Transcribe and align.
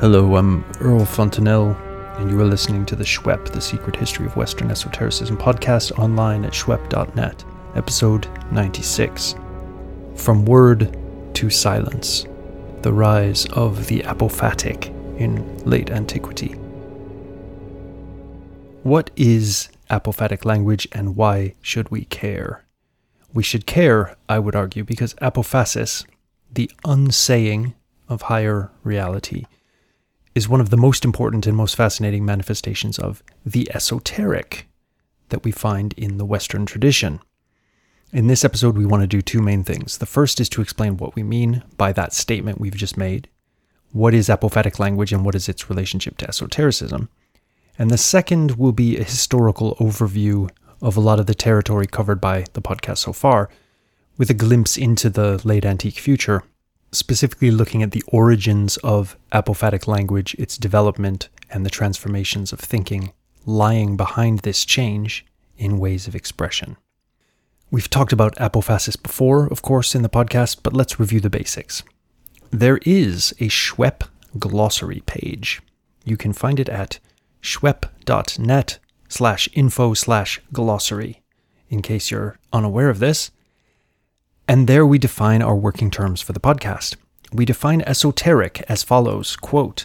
Hello, 0.00 0.36
I'm 0.36 0.64
Earl 0.78 1.04
Fontainelle, 1.04 1.76
and 2.18 2.30
you 2.30 2.40
are 2.40 2.44
listening 2.44 2.86
to 2.86 2.94
the 2.94 3.02
SHWEP, 3.02 3.46
the 3.46 3.60
Secret 3.60 3.96
History 3.96 4.26
of 4.26 4.36
Western 4.36 4.70
Esotericism 4.70 5.36
podcast 5.36 5.90
online 5.98 6.44
at 6.44 6.52
shwep.net, 6.52 7.44
episode 7.74 8.28
96. 8.52 9.34
From 10.14 10.44
Word 10.44 10.96
to 11.34 11.50
Silence 11.50 12.26
The 12.82 12.92
Rise 12.92 13.46
of 13.46 13.88
the 13.88 13.98
Apophatic 14.02 14.86
in 15.18 15.58
Late 15.64 15.90
Antiquity. 15.90 16.52
What 18.84 19.10
is 19.16 19.68
apophatic 19.90 20.44
language 20.44 20.86
and 20.92 21.16
why 21.16 21.56
should 21.60 21.90
we 21.90 22.04
care? 22.04 22.64
We 23.34 23.42
should 23.42 23.66
care, 23.66 24.16
I 24.28 24.38
would 24.38 24.54
argue, 24.54 24.84
because 24.84 25.14
apophasis, 25.14 26.06
the 26.52 26.70
unsaying 26.84 27.74
of 28.08 28.22
higher 28.22 28.70
reality, 28.84 29.46
is 30.38 30.48
one 30.48 30.60
of 30.60 30.70
the 30.70 30.76
most 30.76 31.04
important 31.04 31.48
and 31.48 31.56
most 31.56 31.74
fascinating 31.74 32.24
manifestations 32.24 32.96
of 32.96 33.24
the 33.44 33.68
esoteric 33.74 34.68
that 35.30 35.42
we 35.42 35.50
find 35.50 35.92
in 35.94 36.16
the 36.16 36.24
Western 36.24 36.64
tradition. 36.64 37.18
In 38.12 38.28
this 38.28 38.44
episode, 38.44 38.78
we 38.78 38.86
want 38.86 39.02
to 39.02 39.08
do 39.08 39.20
two 39.20 39.42
main 39.42 39.64
things. 39.64 39.98
The 39.98 40.06
first 40.06 40.38
is 40.38 40.48
to 40.50 40.62
explain 40.62 40.96
what 40.96 41.16
we 41.16 41.24
mean 41.24 41.64
by 41.76 41.90
that 41.92 42.12
statement 42.12 42.60
we've 42.60 42.76
just 42.76 42.96
made. 42.96 43.28
What 43.90 44.14
is 44.14 44.28
apophatic 44.28 44.78
language 44.78 45.12
and 45.12 45.24
what 45.24 45.34
is 45.34 45.48
its 45.48 45.68
relationship 45.68 46.16
to 46.18 46.28
esotericism? 46.28 47.08
And 47.76 47.90
the 47.90 47.98
second 47.98 48.52
will 48.52 48.70
be 48.70 48.96
a 48.96 49.02
historical 49.02 49.74
overview 49.80 50.48
of 50.80 50.96
a 50.96 51.00
lot 51.00 51.18
of 51.18 51.26
the 51.26 51.34
territory 51.34 51.88
covered 51.88 52.20
by 52.20 52.44
the 52.52 52.62
podcast 52.62 52.98
so 52.98 53.12
far, 53.12 53.50
with 54.16 54.30
a 54.30 54.34
glimpse 54.34 54.76
into 54.76 55.10
the 55.10 55.40
late 55.44 55.64
antique 55.64 55.98
future 55.98 56.44
specifically 56.92 57.50
looking 57.50 57.82
at 57.82 57.90
the 57.90 58.02
origins 58.08 58.76
of 58.78 59.16
apophatic 59.32 59.86
language, 59.86 60.34
its 60.38 60.56
development, 60.56 61.28
and 61.50 61.64
the 61.64 61.70
transformations 61.70 62.52
of 62.52 62.60
thinking 62.60 63.12
lying 63.44 63.96
behind 63.96 64.40
this 64.40 64.64
change 64.64 65.24
in 65.56 65.78
ways 65.78 66.06
of 66.06 66.14
expression. 66.14 66.76
We've 67.70 67.90
talked 67.90 68.12
about 68.12 68.36
apophasis 68.36 69.02
before, 69.02 69.46
of 69.46 69.62
course, 69.62 69.94
in 69.94 70.02
the 70.02 70.08
podcast, 70.08 70.62
but 70.62 70.72
let's 70.72 70.98
review 70.98 71.20
the 71.20 71.30
basics. 71.30 71.82
There 72.50 72.78
is 72.86 73.32
a 73.40 73.48
SHWEP 73.48 74.08
glossary 74.38 75.02
page. 75.04 75.60
You 76.04 76.16
can 76.16 76.32
find 76.32 76.58
it 76.58 76.68
at 76.68 76.98
shwep.net 77.42 78.78
slash 79.08 79.48
info 79.52 79.94
slash 79.94 80.40
glossary, 80.52 81.22
in 81.68 81.82
case 81.82 82.10
you're 82.10 82.38
unaware 82.52 82.88
of 82.88 82.98
this. 83.00 83.30
And 84.50 84.66
there 84.66 84.86
we 84.86 84.98
define 84.98 85.42
our 85.42 85.54
working 85.54 85.90
terms 85.90 86.22
for 86.22 86.32
the 86.32 86.40
podcast. 86.40 86.96
We 87.30 87.44
define 87.44 87.82
esoteric 87.82 88.64
as 88.66 88.82
follows 88.82 89.36
quote, 89.36 89.84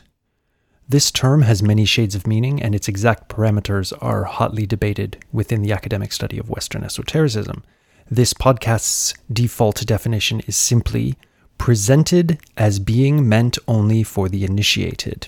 This 0.87 1.11
term 1.11 1.41
has 1.41 1.61
many 1.61 1.83
shades 1.83 2.15
of 2.15 2.25
meaning, 2.25 2.63
and 2.63 2.73
its 2.73 2.87
exact 2.87 3.27
parameters 3.27 3.91
are 4.01 4.23
hotly 4.23 4.65
debated 4.65 5.17
within 5.33 5.63
the 5.63 5.73
academic 5.73 6.13
study 6.13 6.37
of 6.37 6.49
Western 6.49 6.85
esotericism. 6.85 7.61
This 8.09 8.33
podcast's 8.33 9.13
default 9.31 9.85
definition 9.85 10.39
is 10.47 10.55
simply 10.55 11.15
presented 11.57 12.39
as 12.55 12.79
being 12.79 13.27
meant 13.27 13.57
only 13.67 14.01
for 14.01 14.29
the 14.29 14.45
initiated. 14.45 15.27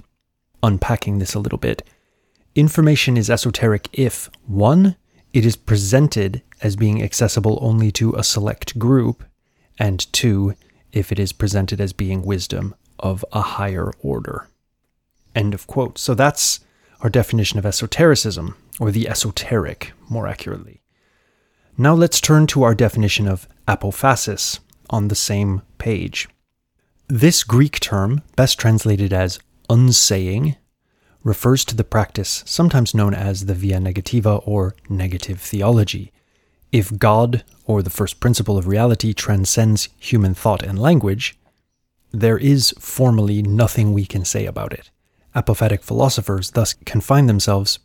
Unpacking 0.63 1.19
this 1.19 1.33
a 1.33 1.39
little 1.39 1.59
bit, 1.59 1.83
information 2.55 3.17
is 3.17 3.29
esoteric 3.29 3.89
if 3.91 4.29
1 4.47 4.95
it 5.35 5.45
is 5.45 5.57
presented 5.57 6.41
as 6.61 6.75
being 6.75 7.03
accessible 7.03 7.59
only 7.61 7.91
to 7.93 8.13
a 8.13 8.23
select 8.23 8.77
group, 8.79 9.23
and 9.77 10.11
two, 10.13 10.55
if 10.91 11.11
it 11.11 11.19
is 11.19 11.33
presented 11.33 11.81
as 11.81 11.93
being 11.93 12.21
wisdom 12.21 12.75
of 12.99 13.25
a 13.33 13.41
higher 13.41 13.91
order. 13.99 14.47
End 15.35 15.53
of 15.53 15.67
quote. 15.67 15.97
So 15.97 16.13
that's 16.13 16.61
our 17.01 17.09
definition 17.09 17.59
of 17.59 17.65
esotericism, 17.65 18.55
or 18.79 18.91
the 18.91 19.07
esoteric, 19.09 19.91
more 20.09 20.27
accurately. 20.27 20.81
Now 21.77 21.93
let's 21.93 22.21
turn 22.21 22.47
to 22.47 22.63
our 22.63 22.73
definition 22.73 23.27
of 23.27 23.47
apophasis 23.67 24.59
on 24.89 25.09
the 25.09 25.15
same 25.15 25.61
page. 25.77 26.29
This 27.07 27.43
Greek 27.43 27.79
term, 27.79 28.21
best 28.35 28.57
translated 28.57 29.11
as 29.11 29.39
unsaying, 29.69 30.55
refers 31.23 31.65
to 31.65 31.75
the 31.75 31.83
practice 31.83 32.43
sometimes 32.45 32.93
known 32.93 33.13
as 33.13 33.45
the 33.45 33.53
via 33.53 33.79
negativa 33.79 34.41
or 34.47 34.75
negative 34.87 35.41
theology. 35.41 36.13
If 36.75 36.99
God, 36.99 37.45
or 37.63 37.81
the 37.81 37.89
first 37.89 38.19
principle 38.19 38.57
of 38.57 38.67
reality, 38.67 39.13
transcends 39.13 39.87
human 39.97 40.33
thought 40.33 40.61
and 40.61 40.77
language, 40.77 41.37
there 42.11 42.37
is 42.37 42.75
formally 42.77 43.41
nothing 43.41 43.93
we 43.93 44.05
can 44.05 44.25
say 44.25 44.45
about 44.45 44.73
it. 44.73 44.91
Apophatic 45.33 45.83
philosophers 45.83 46.51
thus 46.51 46.73
confine 46.85 47.27
themselves 47.27 47.79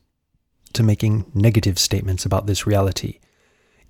to 0.73 0.83
making 0.83 1.31
negative 1.33 1.79
statements 1.79 2.25
about 2.27 2.49
this 2.49 2.67
reality, 2.67 3.21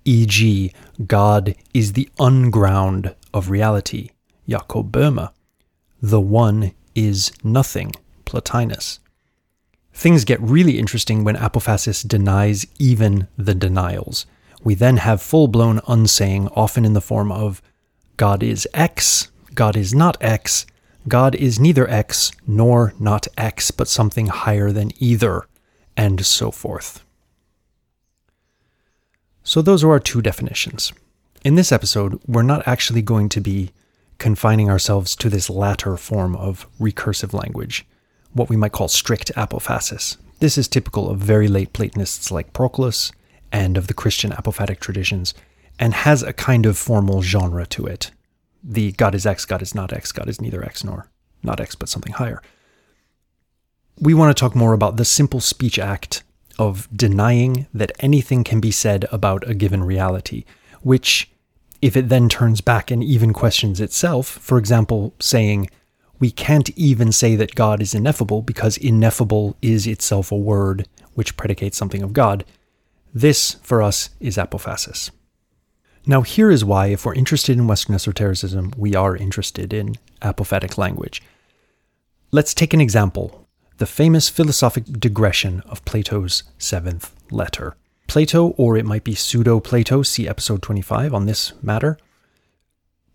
e.g., 0.05 0.71
God 1.07 1.55
is 1.73 1.93
the 1.93 2.07
unground 2.19 3.15
of 3.33 3.49
reality, 3.49 4.11
Jakob 4.47 4.91
Böhme. 4.91 5.31
The 5.99 6.21
One 6.21 6.73
is 6.93 7.31
nothing, 7.43 7.93
Plotinus. 8.27 8.99
Things 9.95 10.25
get 10.25 10.39
really 10.41 10.77
interesting 10.77 11.23
when 11.23 11.37
apophasis 11.37 12.07
denies 12.07 12.67
even 12.77 13.27
the 13.35 13.55
denials. 13.55 14.27
We 14.63 14.75
then 14.75 14.97
have 14.97 15.21
full 15.21 15.47
blown 15.47 15.81
unsaying, 15.87 16.47
often 16.49 16.85
in 16.85 16.93
the 16.93 17.01
form 17.01 17.31
of 17.31 17.61
God 18.17 18.43
is 18.43 18.67
X, 18.73 19.29
God 19.55 19.75
is 19.75 19.93
not 19.93 20.17
X, 20.21 20.65
God 21.07 21.33
is 21.35 21.59
neither 21.59 21.89
X 21.89 22.31
nor 22.45 22.93
not 22.99 23.27
X, 23.37 23.71
but 23.71 23.87
something 23.87 24.27
higher 24.27 24.71
than 24.71 24.91
either, 24.99 25.47
and 25.97 26.23
so 26.25 26.51
forth. 26.51 27.03
So, 29.43 29.61
those 29.61 29.83
are 29.83 29.89
our 29.89 29.99
two 29.99 30.21
definitions. 30.21 30.93
In 31.43 31.55
this 31.55 31.71
episode, 31.71 32.21
we're 32.27 32.43
not 32.43 32.67
actually 32.67 33.01
going 33.01 33.29
to 33.29 33.41
be 33.41 33.71
confining 34.19 34.69
ourselves 34.69 35.15
to 35.15 35.29
this 35.29 35.49
latter 35.49 35.97
form 35.97 36.35
of 36.35 36.67
recursive 36.79 37.33
language 37.33 37.85
what 38.33 38.49
we 38.49 38.55
might 38.55 38.71
call 38.71 38.87
strict 38.87 39.31
apophasis. 39.35 40.17
This 40.39 40.57
is 40.57 40.67
typical 40.67 41.09
of 41.09 41.19
very 41.19 41.47
late 41.47 41.73
Platonists 41.73 42.31
like 42.31 42.53
Proclus 42.53 43.11
and 43.51 43.77
of 43.77 43.87
the 43.87 43.93
Christian 43.93 44.31
apophatic 44.31 44.79
traditions, 44.79 45.33
and 45.79 45.93
has 45.93 46.23
a 46.23 46.33
kind 46.33 46.65
of 46.65 46.77
formal 46.77 47.21
genre 47.21 47.65
to 47.67 47.85
it. 47.85 48.11
The 48.63 48.91
God 48.93 49.15
is 49.15 49.25
X, 49.25 49.45
God 49.45 49.61
is 49.61 49.73
not 49.73 49.91
X, 49.91 50.11
God 50.11 50.29
is 50.29 50.39
neither 50.39 50.63
X 50.63 50.83
nor 50.83 51.09
not 51.43 51.59
X, 51.59 51.75
but 51.75 51.89
something 51.89 52.13
higher. 52.13 52.41
We 53.99 54.13
want 54.13 54.35
to 54.35 54.39
talk 54.39 54.55
more 54.55 54.73
about 54.73 54.97
the 54.97 55.05
simple 55.05 55.39
speech 55.39 55.79
act 55.79 56.23
of 56.59 56.87
denying 56.95 57.67
that 57.73 57.91
anything 57.99 58.43
can 58.43 58.59
be 58.59 58.71
said 58.71 59.05
about 59.11 59.47
a 59.49 59.55
given 59.55 59.83
reality, 59.83 60.45
which, 60.81 61.31
if 61.81 61.97
it 61.97 62.09
then 62.09 62.29
turns 62.29 62.61
back 62.61 62.91
and 62.91 63.03
even 63.03 63.33
questions 63.33 63.81
itself, 63.81 64.27
for 64.27 64.57
example, 64.57 65.13
saying, 65.19 65.69
we 66.19 66.29
can't 66.29 66.69
even 66.77 67.11
say 67.11 67.35
that 67.35 67.55
God 67.55 67.81
is 67.81 67.95
ineffable 67.95 68.43
because 68.43 68.77
ineffable 68.77 69.57
is 69.61 69.87
itself 69.87 70.31
a 70.31 70.37
word 70.37 70.87
which 71.15 71.35
predicates 71.35 71.77
something 71.77 72.03
of 72.03 72.13
God. 72.13 72.45
This, 73.13 73.55
for 73.61 73.81
us, 73.81 74.09
is 74.19 74.37
apophasis. 74.37 75.11
Now, 76.05 76.21
here 76.21 76.49
is 76.49 76.65
why, 76.65 76.87
if 76.87 77.05
we're 77.05 77.13
interested 77.13 77.57
in 77.57 77.67
Western 77.67 77.95
esotericism, 77.95 78.73
we 78.77 78.95
are 78.95 79.15
interested 79.15 79.73
in 79.73 79.95
apophatic 80.21 80.77
language. 80.77 81.21
Let's 82.31 82.53
take 82.53 82.73
an 82.73 82.81
example 82.81 83.47
the 83.77 83.85
famous 83.87 84.29
philosophic 84.29 84.85
digression 84.99 85.61
of 85.65 85.83
Plato's 85.85 86.43
seventh 86.59 87.15
letter. 87.31 87.75
Plato, 88.05 88.49
or 88.49 88.77
it 88.77 88.85
might 88.85 89.03
be 89.03 89.15
pseudo 89.15 89.59
Plato, 89.59 90.03
see 90.03 90.27
episode 90.27 90.61
25 90.61 91.15
on 91.15 91.25
this 91.25 91.53
matter, 91.63 91.97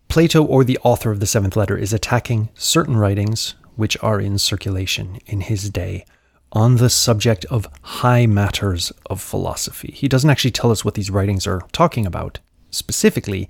Plato, 0.08 0.44
or 0.44 0.64
the 0.64 0.78
author 0.82 1.10
of 1.10 1.20
the 1.20 1.26
seventh 1.26 1.56
letter, 1.56 1.76
is 1.76 1.92
attacking 1.92 2.48
certain 2.54 2.96
writings 2.96 3.54
which 3.76 3.96
are 4.02 4.20
in 4.20 4.38
circulation 4.38 5.18
in 5.26 5.42
his 5.42 5.70
day 5.70 6.04
on 6.52 6.76
the 6.76 6.90
subject 6.90 7.44
of 7.46 7.68
high 7.82 8.26
matters 8.26 8.92
of 9.06 9.20
philosophy. 9.20 9.92
He 9.94 10.08
doesn't 10.08 10.30
actually 10.30 10.52
tell 10.52 10.70
us 10.70 10.84
what 10.84 10.94
these 10.94 11.10
writings 11.10 11.46
are 11.46 11.62
talking 11.72 12.06
about 12.06 12.38
specifically, 12.70 13.48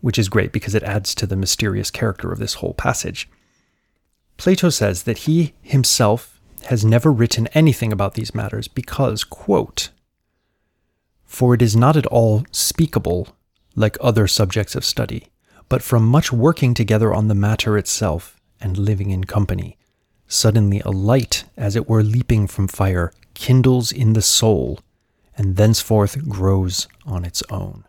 which 0.00 0.18
is 0.18 0.28
great 0.28 0.52
because 0.52 0.74
it 0.74 0.82
adds 0.82 1.14
to 1.14 1.26
the 1.26 1.36
mysterious 1.36 1.90
character 1.90 2.32
of 2.32 2.38
this 2.38 2.54
whole 2.54 2.74
passage. 2.74 3.28
Plato 4.36 4.68
says 4.68 5.04
that 5.04 5.18
he 5.18 5.54
himself 5.62 6.40
has 6.66 6.84
never 6.84 7.12
written 7.12 7.46
anything 7.48 7.92
about 7.92 8.14
these 8.14 8.34
matters 8.34 8.68
because, 8.68 9.22
quote, 9.22 9.90
for 11.24 11.54
it 11.54 11.62
is 11.62 11.76
not 11.76 11.96
at 11.96 12.06
all 12.06 12.44
speakable 12.50 13.28
like 13.76 13.96
other 14.00 14.26
subjects 14.26 14.74
of 14.74 14.84
study 14.84 15.28
but 15.68 15.82
from 15.82 16.06
much 16.06 16.32
working 16.32 16.74
together 16.74 17.12
on 17.12 17.28
the 17.28 17.34
matter 17.34 17.76
itself 17.78 18.40
and 18.60 18.78
living 18.78 19.10
in 19.10 19.24
company. 19.24 19.76
Suddenly 20.34 20.80
a 20.80 20.90
light, 20.90 21.44
as 21.56 21.76
it 21.76 21.88
were 21.88 22.02
leaping 22.02 22.48
from 22.48 22.66
fire, 22.66 23.12
kindles 23.34 23.92
in 23.92 24.14
the 24.14 24.20
soul, 24.20 24.80
and 25.38 25.54
thenceforth 25.54 26.28
grows 26.28 26.88
on 27.06 27.24
its 27.24 27.44
own. 27.50 27.84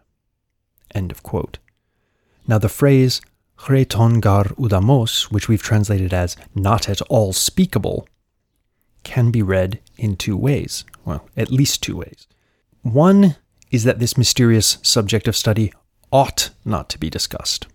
Now 2.48 2.60
the 2.60 2.70
phrase, 2.70 3.20
rheton 3.68 4.20
gar 4.20 4.44
oudamos, 4.60 5.32
which 5.32 5.50
we've 5.50 5.64
translated 5.64 6.14
as 6.14 6.38
not 6.54 6.88
at 6.88 7.02
all 7.10 7.34
speakable, 7.34 8.08
can 9.04 9.32
be 9.32 9.42
read 9.42 9.80
in 9.98 10.16
two 10.16 10.38
ways. 10.38 10.86
Well, 11.04 11.28
at 11.36 11.52
least 11.52 11.82
two 11.82 11.98
ways. 11.98 12.28
One 12.84 13.38
is 13.72 13.86
that 13.86 13.98
this 13.98 14.20
mysterious 14.20 14.78
subject 14.84 15.28
of 15.28 15.36
study 15.36 15.74
ought 16.12 16.52
not 16.64 16.90
to 16.90 17.00
be 17.00 17.10
discussed, 17.10 17.66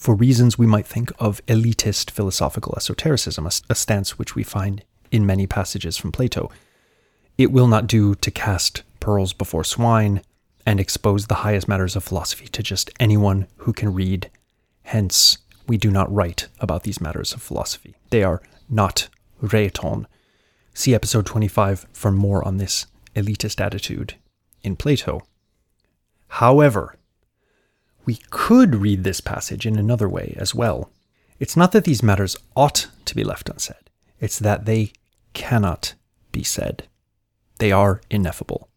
for 0.00 0.14
reasons 0.14 0.56
we 0.56 0.66
might 0.66 0.86
think 0.86 1.12
of 1.18 1.44
elitist 1.44 2.10
philosophical 2.10 2.72
esotericism, 2.74 3.46
a 3.46 3.74
stance 3.74 4.18
which 4.18 4.34
we 4.34 4.42
find 4.42 4.82
in 5.10 5.26
many 5.26 5.46
passages 5.46 5.98
from 5.98 6.10
Plato. 6.10 6.50
It 7.36 7.52
will 7.52 7.66
not 7.66 7.86
do 7.86 8.14
to 8.14 8.30
cast 8.30 8.82
pearls 8.98 9.34
before 9.34 9.62
swine 9.62 10.22
and 10.64 10.80
expose 10.80 11.26
the 11.26 11.42
highest 11.46 11.68
matters 11.68 11.96
of 11.96 12.02
philosophy 12.02 12.48
to 12.48 12.62
just 12.62 12.88
anyone 12.98 13.46
who 13.58 13.74
can 13.74 13.92
read. 13.92 14.30
Hence, 14.84 15.36
we 15.66 15.76
do 15.76 15.90
not 15.90 16.10
write 16.10 16.48
about 16.60 16.84
these 16.84 17.00
matters 17.00 17.34
of 17.34 17.42
philosophy. 17.42 17.94
They 18.08 18.22
are 18.22 18.40
not 18.70 19.08
rheton. 19.42 20.06
See 20.72 20.94
episode 20.94 21.26
25 21.26 21.86
for 21.92 22.10
more 22.10 22.42
on 22.42 22.56
this 22.56 22.86
elitist 23.14 23.60
attitude 23.60 24.14
in 24.62 24.76
Plato. 24.76 25.20
However, 26.28 26.96
we 28.04 28.16
could 28.30 28.76
read 28.76 29.04
this 29.04 29.20
passage 29.20 29.66
in 29.66 29.78
another 29.78 30.08
way 30.08 30.34
as 30.38 30.54
well. 30.54 30.90
It's 31.38 31.56
not 31.56 31.72
that 31.72 31.84
these 31.84 32.02
matters 32.02 32.36
ought 32.54 32.88
to 33.04 33.14
be 33.14 33.24
left 33.24 33.48
unsaid, 33.48 33.90
it's 34.20 34.38
that 34.38 34.66
they 34.66 34.92
cannot 35.32 35.94
be 36.32 36.42
said. 36.42 36.88
They 37.58 37.72
are 37.72 38.00
ineffable. 38.10 38.68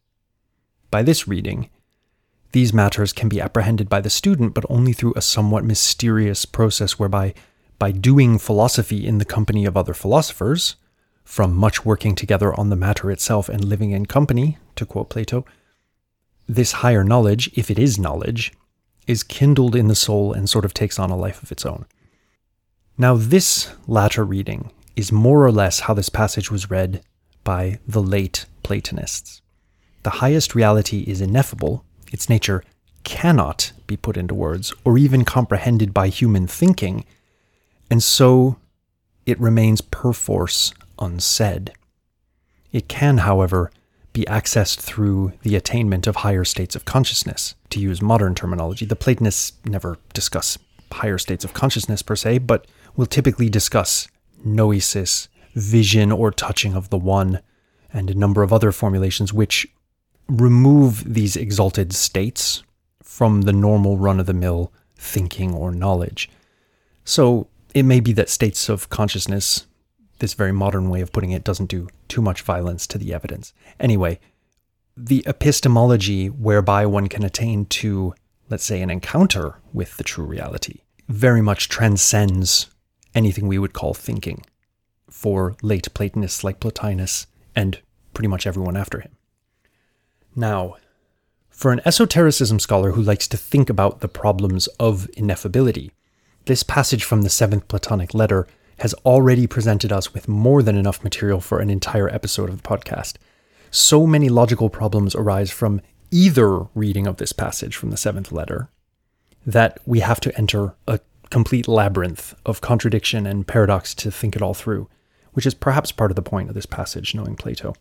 By 0.91 1.03
this 1.03 1.27
reading, 1.27 1.69
these 2.51 2.73
matters 2.73 3.13
can 3.13 3.29
be 3.29 3.41
apprehended 3.41 3.89
by 3.89 4.01
the 4.01 4.09
student, 4.09 4.53
but 4.53 4.65
only 4.69 4.93
through 4.93 5.13
a 5.15 5.21
somewhat 5.21 5.63
mysterious 5.63 6.45
process 6.45 6.99
whereby, 6.99 7.33
by 7.79 7.91
doing 7.91 8.37
philosophy 8.37 9.07
in 9.07 9.17
the 9.17 9.25
company 9.25 9.65
of 9.65 9.75
other 9.75 9.93
philosophers, 9.93 10.75
from 11.23 11.55
much 11.55 11.83
working 11.83 12.13
together 12.13 12.53
on 12.53 12.69
the 12.69 12.75
matter 12.75 13.09
itself 13.09 13.49
and 13.49 13.65
living 13.65 13.91
in 13.91 14.05
company, 14.05 14.57
to 14.75 14.85
quote 14.85 15.09
Plato, 15.09 15.45
this 16.47 16.73
higher 16.73 17.03
knowledge, 17.03 17.49
if 17.55 17.71
it 17.71 17.79
is 17.79 17.97
knowledge, 17.97 18.51
is 19.07 19.23
kindled 19.23 19.75
in 19.75 19.87
the 19.87 19.95
soul 19.95 20.33
and 20.33 20.49
sort 20.49 20.65
of 20.65 20.73
takes 20.73 20.99
on 20.99 21.09
a 21.09 21.17
life 21.17 21.41
of 21.43 21.51
its 21.51 21.65
own. 21.65 21.85
Now, 22.97 23.15
this 23.15 23.73
latter 23.87 24.23
reading 24.23 24.71
is 24.95 25.11
more 25.11 25.43
or 25.43 25.51
less 25.51 25.81
how 25.81 25.93
this 25.93 26.09
passage 26.09 26.51
was 26.51 26.69
read 26.69 27.01
by 27.43 27.79
the 27.87 28.01
late 28.01 28.45
Platonists. 28.63 29.41
The 30.03 30.21
highest 30.21 30.55
reality 30.55 31.03
is 31.07 31.21
ineffable, 31.21 31.83
its 32.11 32.29
nature 32.29 32.63
cannot 33.03 33.71
be 33.87 33.97
put 33.97 34.15
into 34.15 34.33
words 34.33 34.73
or 34.85 34.97
even 34.97 35.25
comprehended 35.25 35.93
by 35.93 36.07
human 36.07 36.47
thinking, 36.47 37.05
and 37.89 38.01
so 38.01 38.57
it 39.25 39.39
remains 39.39 39.81
perforce 39.81 40.73
unsaid. 40.99 41.73
It 42.71 42.87
can, 42.87 43.19
however, 43.19 43.71
be 44.13 44.23
accessed 44.25 44.79
through 44.79 45.33
the 45.41 45.55
attainment 45.55 46.07
of 46.07 46.17
higher 46.17 46.43
states 46.43 46.75
of 46.75 46.85
consciousness. 46.85 47.55
To 47.71 47.79
use 47.79 48.01
modern 48.01 48.35
terminology, 48.35 48.85
the 48.85 48.95
Platonists 48.95 49.53
never 49.65 49.97
discuss 50.13 50.57
higher 50.91 51.17
states 51.17 51.43
of 51.43 51.53
consciousness 51.53 52.03
per 52.03 52.15
se, 52.15 52.37
but 52.39 52.67
will 52.95 53.07
typically 53.07 53.49
discuss 53.49 54.07
noesis, 54.45 55.27
vision 55.55 56.11
or 56.11 56.31
touching 56.31 56.75
of 56.75 56.89
the 56.89 56.97
one, 56.97 57.41
and 57.91 58.09
a 58.09 58.15
number 58.15 58.43
of 58.43 58.53
other 58.53 58.71
formulations 58.71 59.33
which 59.33 59.67
remove 60.27 61.13
these 61.13 61.35
exalted 61.35 61.93
states 61.93 62.63
from 63.01 63.41
the 63.41 63.53
normal 63.53 63.97
run 63.97 64.19
of 64.19 64.25
the 64.25 64.33
mill 64.33 64.71
thinking 64.95 65.53
or 65.53 65.71
knowledge. 65.71 66.29
So 67.03 67.47
it 67.73 67.83
may 67.83 67.99
be 67.99 68.13
that 68.13 68.29
states 68.29 68.69
of 68.69 68.89
consciousness 68.89 69.65
this 70.19 70.33
very 70.33 70.51
modern 70.51 70.89
way 70.89 71.01
of 71.01 71.11
putting 71.11 71.31
it 71.31 71.43
doesn't 71.43 71.69
do 71.69 71.89
too 72.07 72.21
much 72.21 72.41
violence 72.41 72.87
to 72.87 72.97
the 72.97 73.13
evidence. 73.13 73.53
Anyway, 73.79 74.19
the 74.95 75.23
epistemology 75.25 76.27
whereby 76.27 76.85
one 76.85 77.07
can 77.09 77.23
attain 77.23 77.65
to, 77.65 78.13
let's 78.49 78.63
say, 78.63 78.81
an 78.81 78.89
encounter 78.89 79.59
with 79.73 79.97
the 79.97 80.03
true 80.03 80.25
reality 80.25 80.81
very 81.09 81.41
much 81.41 81.69
transcends 81.69 82.67
anything 83.13 83.47
we 83.47 83.59
would 83.59 83.73
call 83.73 83.93
thinking 83.93 84.43
for 85.09 85.55
late 85.61 85.93
Platonists 85.93 86.43
like 86.43 86.59
Plotinus 86.59 87.27
and 87.55 87.79
pretty 88.13 88.27
much 88.27 88.47
everyone 88.47 88.77
after 88.77 88.99
him. 88.99 89.11
Now, 90.35 90.77
for 91.49 91.71
an 91.71 91.81
esotericism 91.85 92.59
scholar 92.59 92.91
who 92.91 93.01
likes 93.01 93.27
to 93.27 93.37
think 93.37 93.69
about 93.69 93.99
the 93.99 94.07
problems 94.07 94.67
of 94.79 95.07
ineffability, 95.15 95.91
this 96.45 96.63
passage 96.63 97.03
from 97.03 97.21
the 97.21 97.29
seventh 97.29 97.67
Platonic 97.67 98.13
letter 98.13 98.47
has 98.83 98.93
already 99.05 99.47
presented 99.47 99.93
us 99.93 100.13
with 100.13 100.27
more 100.27 100.61
than 100.61 100.75
enough 100.75 101.05
material 101.05 101.39
for 101.39 101.59
an 101.59 101.69
entire 101.69 102.13
episode 102.13 102.49
of 102.49 102.61
the 102.61 102.67
podcast. 102.67 103.13
So 103.71 104.05
many 104.05 104.27
logical 104.27 104.69
problems 104.69 105.15
arise 105.15 105.49
from 105.49 105.79
either 106.11 106.67
reading 106.75 107.07
of 107.07 107.15
this 107.15 107.31
passage 107.31 107.77
from 107.77 107.91
the 107.91 107.97
seventh 107.97 108.29
letter 108.29 108.67
that 109.45 109.79
we 109.85 110.01
have 110.01 110.19
to 110.19 110.37
enter 110.37 110.75
a 110.85 110.99
complete 111.29 111.65
labyrinth 111.65 112.35
of 112.45 112.59
contradiction 112.59 113.25
and 113.25 113.47
paradox 113.47 113.95
to 113.95 114.11
think 114.11 114.35
it 114.35 114.41
all 114.41 114.53
through, 114.53 114.89
which 115.31 115.45
is 115.45 115.53
perhaps 115.53 115.93
part 115.93 116.11
of 116.11 116.17
the 116.17 116.21
point 116.21 116.49
of 116.49 116.53
this 116.53 116.65
passage, 116.65 117.15
knowing 117.15 117.37
Plato. 117.37 117.73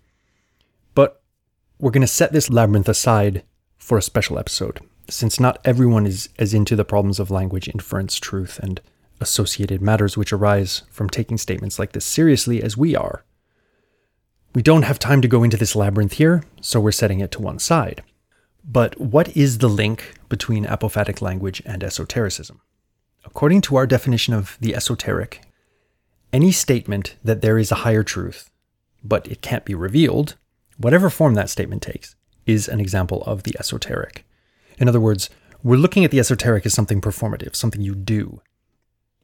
But 0.94 1.20
we're 1.80 1.90
going 1.90 2.02
to 2.02 2.06
set 2.06 2.30
this 2.30 2.48
labyrinth 2.48 2.88
aside 2.88 3.42
for 3.76 3.98
a 3.98 4.02
special 4.02 4.38
episode, 4.38 4.78
since 5.10 5.40
not 5.40 5.58
everyone 5.64 6.06
is 6.06 6.28
as 6.38 6.54
into 6.54 6.76
the 6.76 6.84
problems 6.84 7.18
of 7.18 7.28
language, 7.28 7.68
inference, 7.68 8.20
truth, 8.20 8.60
and 8.60 8.80
associated 9.22 9.80
matters 9.80 10.16
which 10.16 10.32
arise 10.32 10.82
from 10.90 11.08
taking 11.08 11.38
statements 11.38 11.78
like 11.78 11.92
this 11.92 12.04
seriously 12.04 12.62
as 12.62 12.76
we 12.76 12.94
are. 12.94 13.24
We 14.54 14.62
don't 14.62 14.82
have 14.82 14.98
time 14.98 15.22
to 15.22 15.28
go 15.28 15.42
into 15.42 15.56
this 15.56 15.74
labyrinth 15.74 16.14
here, 16.14 16.44
so 16.60 16.78
we're 16.78 16.92
setting 16.92 17.20
it 17.20 17.30
to 17.32 17.42
one 17.42 17.58
side. 17.58 18.02
But 18.62 19.00
what 19.00 19.34
is 19.34 19.58
the 19.58 19.68
link 19.68 20.14
between 20.28 20.66
apophatic 20.66 21.22
language 21.22 21.62
and 21.64 21.82
esotericism? 21.82 22.60
According 23.24 23.62
to 23.62 23.76
our 23.76 23.86
definition 23.86 24.34
of 24.34 24.58
the 24.60 24.74
esoteric, 24.74 25.40
any 26.32 26.52
statement 26.52 27.16
that 27.24 27.40
there 27.40 27.58
is 27.58 27.72
a 27.72 27.76
higher 27.76 28.02
truth, 28.02 28.50
but 29.02 29.26
it 29.26 29.40
can't 29.40 29.64
be 29.64 29.74
revealed, 29.74 30.36
whatever 30.76 31.08
form 31.08 31.34
that 31.34 31.50
statement 31.50 31.82
takes, 31.82 32.14
is 32.44 32.68
an 32.68 32.80
example 32.80 33.22
of 33.22 33.44
the 33.44 33.56
esoteric. 33.58 34.26
In 34.78 34.88
other 34.88 35.00
words, 35.00 35.30
we're 35.62 35.76
looking 35.76 36.04
at 36.04 36.10
the 36.10 36.18
esoteric 36.18 36.66
as 36.66 36.74
something 36.74 37.00
performative, 37.00 37.54
something 37.54 37.80
you 37.80 37.94
do 37.94 38.42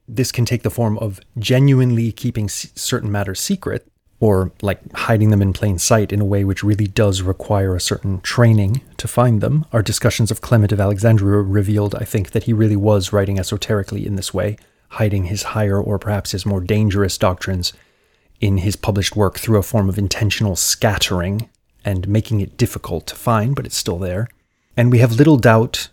this 0.08 0.32
can 0.32 0.44
take 0.44 0.62
the 0.62 0.70
form 0.70 0.98
of 0.98 1.20
genuinely 1.38 2.12
keeping 2.12 2.48
certain 2.48 3.12
matters 3.12 3.40
secret 3.40 3.86
or 4.20 4.50
like 4.62 4.80
hiding 4.94 5.30
them 5.30 5.42
in 5.42 5.52
plain 5.52 5.78
sight 5.78 6.12
in 6.12 6.20
a 6.20 6.24
way 6.24 6.42
which 6.42 6.64
really 6.64 6.88
does 6.88 7.22
require 7.22 7.76
a 7.76 7.80
certain 7.80 8.20
training 8.22 8.80
to 8.96 9.06
find 9.06 9.40
them. 9.40 9.64
Our 9.72 9.82
discussions 9.82 10.30
of 10.30 10.40
Clement 10.40 10.72
of 10.72 10.80
Alexandria 10.80 11.40
revealed, 11.42 11.94
I 11.94 12.04
think, 12.04 12.32
that 12.32 12.44
he 12.44 12.52
really 12.52 12.76
was 12.76 13.12
writing 13.12 13.38
esoterically 13.38 14.06
in 14.06 14.16
this 14.16 14.34
way, 14.34 14.56
hiding 14.88 15.24
his 15.24 15.44
higher 15.44 15.80
or 15.80 15.98
perhaps 15.98 16.32
his 16.32 16.44
more 16.44 16.60
dangerous 16.60 17.16
doctrines 17.16 17.72
in 18.40 18.58
his 18.58 18.76
published 18.76 19.14
work 19.14 19.38
through 19.38 19.58
a 19.58 19.62
form 19.62 19.88
of 19.88 19.98
intentional 19.98 20.56
scattering 20.56 21.48
and 21.84 22.08
making 22.08 22.40
it 22.40 22.56
difficult 22.56 23.06
to 23.06 23.14
find, 23.14 23.54
but 23.54 23.66
it's 23.66 23.76
still 23.76 23.98
there. 23.98 24.28
And 24.76 24.90
we 24.90 24.98
have 24.98 25.12
little 25.12 25.36
doubt 25.36 25.88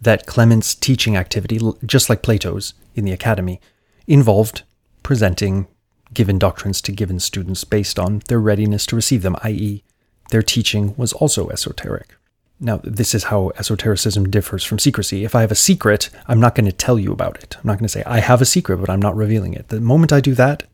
that 0.00 0.26
Clement's 0.26 0.74
teaching 0.74 1.16
activity, 1.16 1.60
just 1.84 2.08
like 2.08 2.22
Plato's 2.22 2.74
in 2.98 3.04
the 3.04 3.12
academy, 3.12 3.60
involved 4.06 4.62
presenting 5.02 5.66
given 6.12 6.38
doctrines 6.38 6.80
to 6.82 6.92
given 6.92 7.20
students 7.20 7.64
based 7.64 7.98
on 7.98 8.22
their 8.28 8.40
readiness 8.40 8.86
to 8.86 8.96
receive 8.96 9.22
them, 9.22 9.36
i.e., 9.42 9.84
their 10.30 10.42
teaching 10.42 10.94
was 10.96 11.12
also 11.14 11.48
esoteric. 11.48 12.14
Now, 12.60 12.80
this 12.82 13.14
is 13.14 13.24
how 13.24 13.52
esotericism 13.56 14.30
differs 14.30 14.64
from 14.64 14.78
secrecy. 14.78 15.24
If 15.24 15.34
I 15.34 15.42
have 15.42 15.52
a 15.52 15.54
secret, 15.54 16.10
I'm 16.26 16.40
not 16.40 16.54
going 16.54 16.66
to 16.66 16.72
tell 16.72 16.98
you 16.98 17.12
about 17.12 17.42
it. 17.42 17.56
I'm 17.56 17.66
not 17.66 17.74
going 17.78 17.84
to 17.84 17.88
say, 17.88 18.02
I 18.04 18.18
have 18.18 18.42
a 18.42 18.46
secret, 18.46 18.78
but 18.78 18.90
I'm 18.90 19.00
not 19.00 19.16
revealing 19.16 19.54
it. 19.54 19.68
The 19.68 19.80
moment 19.80 20.12
I 20.12 20.20
do 20.20 20.34
that, 20.34 20.64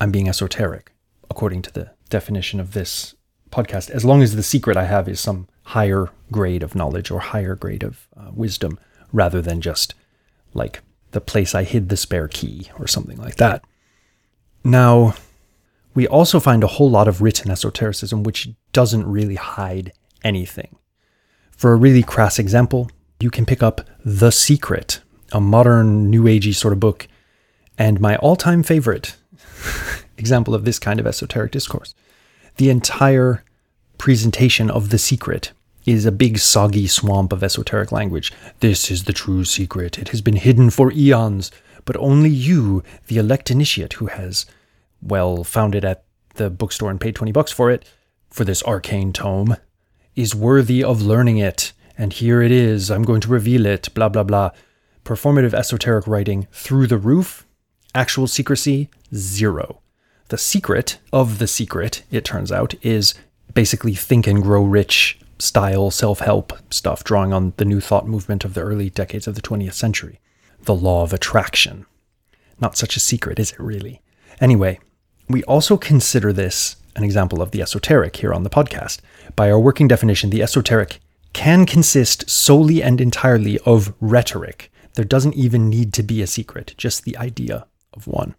I'm 0.00 0.10
being 0.10 0.28
esoteric, 0.28 0.92
according 1.30 1.62
to 1.62 1.72
the 1.72 1.90
definition 2.08 2.60
of 2.60 2.72
this 2.72 3.14
podcast, 3.50 3.90
as 3.90 4.04
long 4.04 4.22
as 4.22 4.34
the 4.34 4.42
secret 4.42 4.76
I 4.76 4.84
have 4.84 5.08
is 5.08 5.20
some 5.20 5.46
higher 5.64 6.08
grade 6.32 6.62
of 6.62 6.74
knowledge 6.74 7.10
or 7.10 7.20
higher 7.20 7.54
grade 7.54 7.82
of 7.82 8.08
uh, 8.16 8.30
wisdom 8.32 8.78
rather 9.12 9.42
than 9.42 9.60
just 9.60 9.94
like 10.54 10.82
the 11.14 11.20
place 11.20 11.54
I 11.54 11.64
hid 11.64 11.88
the 11.88 11.96
spare 11.96 12.28
key 12.28 12.70
or 12.78 12.86
something 12.86 13.16
like 13.16 13.36
that. 13.36 13.64
Now, 14.62 15.14
we 15.94 16.06
also 16.06 16.40
find 16.40 16.62
a 16.62 16.68
whole 16.68 16.90
lot 16.90 17.08
of 17.08 17.22
written 17.22 17.50
esotericism 17.50 18.22
which 18.22 18.50
doesn't 18.72 19.06
really 19.06 19.36
hide 19.36 19.92
anything. 20.22 20.76
For 21.52 21.72
a 21.72 21.76
really 21.76 22.02
crass 22.02 22.38
example, 22.38 22.90
you 23.20 23.30
can 23.30 23.46
pick 23.46 23.62
up 23.62 23.82
The 24.04 24.32
Secret, 24.32 25.00
a 25.32 25.40
modern 25.40 26.10
new 26.10 26.24
agey 26.24 26.54
sort 26.54 26.72
of 26.72 26.80
book, 26.80 27.06
and 27.78 28.00
my 28.00 28.16
all-time 28.16 28.62
favorite 28.62 29.16
example 30.18 30.54
of 30.54 30.64
this 30.64 30.78
kind 30.78 30.98
of 30.98 31.06
esoteric 31.06 31.52
discourse. 31.52 31.94
The 32.56 32.70
entire 32.70 33.44
presentation 33.98 34.70
of 34.70 34.90
The 34.90 34.98
Secret 34.98 35.52
is 35.84 36.06
a 36.06 36.12
big 36.12 36.38
soggy 36.38 36.86
swamp 36.86 37.32
of 37.32 37.42
esoteric 37.42 37.92
language. 37.92 38.32
This 38.60 38.90
is 38.90 39.04
the 39.04 39.12
true 39.12 39.44
secret. 39.44 39.98
It 39.98 40.08
has 40.08 40.20
been 40.20 40.36
hidden 40.36 40.70
for 40.70 40.92
eons, 40.92 41.50
but 41.84 41.96
only 41.96 42.30
you, 42.30 42.82
the 43.08 43.18
elect 43.18 43.50
initiate 43.50 43.94
who 43.94 44.06
has, 44.06 44.46
well, 45.02 45.44
found 45.44 45.74
it 45.74 45.84
at 45.84 46.04
the 46.34 46.50
bookstore 46.50 46.90
and 46.90 47.00
paid 47.00 47.14
20 47.14 47.32
bucks 47.32 47.52
for 47.52 47.70
it, 47.70 47.88
for 48.30 48.44
this 48.44 48.62
arcane 48.64 49.12
tome, 49.12 49.56
is 50.16 50.34
worthy 50.34 50.82
of 50.82 51.02
learning 51.02 51.38
it. 51.38 51.72
And 51.96 52.12
here 52.12 52.42
it 52.42 52.50
is. 52.50 52.90
I'm 52.90 53.04
going 53.04 53.20
to 53.20 53.28
reveal 53.28 53.66
it. 53.66 53.92
Blah, 53.94 54.08
blah, 54.08 54.24
blah. 54.24 54.50
Performative 55.04 55.54
esoteric 55.54 56.06
writing 56.06 56.48
through 56.50 56.86
the 56.86 56.98
roof. 56.98 57.46
Actual 57.94 58.26
secrecy, 58.26 58.88
zero. 59.14 59.80
The 60.28 60.38
secret 60.38 60.98
of 61.12 61.38
the 61.38 61.46
secret, 61.46 62.02
it 62.10 62.24
turns 62.24 62.50
out, 62.50 62.74
is 62.82 63.14
basically 63.52 63.94
think 63.94 64.26
and 64.26 64.42
grow 64.42 64.64
rich 64.64 65.20
style 65.38 65.90
self 65.90 66.20
help 66.20 66.52
stuff, 66.72 67.04
drawing 67.04 67.32
on 67.32 67.52
the 67.56 67.64
New 67.64 67.80
Thought 67.80 68.06
movement 68.06 68.44
of 68.44 68.54
the 68.54 68.62
early 68.62 68.90
decades 68.90 69.26
of 69.26 69.34
the 69.34 69.42
20th 69.42 69.74
century. 69.74 70.20
The 70.62 70.74
law 70.74 71.02
of 71.02 71.12
attraction. 71.12 71.86
Not 72.60 72.76
such 72.76 72.96
a 72.96 73.00
secret, 73.00 73.38
is 73.38 73.52
it 73.52 73.60
really? 73.60 74.00
Anyway, 74.40 74.80
we 75.28 75.42
also 75.44 75.76
consider 75.76 76.32
this 76.32 76.76
an 76.96 77.04
example 77.04 77.42
of 77.42 77.50
the 77.50 77.60
esoteric 77.60 78.16
here 78.16 78.32
on 78.32 78.44
the 78.44 78.50
podcast. 78.50 79.00
By 79.36 79.50
our 79.50 79.58
working 79.58 79.88
definition, 79.88 80.30
the 80.30 80.42
esoteric 80.42 81.00
can 81.32 81.66
consist 81.66 82.30
solely 82.30 82.82
and 82.82 83.00
entirely 83.00 83.58
of 83.66 83.92
rhetoric. 84.00 84.70
There 84.94 85.04
doesn't 85.04 85.34
even 85.34 85.68
need 85.68 85.92
to 85.94 86.02
be 86.02 86.22
a 86.22 86.26
secret, 86.26 86.74
just 86.76 87.04
the 87.04 87.16
idea 87.16 87.66
of 87.92 88.06
one. 88.06 88.36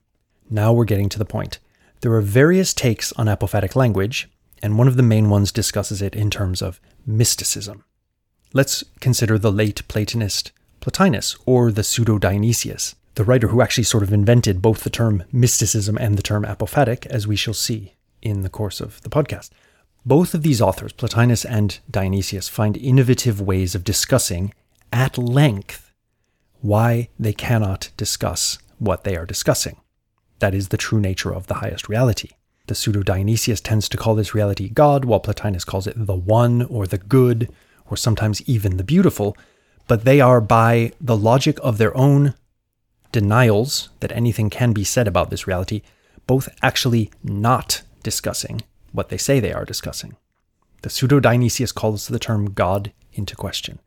Now 0.49 0.71
we're 0.71 0.85
getting 0.85 1.09
to 1.09 1.19
the 1.19 1.25
point. 1.25 1.59
There 2.01 2.13
are 2.13 2.21
various 2.21 2.73
takes 2.73 3.11
on 3.13 3.27
apophatic 3.27 3.75
language, 3.75 4.29
and 4.65 4.79
one 4.79 4.87
of 4.87 4.95
the 4.97 5.03
main 5.03 5.29
ones 5.29 5.51
discusses 5.51 6.01
it 6.01 6.15
in 6.15 6.31
terms 6.31 6.59
of 6.59 6.81
mysticism. 7.05 7.85
Let's 8.51 8.83
consider 8.99 9.37
the 9.37 9.51
late 9.51 9.87
Platonist 9.87 10.51
Plotinus, 10.81 11.37
or 11.45 11.71
the 11.71 11.83
pseudo 11.83 12.17
Dionysius, 12.17 12.95
the 13.13 13.23
writer 13.23 13.49
who 13.49 13.61
actually 13.61 13.83
sort 13.83 14.01
of 14.01 14.11
invented 14.11 14.63
both 14.63 14.83
the 14.83 14.89
term 14.89 15.23
mysticism 15.31 15.99
and 15.99 16.17
the 16.17 16.23
term 16.23 16.43
apophatic, 16.45 17.05
as 17.05 17.27
we 17.27 17.35
shall 17.35 17.53
see 17.53 17.93
in 18.23 18.41
the 18.41 18.49
course 18.49 18.81
of 18.81 18.99
the 19.03 19.09
podcast. 19.09 19.51
Both 20.03 20.33
of 20.33 20.41
these 20.41 20.61
authors, 20.61 20.93
Plotinus 20.93 21.45
and 21.45 21.77
Dionysius, 21.91 22.49
find 22.49 22.75
innovative 22.75 23.39
ways 23.39 23.75
of 23.75 23.83
discussing 23.83 24.51
at 24.91 25.15
length 25.15 25.91
why 26.61 27.09
they 27.19 27.33
cannot 27.33 27.91
discuss 27.97 28.57
what 28.79 29.03
they 29.03 29.15
are 29.15 29.27
discussing. 29.27 29.79
That 30.39 30.55
is 30.55 30.69
the 30.69 30.77
true 30.77 30.99
nature 30.99 31.31
of 31.31 31.45
the 31.45 31.55
highest 31.55 31.87
reality. 31.87 32.29
The 32.67 32.75
pseudo 32.75 33.03
Dionysius 33.03 33.61
tends 33.61 33.87
to 33.89 33.97
call 33.97 34.15
this 34.15 34.33
reality 34.33 34.69
God, 34.69 35.05
while 35.05 35.19
Plotinus 35.19 35.65
calls 35.65 35.87
it 35.87 35.93
the 35.95 36.15
one 36.15 36.63
or 36.63 36.87
the 36.87 36.97
good, 36.97 37.49
or 37.89 37.95
sometimes 37.95 38.41
even 38.49 38.77
the 38.77 38.83
beautiful. 38.83 39.37
But 39.87 40.03
they 40.03 40.19
are, 40.19 40.41
by 40.41 40.91
the 40.99 41.15
logic 41.15 41.59
of 41.61 41.77
their 41.77 41.95
own 41.95 42.33
denials 43.11 43.89
that 43.99 44.11
anything 44.11 44.49
can 44.49 44.73
be 44.73 44.83
said 44.83 45.07
about 45.07 45.29
this 45.29 45.45
reality, 45.45 45.83
both 46.25 46.49
actually 46.61 47.11
not 47.23 47.83
discussing 48.03 48.61
what 48.91 49.09
they 49.09 49.17
say 49.17 49.39
they 49.39 49.53
are 49.53 49.65
discussing. 49.65 50.15
The 50.81 50.89
pseudo 50.89 51.19
Dionysius 51.19 51.71
calls 51.71 52.07
the 52.07 52.19
term 52.19 52.51
God 52.51 52.91
into 53.13 53.35
question. 53.35 53.79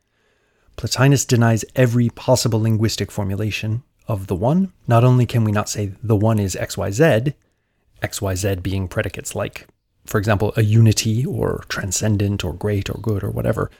Plotinus 0.76 1.26
denies 1.26 1.64
every 1.74 2.10
possible 2.10 2.60
linguistic 2.60 3.10
formulation 3.10 3.82
of 4.06 4.28
the 4.28 4.36
one. 4.36 4.72
Not 4.86 5.04
only 5.04 5.26
can 5.26 5.42
we 5.42 5.50
not 5.50 5.68
say 5.68 5.92
the 6.02 6.16
one 6.16 6.38
is 6.38 6.54
XYZ, 6.54 7.34
XYZ 8.02 8.62
being 8.62 8.88
predicates 8.88 9.34
like, 9.34 9.66
for 10.06 10.18
example, 10.18 10.52
a 10.56 10.62
unity 10.62 11.24
or 11.24 11.64
transcendent 11.68 12.44
or 12.44 12.52
great 12.52 12.88
or 12.88 12.98
good 13.00 13.22
or 13.22 13.30
whatever. 13.30 13.70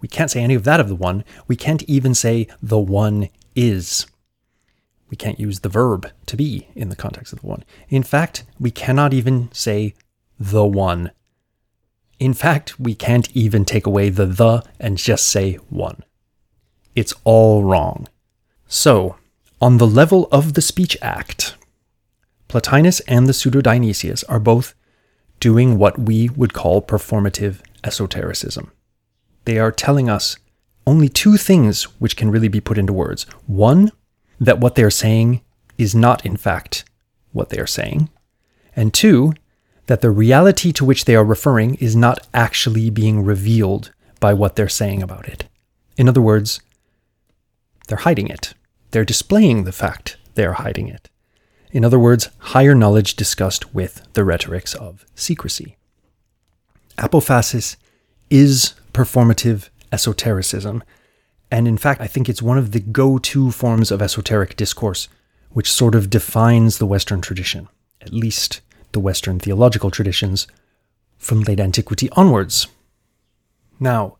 We 0.00 0.08
can't 0.08 0.30
say 0.30 0.42
any 0.42 0.54
of 0.54 0.64
that 0.64 0.80
of 0.80 0.88
the 0.88 0.94
one. 0.94 1.24
We 1.46 1.56
can't 1.56 1.82
even 1.84 2.14
say 2.14 2.46
the 2.62 2.78
one 2.78 3.28
is. 3.54 4.06
We 5.10 5.16
can't 5.16 5.40
use 5.40 5.60
the 5.60 5.68
verb 5.68 6.10
to 6.26 6.36
be 6.36 6.68
in 6.74 6.88
the 6.88 6.96
context 6.96 7.32
of 7.32 7.40
the 7.40 7.46
one. 7.46 7.64
In 7.88 8.02
fact, 8.02 8.44
we 8.60 8.70
cannot 8.70 9.14
even 9.14 9.50
say 9.52 9.94
the 10.38 10.64
one. 10.64 11.10
In 12.18 12.34
fact, 12.34 12.78
we 12.78 12.94
can't 12.94 13.30
even 13.34 13.64
take 13.64 13.86
away 13.86 14.10
the 14.10 14.26
the 14.26 14.64
and 14.78 14.98
just 14.98 15.28
say 15.28 15.54
one. 15.70 16.04
It's 16.94 17.14
all 17.24 17.64
wrong. 17.64 18.08
So, 18.66 19.16
on 19.60 19.78
the 19.78 19.86
level 19.86 20.28
of 20.30 20.54
the 20.54 20.60
speech 20.60 20.96
act, 21.00 21.56
Plotinus 22.48 23.00
and 23.00 23.26
the 23.26 23.32
pseudo 23.32 23.60
Dionysius 23.60 24.24
are 24.24 24.40
both 24.40 24.74
doing 25.38 25.78
what 25.78 25.98
we 25.98 26.28
would 26.30 26.54
call 26.54 26.82
performative 26.82 27.60
esotericism. 27.84 28.72
They 29.44 29.58
are 29.58 29.70
telling 29.70 30.08
us 30.08 30.36
only 30.86 31.08
two 31.08 31.36
things 31.36 31.84
which 32.00 32.16
can 32.16 32.30
really 32.30 32.48
be 32.48 32.60
put 32.60 32.78
into 32.78 32.92
words. 32.92 33.24
One, 33.46 33.92
that 34.40 34.60
what 34.60 34.74
they 34.74 34.82
are 34.82 34.90
saying 34.90 35.42
is 35.76 35.94
not, 35.94 36.24
in 36.24 36.36
fact, 36.36 36.84
what 37.32 37.50
they 37.50 37.58
are 37.58 37.66
saying. 37.66 38.08
And 38.74 38.94
two, 38.94 39.34
that 39.86 40.00
the 40.00 40.10
reality 40.10 40.72
to 40.72 40.84
which 40.84 41.04
they 41.04 41.14
are 41.14 41.24
referring 41.24 41.74
is 41.74 41.94
not 41.94 42.26
actually 42.32 42.90
being 42.90 43.24
revealed 43.24 43.92
by 44.20 44.32
what 44.32 44.56
they're 44.56 44.68
saying 44.68 45.02
about 45.02 45.28
it. 45.28 45.44
In 45.96 46.08
other 46.08 46.22
words, 46.22 46.60
they're 47.88 47.98
hiding 47.98 48.28
it. 48.28 48.54
They're 48.90 49.04
displaying 49.04 49.64
the 49.64 49.72
fact 49.72 50.16
they 50.34 50.44
are 50.44 50.54
hiding 50.54 50.88
it. 50.88 51.10
In 51.70 51.84
other 51.84 51.98
words, 51.98 52.30
higher 52.38 52.74
knowledge 52.74 53.14
discussed 53.14 53.74
with 53.74 54.06
the 54.14 54.24
rhetorics 54.24 54.74
of 54.74 55.04
secrecy. 55.14 55.76
Apophasis 56.96 57.76
is 58.30 58.74
performative 58.92 59.68
esotericism, 59.92 60.82
and 61.50 61.68
in 61.68 61.78
fact, 61.78 62.00
I 62.00 62.06
think 62.06 62.28
it's 62.28 62.42
one 62.42 62.58
of 62.58 62.72
the 62.72 62.80
go 62.80 63.18
to 63.18 63.50
forms 63.50 63.90
of 63.90 64.02
esoteric 64.02 64.56
discourse 64.56 65.08
which 65.50 65.72
sort 65.72 65.94
of 65.94 66.10
defines 66.10 66.78
the 66.78 66.86
Western 66.86 67.20
tradition, 67.20 67.68
at 68.00 68.12
least 68.12 68.60
the 68.92 69.00
Western 69.00 69.38
theological 69.38 69.90
traditions, 69.90 70.46
from 71.16 71.40
late 71.40 71.60
antiquity 71.60 72.08
onwards. 72.10 72.68
Now, 73.80 74.18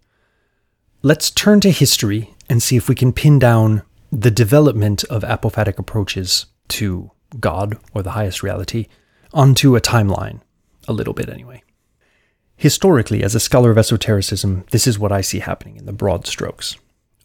let's 1.03 1.31
turn 1.31 1.61
to 1.61 1.71
history 1.71 2.35
and 2.49 2.63
see 2.63 2.77
if 2.77 2.89
we 2.89 2.95
can 2.95 3.13
pin 3.13 3.39
down 3.39 3.83
the 4.11 4.31
development 4.31 5.05
of 5.05 5.23
apophatic 5.23 5.79
approaches 5.79 6.47
to 6.69 7.11
God 7.39 7.79
or 7.95 8.03
the 8.03 8.13
highest 8.13 8.43
reality 8.43 8.87
onto 9.33 9.77
a 9.77 9.81
timeline, 9.81 10.41
a 10.87 10.93
little 10.93 11.15
bit 11.15 11.29
anyway. 11.29 11.63
Historically, 12.57 13.23
as 13.23 13.35
a 13.35 13.41
scholar 13.41 13.71
of 13.71 13.79
esotericism, 13.79 14.65
this 14.71 14.87
is 14.87 14.99
what 14.99 15.13
I 15.13 15.21
see 15.21 15.39
happening 15.39 15.77
in 15.77 15.87
the 15.87 15.93
broad 15.93 16.27
strokes. 16.27 16.77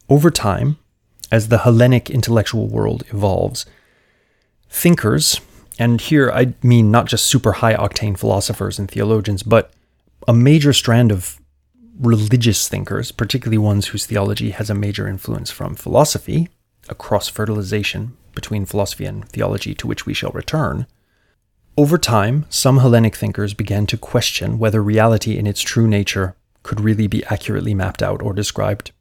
Over 0.10 0.30
time, 0.30 0.78
as 1.32 1.48
the 1.48 1.60
Hellenic 1.60 2.10
intellectual 2.10 2.68
world 2.68 3.04
evolves, 3.10 3.66
thinkers, 4.70 5.42
and 5.80 6.00
here 6.00 6.30
I 6.32 6.54
mean 6.62 6.92
not 6.92 7.08
just 7.08 7.26
super 7.26 7.54
high 7.54 7.74
octane 7.74 8.18
philosophers 8.18 8.78
and 8.78 8.92
theologians, 8.92 9.42
but 9.42 9.72
a 10.28 10.34
major 10.34 10.74
strand 10.74 11.12
of 11.12 11.40
religious 12.00 12.68
thinkers, 12.68 13.12
particularly 13.12 13.58
ones 13.58 13.88
whose 13.88 14.06
theology 14.06 14.52
has 14.52 14.70
a 14.70 14.76
major 14.76 15.08
influence 15.08 15.50
from 15.50 15.74
philosophy, 15.76 16.50
a 16.90 16.96
cross 16.96 17.28
fertilization 17.28 18.16
between 18.34 18.66
philosophy 18.66 19.06
and 19.06 19.28
theology 19.30 19.74
to 19.76 19.88
which 19.88 20.06
we 20.06 20.14
shall 20.14 20.32
return, 20.32 20.88
over 21.76 21.98
time, 21.98 22.46
some 22.50 22.78
Hellenic 22.78 23.16
thinkers 23.16 23.56
began 23.56 23.88
to 23.88 23.98
question 23.98 24.60
whether 24.60 24.84
reality 24.84 25.40
in 25.40 25.48
its 25.48 25.62
true 25.62 25.88
nature 25.88 26.36
could 26.62 26.80
really 26.80 27.08
be 27.08 27.26
accurately 27.26 27.74
mapped 27.74 28.04
out 28.04 28.22
or 28.22 28.32
described 28.32 28.92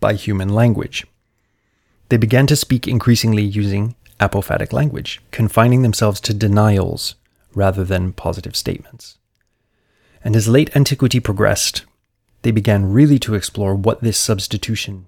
by 0.00 0.14
human 0.14 0.48
language. 0.48 1.06
They 2.08 2.16
began 2.16 2.48
to 2.48 2.56
speak 2.56 2.88
increasingly 2.88 3.44
using 3.44 3.94
apophatic 4.18 4.72
language, 4.72 5.20
confining 5.30 5.82
themselves 5.82 6.20
to 6.22 6.34
denials 6.34 7.14
rather 7.54 7.84
than 7.84 8.12
positive 8.12 8.56
statements. 8.56 9.18
And 10.24 10.34
as 10.34 10.48
late 10.48 10.74
antiquity 10.74 11.20
progressed, 11.20 11.84
they 12.42 12.50
began 12.50 12.92
really 12.92 13.20
to 13.20 13.34
explore 13.34 13.74
what 13.76 14.00
this 14.00 14.18
substitution 14.18 15.06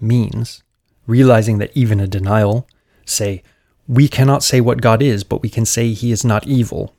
means, 0.00 0.62
realizing 1.06 1.58
that 1.58 1.76
even 1.76 1.98
a 1.98 2.06
denial 2.06 2.68
say, 3.08 3.42
we 3.86 4.08
cannot 4.08 4.42
say 4.42 4.60
what 4.60 4.82
God 4.82 5.02
is, 5.02 5.24
but 5.24 5.42
we 5.42 5.48
can 5.48 5.64
say 5.64 5.92
he 5.92 6.12
is 6.12 6.24
not 6.24 6.46
evil. 6.46 6.94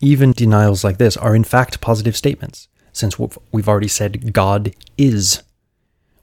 Even 0.00 0.32
denials 0.32 0.84
like 0.84 0.98
this 0.98 1.16
are 1.16 1.34
in 1.34 1.44
fact 1.44 1.80
positive 1.80 2.16
statements, 2.16 2.68
since 2.92 3.18
we've 3.18 3.68
already 3.68 3.88
said 3.88 4.32
God 4.32 4.74
is, 4.96 5.42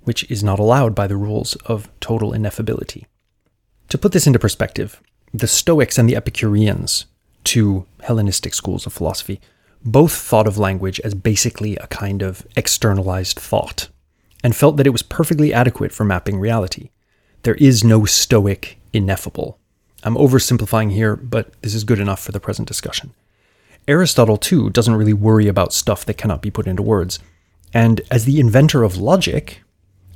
which 0.01 0.29
is 0.31 0.43
not 0.43 0.59
allowed 0.59 0.95
by 0.95 1.07
the 1.07 1.17
rules 1.17 1.55
of 1.65 1.89
total 1.99 2.31
ineffability. 2.31 3.05
To 3.89 3.97
put 3.97 4.13
this 4.13 4.27
into 4.27 4.39
perspective, 4.39 5.01
the 5.33 5.47
Stoics 5.47 5.97
and 5.97 6.09
the 6.09 6.15
Epicureans, 6.15 7.05
two 7.43 7.85
Hellenistic 8.03 8.53
schools 8.53 8.85
of 8.85 8.93
philosophy, 8.93 9.39
both 9.83 10.13
thought 10.13 10.47
of 10.47 10.57
language 10.57 10.99
as 11.01 11.13
basically 11.13 11.75
a 11.77 11.87
kind 11.87 12.21
of 12.21 12.47
externalized 12.55 13.39
thought, 13.39 13.89
and 14.43 14.55
felt 14.55 14.77
that 14.77 14.87
it 14.87 14.91
was 14.91 15.03
perfectly 15.03 15.53
adequate 15.53 15.91
for 15.91 16.03
mapping 16.03 16.39
reality. 16.39 16.89
There 17.43 17.55
is 17.55 17.83
no 17.83 18.05
Stoic 18.05 18.77
ineffable. 18.97 19.59
I'm 20.03 20.15
oversimplifying 20.15 20.91
here, 20.91 21.15
but 21.15 21.59
this 21.61 21.73
is 21.73 21.83
good 21.83 21.99
enough 21.99 22.21
for 22.21 22.31
the 22.31 22.39
present 22.39 22.67
discussion. 22.67 23.13
Aristotle, 23.87 24.37
too, 24.37 24.69
doesn't 24.69 24.95
really 24.95 25.13
worry 25.13 25.47
about 25.47 25.73
stuff 25.73 26.05
that 26.05 26.17
cannot 26.17 26.41
be 26.41 26.51
put 26.51 26.67
into 26.67 26.83
words. 26.83 27.19
And 27.73 28.01
as 28.11 28.25
the 28.25 28.39
inventor 28.39 28.83
of 28.83 28.97
logic, 28.97 29.61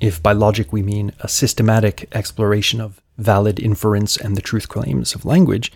if 0.02 0.22
by 0.22 0.34
logic 0.34 0.74
we 0.74 0.82
mean 0.82 1.14
a 1.20 1.28
systematic 1.28 2.10
exploration 2.14 2.82
of 2.82 3.02
valid 3.18 3.60
inference 3.60 4.18
and 4.18 4.36
the 4.36 4.42
truth 4.42 4.68
claims 4.68 5.14
of 5.14 5.26
language. 5.26 5.72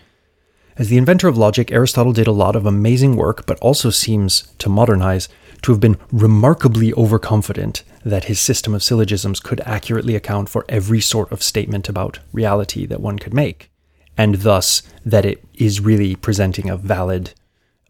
As 0.76 0.88
the 0.88 0.98
inventor 0.98 1.28
of 1.28 1.38
logic, 1.38 1.70
Aristotle 1.70 2.12
did 2.12 2.26
a 2.26 2.32
lot 2.32 2.56
of 2.56 2.66
amazing 2.66 3.16
work, 3.16 3.46
but 3.46 3.58
also 3.60 3.88
seems 3.90 4.52
to 4.58 4.68
modernize 4.68 5.28
to 5.62 5.72
have 5.72 5.80
been 5.80 5.98
remarkably 6.12 6.92
overconfident 6.94 7.82
that 8.04 8.24
his 8.24 8.38
system 8.38 8.74
of 8.74 8.82
syllogisms 8.82 9.40
could 9.40 9.60
accurately 9.60 10.14
account 10.14 10.48
for 10.48 10.64
every 10.68 11.00
sort 11.00 11.30
of 11.32 11.42
statement 11.42 11.88
about 11.88 12.18
reality 12.32 12.86
that 12.86 13.00
one 13.00 13.18
could 13.18 13.34
make, 13.34 13.70
and 14.16 14.36
thus 14.36 14.82
that 15.04 15.24
it 15.24 15.44
is 15.54 15.80
really 15.80 16.14
presenting 16.14 16.68
a 16.68 16.76
valid 16.76 17.32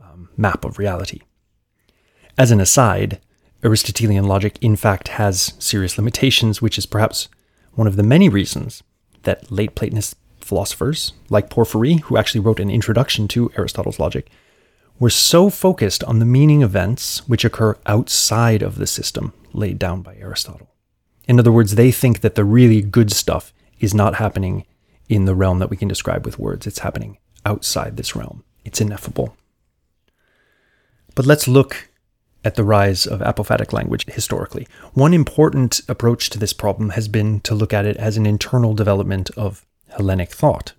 um, 0.00 0.28
map 0.36 0.64
of 0.64 0.78
reality. 0.78 1.20
As 2.38 2.50
an 2.50 2.60
aside, 2.60 3.20
Aristotelian 3.64 4.24
logic 4.24 4.58
in 4.60 4.76
fact 4.76 5.08
has 5.08 5.54
serious 5.58 5.96
limitations, 5.98 6.60
which 6.60 6.78
is 6.78 6.86
perhaps 6.86 7.28
one 7.72 7.86
of 7.86 7.96
the 7.96 8.02
many 8.02 8.28
reasons 8.28 8.82
that 9.22 9.50
late 9.50 9.74
Platonist 9.74 10.16
philosophers, 10.40 11.12
like 11.28 11.50
Porphyry, 11.50 11.96
who 11.96 12.16
actually 12.16 12.40
wrote 12.40 12.60
an 12.60 12.70
introduction 12.70 13.26
to 13.28 13.50
Aristotle's 13.56 13.98
logic, 13.98 14.30
were 14.98 15.10
so 15.10 15.50
focused 15.50 16.02
on 16.04 16.18
the 16.18 16.24
meaning 16.24 16.62
events 16.62 17.26
which 17.28 17.44
occur 17.44 17.76
outside 17.86 18.62
of 18.62 18.76
the 18.76 18.86
system 18.86 19.32
laid 19.52 19.78
down 19.78 20.02
by 20.02 20.16
Aristotle. 20.16 20.70
In 21.28 21.38
other 21.38 21.52
words, 21.52 21.74
they 21.74 21.90
think 21.90 22.20
that 22.20 22.34
the 22.34 22.44
really 22.44 22.82
good 22.82 23.10
stuff 23.12 23.52
is 23.80 23.94
not 23.94 24.16
happening 24.16 24.64
in 25.08 25.24
the 25.24 25.34
realm 25.34 25.58
that 25.58 25.70
we 25.70 25.76
can 25.76 25.88
describe 25.88 26.24
with 26.24 26.38
words, 26.38 26.66
it's 26.66 26.80
happening 26.80 27.18
outside 27.44 27.96
this 27.96 28.16
realm. 28.16 28.42
It's 28.64 28.80
ineffable. 28.80 29.36
But 31.14 31.26
let's 31.26 31.46
look 31.46 31.88
at 32.44 32.56
the 32.56 32.64
rise 32.64 33.06
of 33.06 33.20
apophatic 33.20 33.72
language 33.72 34.04
historically. 34.08 34.66
One 34.92 35.14
important 35.14 35.80
approach 35.88 36.30
to 36.30 36.38
this 36.38 36.52
problem 36.52 36.90
has 36.90 37.08
been 37.08 37.40
to 37.40 37.54
look 37.54 37.72
at 37.72 37.86
it 37.86 37.96
as 37.96 38.16
an 38.16 38.26
internal 38.26 38.74
development 38.74 39.30
of 39.30 39.64
Hellenic 39.88 40.30
thought. 40.30 40.72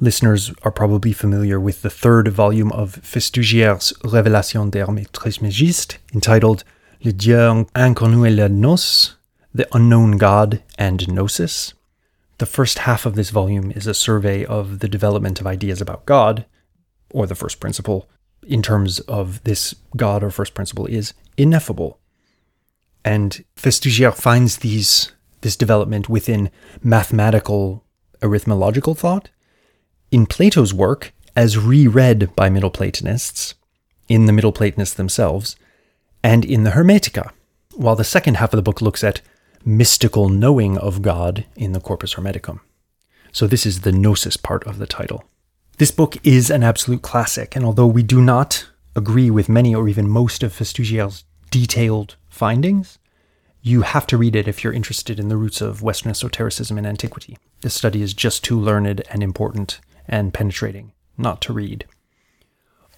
Listeners 0.00 0.52
are 0.64 0.72
probably 0.72 1.12
familiar 1.12 1.60
with 1.60 1.82
the 1.82 1.90
third 1.90 2.26
volume 2.28 2.72
of 2.72 2.96
Festugière's 3.02 3.92
Révélation 4.02 4.68
d'Hermès 4.68 5.08
Trismégiste, 5.12 5.98
entitled 6.12 6.64
Le 7.04 7.12
Dieu 7.12 7.64
inconnu 7.76 8.26
et 8.26 8.36
la 8.36 8.48
Gnose, 8.48 9.16
The 9.54 9.68
Unknown 9.72 10.18
God 10.18 10.62
and 10.76 11.06
Gnosis. 11.06 11.74
The 12.38 12.46
first 12.46 12.80
half 12.80 13.06
of 13.06 13.14
this 13.14 13.30
volume 13.30 13.70
is 13.70 13.86
a 13.86 13.94
survey 13.94 14.44
of 14.44 14.80
the 14.80 14.88
development 14.88 15.40
of 15.40 15.46
ideas 15.46 15.80
about 15.80 16.06
God, 16.06 16.44
or 17.12 17.28
the 17.28 17.36
first 17.36 17.60
principle, 17.60 18.08
in 18.44 18.62
terms 18.62 18.98
of 19.00 19.44
this 19.44 19.76
God 19.96 20.24
or 20.24 20.30
first 20.30 20.54
principle 20.54 20.86
is 20.86 21.14
ineffable. 21.36 22.00
And 23.04 23.44
Festugière 23.56 24.14
finds 24.14 24.58
these 24.58 25.12
this 25.42 25.56
development 25.56 26.08
within 26.08 26.50
mathematical 26.82 27.84
arithmological 28.22 28.94
thought 28.94 29.28
in 30.14 30.26
Plato's 30.26 30.72
work, 30.72 31.12
as 31.34 31.58
reread 31.58 32.36
by 32.36 32.48
Middle 32.48 32.70
Platonists, 32.70 33.56
in 34.08 34.26
the 34.26 34.32
Middle 34.32 34.52
Platonists 34.52 34.94
themselves, 34.94 35.56
and 36.22 36.44
in 36.44 36.62
the 36.62 36.70
Hermetica, 36.70 37.32
while 37.74 37.96
the 37.96 38.04
second 38.04 38.36
half 38.36 38.52
of 38.52 38.56
the 38.56 38.62
book 38.62 38.80
looks 38.80 39.02
at 39.02 39.22
mystical 39.64 40.28
knowing 40.28 40.78
of 40.78 41.02
God 41.02 41.44
in 41.56 41.72
the 41.72 41.80
Corpus 41.80 42.14
Hermeticum. 42.14 42.60
So, 43.32 43.48
this 43.48 43.66
is 43.66 43.80
the 43.80 43.90
Gnosis 43.90 44.36
part 44.36 44.64
of 44.68 44.78
the 44.78 44.86
title. 44.86 45.24
This 45.78 45.90
book 45.90 46.16
is 46.24 46.48
an 46.48 46.62
absolute 46.62 47.02
classic, 47.02 47.56
and 47.56 47.64
although 47.64 47.88
we 47.88 48.04
do 48.04 48.22
not 48.22 48.68
agree 48.94 49.30
with 49.30 49.48
many 49.48 49.74
or 49.74 49.88
even 49.88 50.08
most 50.08 50.44
of 50.44 50.52
Festugière's 50.52 51.24
detailed 51.50 52.14
findings, 52.28 53.00
you 53.62 53.82
have 53.82 54.06
to 54.06 54.16
read 54.16 54.36
it 54.36 54.46
if 54.46 54.62
you're 54.62 54.72
interested 54.72 55.18
in 55.18 55.28
the 55.28 55.36
roots 55.36 55.60
of 55.60 55.82
Western 55.82 56.10
esotericism 56.10 56.78
in 56.78 56.86
antiquity. 56.86 57.36
This 57.62 57.74
study 57.74 58.00
is 58.00 58.14
just 58.14 58.44
too 58.44 58.60
learned 58.60 59.02
and 59.10 59.20
important 59.20 59.80
and 60.08 60.34
penetrating, 60.34 60.92
not 61.16 61.40
to 61.42 61.52
read. 61.52 61.86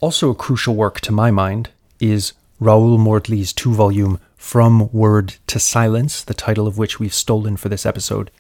Also, 0.01 0.31
a 0.31 0.35
crucial 0.35 0.75
work 0.75 1.01
to 1.01 1.13
my 1.13 1.31
mind 1.31 1.71
is 2.01 2.33
Raoul 2.61 2.99
Mortley's 2.99 3.53
two 3.53 3.73
volume 3.73 4.19
From 4.37 4.91
Word 4.93 5.37
to 5.47 5.59
Silence, 5.59 6.23
the 6.23 6.35
title 6.35 6.67
of 6.67 6.79
which 6.79 6.99
we've 6.99 7.15
stolen 7.15 7.57
for 7.57 7.69
this 7.69 7.87
episode, 7.87 8.31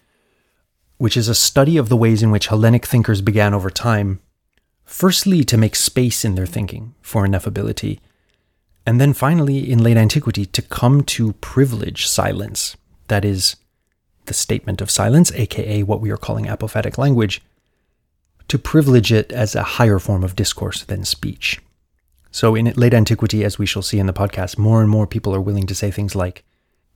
which 0.98 1.16
is 1.16 1.28
a 1.28 1.34
study 1.34 1.76
of 1.76 1.88
the 1.88 1.96
ways 1.96 2.22
in 2.22 2.30
which 2.30 2.48
Hellenic 2.48 2.86
thinkers 2.86 3.20
began 3.20 3.54
over 3.54 3.70
time, 3.70 4.20
firstly 4.84 5.44
to 5.44 5.56
make 5.56 5.76
space 5.76 6.24
in 6.24 6.34
their 6.34 6.46
thinking 6.46 6.94
for 7.02 7.26
ineffability, 7.26 8.00
and 8.86 9.00
then 9.00 9.12
finally 9.12 9.70
in 9.70 9.82
late 9.82 9.96
antiquity 9.96 10.46
to 10.46 10.62
come 10.62 11.02
to 11.02 11.32
privilege 11.34 12.06
silence, 12.06 12.76
that 13.08 13.24
is, 13.24 13.56
the 14.26 14.34
statement 14.34 14.80
of 14.80 14.90
silence, 14.90 15.32
aka 15.32 15.82
what 15.82 16.00
we 16.00 16.10
are 16.10 16.16
calling 16.16 16.46
apophatic 16.46 16.98
language, 16.98 17.42
to 18.48 18.58
privilege 18.58 19.12
it 19.12 19.32
as 19.32 19.54
a 19.54 19.62
higher 19.62 19.98
form 19.98 20.22
of 20.22 20.36
discourse 20.36 20.84
than 20.84 21.04
speech. 21.04 21.60
So, 22.30 22.54
in 22.54 22.66
late 22.76 22.94
antiquity, 22.94 23.44
as 23.44 23.58
we 23.58 23.66
shall 23.66 23.82
see 23.82 23.98
in 23.98 24.06
the 24.06 24.12
podcast, 24.12 24.58
more 24.58 24.80
and 24.80 24.90
more 24.90 25.06
people 25.06 25.34
are 25.34 25.40
willing 25.40 25.66
to 25.66 25.74
say 25.74 25.90
things 25.90 26.14
like, 26.14 26.44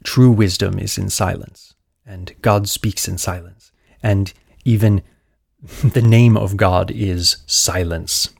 true 0.04 0.30
wisdom 0.30 0.78
is 0.78 0.98
in 0.98 1.08
silence, 1.08 1.74
and 2.06 2.34
God 2.42 2.68
speaks 2.68 3.08
in 3.08 3.18
silence, 3.18 3.72
and 4.02 4.32
even 4.64 5.02
the 5.82 6.02
name 6.02 6.36
of 6.36 6.56
God 6.56 6.90
is 6.90 7.38
silence. 7.46 8.30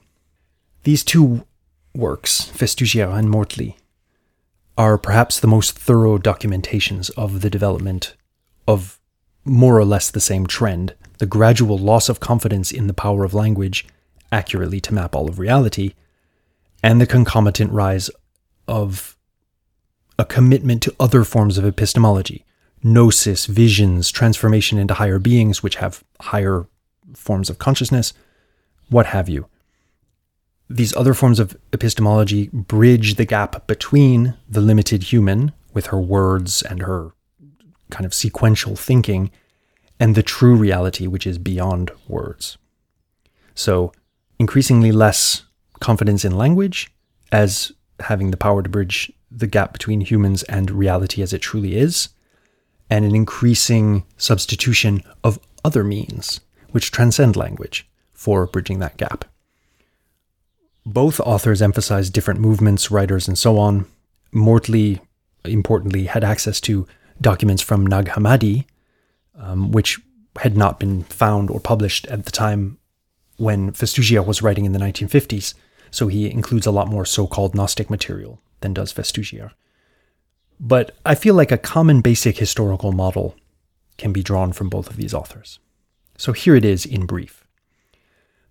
These 0.83 1.03
two 1.03 1.45
works, 1.93 2.51
Festugière 2.53 3.17
and 3.17 3.29
Mortley, 3.29 3.75
are 4.77 4.97
perhaps 4.97 5.39
the 5.39 5.47
most 5.47 5.77
thorough 5.77 6.17
documentations 6.17 7.11
of 7.17 7.41
the 7.41 7.49
development 7.49 8.15
of 8.67 8.99
more 9.43 9.77
or 9.77 9.85
less 9.85 10.09
the 10.09 10.19
same 10.19 10.47
trend 10.47 10.95
the 11.21 11.27
gradual 11.27 11.77
loss 11.77 12.09
of 12.09 12.19
confidence 12.19 12.71
in 12.71 12.87
the 12.87 12.95
power 12.95 13.23
of 13.23 13.31
language 13.31 13.85
accurately 14.31 14.81
to 14.81 14.91
map 14.91 15.15
all 15.15 15.29
of 15.29 15.37
reality, 15.37 15.93
and 16.81 16.99
the 16.99 17.05
concomitant 17.05 17.71
rise 17.71 18.09
of 18.67 19.15
a 20.17 20.25
commitment 20.25 20.81
to 20.81 20.95
other 20.99 21.23
forms 21.23 21.59
of 21.59 21.63
epistemology, 21.63 22.43
gnosis, 22.81 23.45
visions, 23.45 24.09
transformation 24.09 24.79
into 24.79 24.95
higher 24.95 25.19
beings, 25.19 25.61
which 25.61 25.75
have 25.75 26.03
higher 26.21 26.65
forms 27.13 27.51
of 27.51 27.59
consciousness, 27.59 28.13
what 28.89 29.05
have 29.05 29.29
you. 29.29 29.45
These 30.71 30.95
other 30.95 31.13
forms 31.13 31.39
of 31.39 31.55
epistemology 31.71 32.47
bridge 32.51 33.13
the 33.13 33.25
gap 33.25 33.67
between 33.67 34.33
the 34.49 34.61
limited 34.61 35.03
human, 35.03 35.51
with 35.71 35.85
her 35.87 35.99
words 35.99 36.63
and 36.63 36.81
her 36.81 37.11
kind 37.91 38.07
of 38.07 38.13
sequential 38.15 38.75
thinking, 38.75 39.29
and 40.01 40.15
the 40.15 40.23
true 40.23 40.55
reality, 40.55 41.05
which 41.05 41.27
is 41.27 41.37
beyond 41.37 41.91
words. 42.07 42.57
So, 43.53 43.93
increasingly 44.39 44.91
less 44.91 45.43
confidence 45.79 46.25
in 46.25 46.35
language 46.35 46.91
as 47.31 47.71
having 47.99 48.31
the 48.31 48.37
power 48.37 48.63
to 48.63 48.69
bridge 48.69 49.13
the 49.29 49.45
gap 49.45 49.73
between 49.73 50.01
humans 50.01 50.41
and 50.43 50.71
reality 50.71 51.21
as 51.21 51.33
it 51.33 51.39
truly 51.39 51.77
is, 51.77 52.09
and 52.89 53.05
an 53.05 53.13
increasing 53.13 54.03
substitution 54.17 55.03
of 55.23 55.39
other 55.63 55.83
means 55.83 56.41
which 56.71 56.89
transcend 56.89 57.35
language 57.35 57.87
for 58.11 58.47
bridging 58.47 58.79
that 58.79 58.97
gap. 58.97 59.23
Both 60.83 61.19
authors 61.19 61.61
emphasize 61.61 62.09
different 62.09 62.39
movements, 62.39 62.89
writers, 62.89 63.27
and 63.27 63.37
so 63.37 63.59
on. 63.59 63.85
Mortley, 64.33 64.99
importantly, 65.45 66.05
had 66.05 66.23
access 66.23 66.59
to 66.61 66.87
documents 67.21 67.61
from 67.61 67.85
Nag 67.85 68.07
Hammadi, 68.07 68.65
um, 69.41 69.71
which 69.71 69.99
had 70.37 70.55
not 70.55 70.79
been 70.79 71.03
found 71.03 71.49
or 71.49 71.59
published 71.59 72.07
at 72.07 72.25
the 72.25 72.31
time 72.31 72.77
when 73.37 73.71
Festugière 73.71 74.25
was 74.25 74.41
writing 74.41 74.65
in 74.65 74.71
the 74.71 74.79
1950s. 74.79 75.53
So 75.89 76.07
he 76.07 76.31
includes 76.31 76.65
a 76.65 76.71
lot 76.71 76.87
more 76.87 77.05
so 77.05 77.27
called 77.27 77.55
Gnostic 77.55 77.89
material 77.89 78.39
than 78.61 78.73
does 78.73 78.93
Festugière. 78.93 79.51
But 80.59 80.95
I 81.05 81.15
feel 81.15 81.33
like 81.33 81.51
a 81.51 81.57
common 81.57 82.01
basic 82.01 82.37
historical 82.37 82.91
model 82.91 83.35
can 83.97 84.13
be 84.13 84.23
drawn 84.23 84.53
from 84.53 84.69
both 84.69 84.89
of 84.89 84.95
these 84.95 85.13
authors. 85.13 85.59
So 86.17 86.31
here 86.33 86.55
it 86.55 86.63
is 86.63 86.85
in 86.85 87.05
brief. 87.05 87.45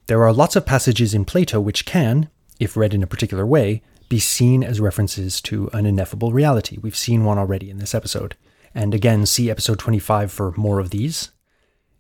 There 0.07 0.25
are 0.25 0.33
lots 0.33 0.57
of 0.57 0.67
passages 0.67 1.15
in 1.15 1.25
Plato 1.25 1.61
which 1.61 1.87
can, 1.87 2.29
if 2.59 2.77
read 2.77 2.93
in 2.93 3.03
a 3.03 3.07
particular 3.07 3.47
way, 3.47 3.81
be 4.09 4.19
seen 4.19 4.65
as 4.65 4.81
references 4.81 5.41
to 5.43 5.71
an 5.73 5.87
ineffable 5.87 6.33
reality. 6.33 6.79
We've 6.83 6.97
seen 6.97 7.25
one 7.25 7.39
already 7.39 7.71
in 7.71 7.79
this 7.79 7.95
episode. 7.95 8.35
And 8.75 8.95
again, 8.95 9.27
see 9.27 9.51
episode 9.51 9.79
25 9.79 10.31
for 10.31 10.53
more 10.53 10.79
of 10.79 10.91
these. 10.91 11.31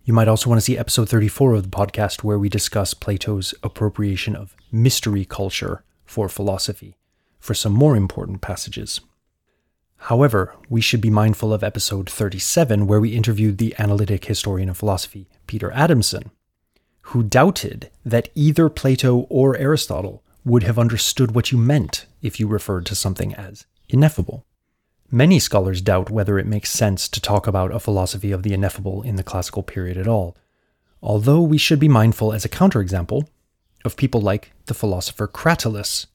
You 0.04 0.14
might 0.14 0.28
also 0.28 0.48
want 0.48 0.58
to 0.58 0.64
see 0.64 0.78
episode 0.78 1.08
34 1.08 1.54
of 1.54 1.62
the 1.62 1.68
podcast, 1.68 2.22
where 2.22 2.38
we 2.38 2.48
discuss 2.48 2.94
Plato's 2.94 3.54
appropriation 3.62 4.34
of 4.34 4.56
mystery 4.72 5.24
culture 5.24 5.84
for 6.04 6.28
philosophy, 6.28 6.96
for 7.38 7.54
some 7.54 7.72
more 7.72 7.96
important 7.96 8.40
passages. 8.40 9.00
However, 10.04 10.54
we 10.68 10.80
should 10.80 11.00
be 11.00 11.10
mindful 11.10 11.52
of 11.52 11.62
episode 11.62 12.08
37, 12.08 12.86
where 12.86 13.00
we 13.00 13.14
interviewed 13.14 13.58
the 13.58 13.74
analytic 13.78 14.24
historian 14.24 14.68
of 14.70 14.78
philosophy, 14.78 15.28
Peter 15.46 15.70
Adamson, 15.72 16.30
who 17.02 17.22
doubted 17.22 17.90
that 18.04 18.30
either 18.34 18.68
Plato 18.68 19.26
or 19.28 19.56
Aristotle 19.58 20.22
would 20.44 20.62
have 20.62 20.78
understood 20.78 21.34
what 21.34 21.52
you 21.52 21.58
meant 21.58 22.06
if 22.22 22.40
you 22.40 22.46
referred 22.46 22.86
to 22.86 22.94
something 22.94 23.34
as 23.34 23.66
ineffable. 23.88 24.46
Many 25.10 25.38
scholars 25.38 25.80
doubt 25.80 26.10
whether 26.10 26.38
it 26.38 26.46
makes 26.46 26.70
sense 26.70 27.08
to 27.08 27.20
talk 27.20 27.46
about 27.46 27.74
a 27.74 27.80
philosophy 27.80 28.30
of 28.32 28.42
the 28.42 28.52
ineffable 28.52 29.02
in 29.02 29.16
the 29.16 29.24
classical 29.24 29.62
period 29.62 29.96
at 29.96 30.06
all, 30.06 30.36
Although 31.02 31.40
we 31.40 31.58
should 31.58 31.80
be 31.80 31.88
mindful 31.88 32.32
as 32.32 32.44
a 32.44 32.48
counterexample 32.48 33.26
of 33.84 33.96
people 33.96 34.20
like 34.20 34.52
the 34.66 34.74
philosopher 34.74 35.26
Cratylus, 35.26 36.06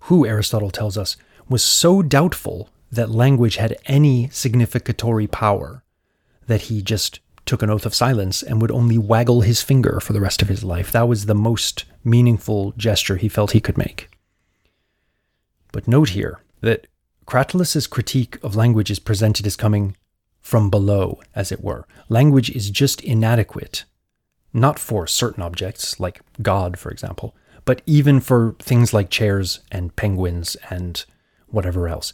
who 0.00 0.26
Aristotle 0.26 0.70
tells 0.70 0.98
us 0.98 1.16
was 1.48 1.62
so 1.62 2.02
doubtful 2.02 2.68
that 2.92 3.10
language 3.10 3.56
had 3.56 3.76
any 3.86 4.28
significatory 4.28 5.26
power 5.26 5.82
that 6.46 6.62
he 6.62 6.82
just 6.82 7.20
took 7.46 7.62
an 7.62 7.70
oath 7.70 7.86
of 7.86 7.94
silence 7.94 8.42
and 8.42 8.60
would 8.60 8.70
only 8.70 8.98
waggle 8.98 9.40
his 9.40 9.62
finger 9.62 9.98
for 10.00 10.12
the 10.12 10.20
rest 10.20 10.42
of 10.42 10.48
his 10.48 10.62
life. 10.62 10.92
That 10.92 11.08
was 11.08 11.26
the 11.26 11.34
most 11.34 11.84
meaningful 12.02 12.72
gesture 12.72 13.16
he 13.16 13.28
felt 13.28 13.52
he 13.52 13.60
could 13.60 13.78
make. 13.78 14.10
But 15.72 15.88
note 15.88 16.10
here 16.10 16.40
that 16.60 16.86
Cratylus's 17.26 17.86
critique 17.86 18.38
of 18.42 18.56
language 18.56 18.90
is 18.90 18.98
presented 18.98 19.46
as 19.46 19.56
coming 19.56 19.96
from 20.40 20.68
below, 20.68 21.20
as 21.34 21.50
it 21.50 21.62
were. 21.62 21.86
Language 22.08 22.50
is 22.50 22.70
just 22.70 23.00
inadequate, 23.00 23.84
not 24.52 24.78
for 24.78 25.06
certain 25.06 25.42
objects, 25.42 25.98
like 25.98 26.20
God, 26.42 26.78
for 26.78 26.90
example, 26.90 27.34
but 27.64 27.80
even 27.86 28.20
for 28.20 28.54
things 28.58 28.92
like 28.92 29.08
chairs 29.08 29.60
and 29.72 29.96
penguins 29.96 30.56
and 30.68 31.04
whatever 31.46 31.88
else. 31.88 32.12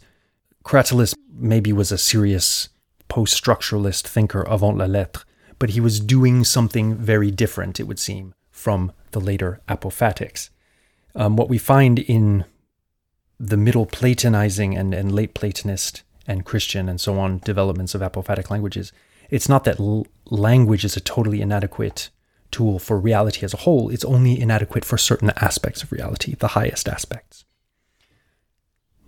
Cratylus 0.63 1.13
maybe 1.33 1.73
was 1.73 1.91
a 1.91 1.97
serious 1.97 2.69
post 3.09 3.41
structuralist 3.41 4.03
thinker 4.07 4.43
avant 4.43 4.77
la 4.77 4.85
lettre, 4.85 5.23
but 5.59 5.71
he 5.71 5.81
was 5.81 5.99
doing 5.99 6.45
something 6.45 6.95
very 6.95 7.31
different, 7.31 7.79
it 7.79 7.83
would 7.83 7.99
seem, 7.99 8.33
from 8.49 8.93
the 9.11 9.19
later 9.19 9.59
apophatics. 9.67 10.49
Um, 11.15 11.35
what 11.35 11.49
we 11.49 11.57
find 11.57 11.99
in 11.99 12.45
the 13.43 13.57
middle 13.57 13.87
Platonizing 13.87 14.77
and, 14.77 14.93
and 14.93 15.11
late 15.11 15.33
Platonist 15.33 16.03
and 16.27 16.45
Christian 16.45 16.87
and 16.87 17.01
so 17.01 17.17
on 17.19 17.39
developments 17.39 17.95
of 17.95 18.01
apophatic 18.01 18.51
languages, 18.51 18.93
it's 19.31 19.49
not 19.49 19.63
that 19.63 19.79
l- 19.79 20.05
language 20.29 20.85
is 20.85 20.95
a 20.95 21.01
totally 21.01 21.41
inadequate 21.41 22.09
tool 22.51 22.77
for 22.77 22.99
reality 22.99 23.43
as 23.43 23.53
a 23.53 23.57
whole, 23.57 23.89
it's 23.89 24.05
only 24.05 24.39
inadequate 24.39 24.85
for 24.85 24.97
certain 24.97 25.31
aspects 25.37 25.81
of 25.81 25.91
reality, 25.91 26.35
the 26.35 26.49
highest 26.49 26.87
aspects. 26.87 27.45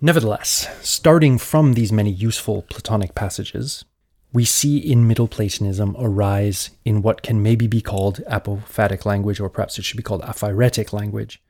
Nevertheless, 0.00 0.68
starting 0.82 1.38
from 1.38 1.74
these 1.74 1.92
many 1.92 2.10
useful 2.10 2.62
Platonic 2.62 3.14
passages, 3.14 3.84
we 4.32 4.44
see 4.44 4.78
in 4.78 5.06
Middle 5.06 5.28
Platonism 5.28 5.94
a 5.96 6.08
rise 6.08 6.70
in 6.84 7.02
what 7.02 7.22
can 7.22 7.40
maybe 7.40 7.68
be 7.68 7.80
called 7.80 8.20
apophatic 8.28 9.04
language, 9.04 9.38
or 9.38 9.48
perhaps 9.48 9.78
it 9.78 9.84
should 9.84 9.96
be 9.96 10.02
called 10.02 10.22
aphairetic 10.22 10.92
language, 10.92 11.40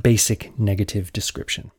basic 0.00 0.58
negative 0.58 1.12
description. 1.12 1.70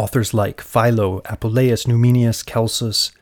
Authors 0.00 0.32
like 0.32 0.62
Philo, 0.62 1.20
Apuleius, 1.26 1.86
Numenius, 1.86 2.42
Celsus, 2.42 3.12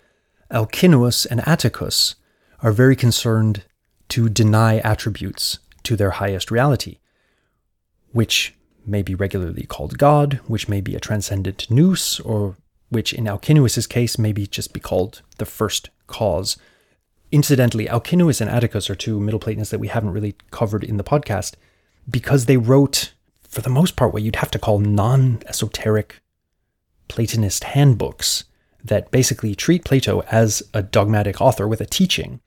Alcinous, 0.49 1.27
and 1.27 1.41
Atticus 1.45 2.15
are 2.63 2.71
very 2.71 2.95
concerned 2.95 3.65
to 4.11 4.29
deny 4.29 4.79
attributes 4.79 5.59
to 5.83 5.97
their 5.97 6.13
highest 6.13 6.53
reality, 6.53 6.99
which 8.13 8.55
may 8.87 9.03
be 9.03 9.17
regularly 9.17 9.67
called 9.67 9.99
God, 9.99 10.35
which 10.47 10.69
may 10.69 10.81
be 10.81 10.95
a 10.95 11.01
transcendent 11.01 11.69
nous, 11.69 12.21
or 12.21 12.57
which 12.91 13.13
in 13.13 13.27
Alcinous's 13.27 13.89
case 13.89 14.17
may 14.17 14.33
be 14.33 14.47
just 14.47 14.73
be 14.73 14.79
called 14.79 15.23
the 15.39 15.47
first 15.47 15.91
cause. 16.07 16.57
Incidentally, 17.33 17.89
Alcinous 17.89 18.41
and 18.41 18.49
Atticus 18.49 18.89
are 18.89 18.95
two 18.95 19.19
Middle 19.19 19.41
Platonists 19.41 19.73
that 19.73 19.81
we 19.81 19.89
haven't 19.89 20.13
really 20.13 20.37
covered 20.53 20.85
in 20.85 20.97
the 20.97 21.03
podcast 21.03 21.55
because 22.09 22.47
they 22.47 22.57
wrote, 22.57 23.15
for 23.43 23.63
the 23.63 23.69
most 23.69 23.97
part, 23.97 24.13
what 24.13 24.23
you'd 24.23 24.37
have 24.37 24.53
to 24.53 24.61
call 24.61 24.79
non 24.79 25.43
esoteric 25.47 26.21
Platonist 27.09 27.65
handbooks 27.65 28.45
that 28.85 29.11
basically 29.11 29.55
treat 29.55 29.85
Plato 29.85 30.23
as 30.31 30.63
a 30.73 30.83
dogmatic 30.83 31.41
author 31.41 31.67
with 31.67 31.81
a 31.81 31.87
teaching, 31.87 32.41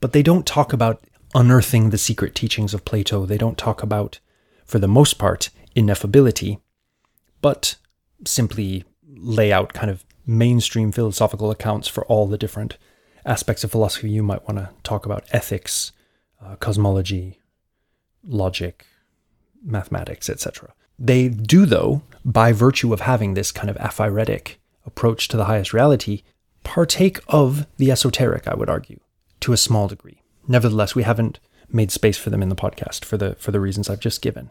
but 0.00 0.12
they 0.12 0.22
don't 0.22 0.46
talk 0.46 0.72
about 0.72 1.02
unearthing 1.34 1.90
the 1.90 1.98
secret 1.98 2.34
teachings 2.34 2.72
of 2.72 2.84
Plato. 2.84 3.26
They 3.26 3.38
don't 3.38 3.58
talk 3.58 3.82
about, 3.82 4.20
for 4.64 4.78
the 4.78 4.88
most 4.88 5.14
part, 5.14 5.50
ineffability, 5.74 6.60
but 7.42 7.76
simply 8.24 8.84
lay 9.06 9.52
out 9.52 9.72
kind 9.72 9.90
of 9.90 10.04
mainstream 10.26 10.90
philosophical 10.92 11.50
accounts 11.50 11.88
for 11.88 12.04
all 12.06 12.26
the 12.26 12.38
different 12.38 12.76
aspects 13.24 13.64
of 13.64 13.70
philosophy 13.70 14.10
you 14.10 14.22
might 14.22 14.46
want 14.48 14.58
to 14.58 14.70
talk 14.82 15.04
about 15.04 15.24
ethics, 15.32 15.92
uh, 16.44 16.56
cosmology, 16.56 17.40
logic, 18.24 18.86
mathematics, 19.62 20.30
etc. 20.30 20.72
They 20.98 21.28
do, 21.28 21.66
though, 21.66 22.02
by 22.24 22.52
virtue 22.52 22.92
of 22.92 23.00
having 23.00 23.34
this 23.34 23.52
kind 23.52 23.70
of 23.70 23.76
aphairetic 23.76 24.56
approach 24.84 25.28
to 25.28 25.36
the 25.36 25.44
highest 25.44 25.72
reality, 25.72 26.22
partake 26.64 27.20
of 27.28 27.66
the 27.76 27.90
esoteric, 27.90 28.48
I 28.48 28.54
would 28.54 28.70
argue, 28.70 29.00
to 29.40 29.52
a 29.52 29.56
small 29.56 29.88
degree. 29.88 30.22
Nevertheless, 30.48 30.94
we 30.94 31.02
haven't 31.02 31.38
made 31.68 31.90
space 31.90 32.16
for 32.16 32.30
them 32.30 32.42
in 32.42 32.48
the 32.48 32.56
podcast 32.56 33.04
for 33.04 33.16
the, 33.16 33.34
for 33.36 33.50
the 33.50 33.60
reasons 33.60 33.90
I've 33.90 34.00
just 34.00 34.22
given. 34.22 34.50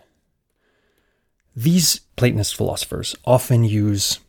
These 1.55 2.01
Platonist 2.17 2.55
philosophers 2.55 3.15
often 3.25 3.63
use 3.63 4.19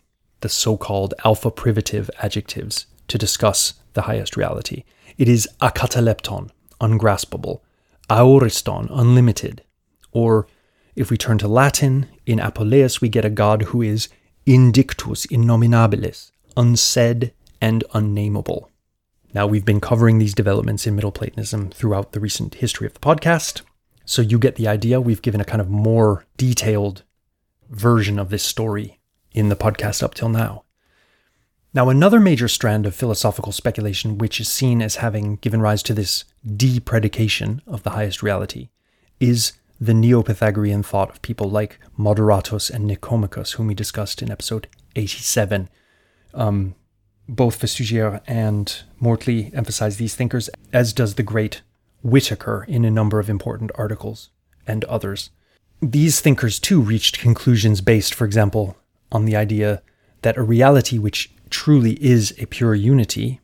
the 0.41 0.49
so 0.49 0.77
called 0.77 1.15
alpha 1.25 1.51
privative 1.51 2.11
adjectives 2.21 2.87
to 3.09 3.19
discuss 3.19 3.75
the 3.95 4.03
highest 4.03 4.37
reality. 4.37 4.85
It 5.19 5.29
is 5.29 5.49
akatalepton, 5.61 6.51
ungraspable, 6.81 7.63
aoriston, 8.09 8.89
unlimited, 8.91 9.63
or 10.13 10.47
if 10.97 11.11
we 11.11 11.17
turn 11.19 11.39
to 11.39 11.47
Latin, 11.47 12.09
in 12.25 12.39
Apuleius 12.39 13.01
we 13.01 13.09
get 13.09 13.25
a 13.25 13.31
God 13.31 13.63
who 13.63 13.83
is 13.83 14.09
indictus 14.47 15.27
innominabilis, 15.27 16.31
unsaid 16.57 17.33
and 17.61 17.85
unnameable. 17.93 18.71
Now, 19.35 19.47
we've 19.47 19.65
been 19.67 19.81
covering 19.81 20.19
these 20.19 20.35
developments 20.35 20.87
in 20.87 20.95
Middle 20.95 21.13
Platonism 21.13 21.71
throughout 21.71 22.13
the 22.13 22.21
recent 22.21 22.55
history 22.55 22.87
of 22.87 22.95
the 22.95 23.01
podcast, 23.01 23.61
so 24.07 24.23
you 24.23 24.39
get 24.39 24.57
the 24.57 24.69
idea. 24.69 25.01
We've 25.01 25.21
given 25.21 25.43
a 25.43 25.45
kind 25.45 25.61
of 25.61 25.69
more 25.69 26.25
detailed 26.39 27.03
version 27.69 28.19
of 28.19 28.31
this 28.31 28.45
story 28.45 28.99
in 29.33 29.51
the 29.51 29.57
podcast 29.57 30.03
up 30.03 30.15
till 30.15 30.31
now. 30.31 30.65
Now, 31.75 31.91
another 31.91 32.19
major 32.19 32.49
strand 32.49 32.87
of 32.87 32.95
philosophical 32.95 33.53
speculation, 33.53 34.17
which 34.17 34.41
is 34.41 34.49
seen 34.49 34.81
as 34.81 34.97
having 34.97 35.37
given 35.37 35.61
rise 35.61 35.83
to 35.83 35.93
this 35.93 36.25
depredication 36.47 37.61
of 37.67 37.83
the 37.83 37.91
highest 37.91 38.23
reality, 38.23 38.71
is 39.21 39.53
the 39.81 39.95
Neo 39.95 40.23
Pythagorean 40.23 40.83
thought 40.83 41.11
of 41.11 41.23
people 41.23 41.51
like 41.51 41.79
Moderatus 41.99 42.71
and 42.71 42.89
Nicomachus, 42.89 43.53
whom 43.53 43.67
we 43.67 43.75
discussed 43.75 44.23
in 44.23 44.31
episode 44.31 44.69
87. 44.95 45.69
Um, 46.35 46.75
both 47.29 47.61
Festugière 47.61 48.21
and 48.27 48.83
Mortley 49.01 49.55
emphasize 49.55 49.97
these 49.97 50.15
thinkers, 50.15 50.49
as 50.73 50.93
does 50.93 51.15
the 51.15 51.23
great 51.23 51.63
Whittaker 52.03 52.65
in 52.69 52.85
a 52.85 52.91
number 52.91 53.19
of 53.19 53.29
important 53.29 53.71
articles 53.75 54.31
and 54.67 54.85
others. 54.85 55.31
These 55.83 56.21
thinkers 56.21 56.59
too 56.59 56.81
reached 56.81 57.19
conclusions 57.19 57.81
based, 57.81 58.15
for 58.15 58.25
example, 58.25 58.77
on 59.11 59.25
the 59.25 59.37
idea 59.37 59.83
that 60.23 60.37
a 60.37 60.43
reality 60.43 60.99
which 60.99 61.31
truly 61.51 62.03
is 62.03 62.35
a 62.39 62.47
pure 62.47 62.75
unity, 62.75 63.41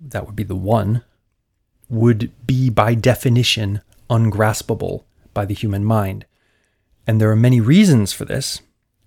that 0.00 0.26
would 0.26 0.36
be 0.36 0.42
the 0.42 0.56
one, 0.56 1.04
would 1.88 2.30
be 2.46 2.68
by 2.68 2.94
definition 2.94 3.80
ungraspable 4.10 5.06
by 5.34 5.44
the 5.44 5.54
human 5.54 5.84
mind. 5.84 6.26
And 7.06 7.20
there 7.20 7.30
are 7.30 7.36
many 7.36 7.60
reasons 7.60 8.12
for 8.12 8.24
this. 8.24 8.60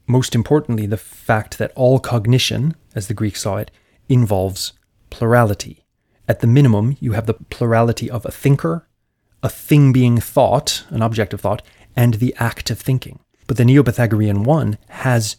Most 0.08 0.36
importantly, 0.36 0.86
the 0.86 0.98
fact 0.98 1.58
that 1.58 1.72
all 1.76 2.00
cognition, 2.00 2.76
as 2.96 3.08
the 3.08 3.14
Greeks 3.14 3.42
saw 3.42 3.58
it, 3.58 3.72
involves 4.10 4.74
plurality. 5.10 5.86
At 6.28 6.40
the 6.40 6.48
minimum, 6.48 6.98
you 7.00 7.14
have 7.14 7.26
the 7.26 7.34
plurality 7.34 8.10
of 8.10 8.26
a 8.26 8.32
thinker, 8.32 8.88
a 9.44 9.50
thing 9.50 9.92
being 9.92 10.20
thought, 10.20 10.86
an 10.90 11.02
object 11.02 11.34
of 11.34 11.42
thought, 11.42 11.62
and 11.96 12.16
the 12.16 12.36
act 12.40 12.70
of 12.70 12.80
thinking. 12.80 13.20
But 13.48 13.58
the 13.58 13.66
Neo 13.66 13.84
Pythagorean 13.84 14.44
one 14.44 14.78
has 14.90 15.38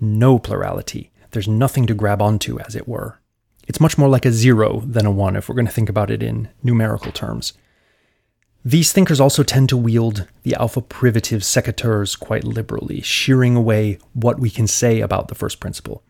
no 0.00 0.38
plurality. 0.38 1.10
There's 1.30 1.48
nothing 1.48 1.86
to 1.86 1.94
grab 1.94 2.20
onto, 2.20 2.58
as 2.60 2.76
it 2.76 2.86
were. 2.86 3.20
It's 3.66 3.80
much 3.80 3.96
more 3.96 4.08
like 4.08 4.26
a 4.26 4.32
zero 4.32 4.82
than 4.86 5.06
a 5.06 5.10
one 5.10 5.36
if 5.36 5.48
we're 5.48 5.54
going 5.54 5.66
to 5.66 5.72
think 5.72 5.88
about 5.88 6.10
it 6.10 6.22
in 6.22 6.50
numerical 6.62 7.10
terms. 7.10 7.54
These 8.66 8.92
thinkers 8.92 9.20
also 9.20 9.42
tend 9.42 9.68
to 9.68 9.76
wield 9.76 10.26
the 10.42 10.54
alpha 10.54 10.80
privative 10.80 11.42
secateurs 11.42 12.18
quite 12.18 12.44
liberally, 12.44 13.02
shearing 13.02 13.56
away 13.56 13.98
what 14.14 14.40
we 14.40 14.48
can 14.48 14.66
say 14.66 15.00
about 15.00 15.28
the 15.28 15.34
first 15.34 15.60
principle. 15.60 16.02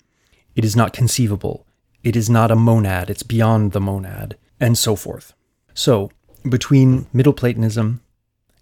It 0.55 0.65
is 0.65 0.77
not 0.77 0.93
conceivable. 0.93 1.67
It 2.05 2.15
is 2.15 2.31
not 2.31 2.53
a 2.53 2.57
monad. 2.57 3.11
It's 3.11 3.25
beyond 3.25 3.73
the 3.73 3.81
monad, 3.81 4.37
and 4.61 4.79
so 4.79 4.95
forth. 4.95 5.35
So, 5.75 6.13
between 6.49 7.07
Middle 7.13 7.33
Platonism 7.33 8.01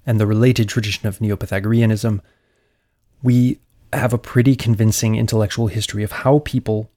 and 0.06 0.18
the 0.18 0.26
related 0.26 0.70
tradition 0.70 1.06
of 1.06 1.20
Neo 1.20 1.36
Pythagoreanism, 1.36 2.22
we 3.22 3.58
have 3.92 4.14
a 4.14 4.18
pretty 4.18 4.56
convincing 4.56 5.16
intellectual 5.16 5.66
history 5.66 6.02
of 6.02 6.12
how 6.12 6.38
people, 6.38 6.90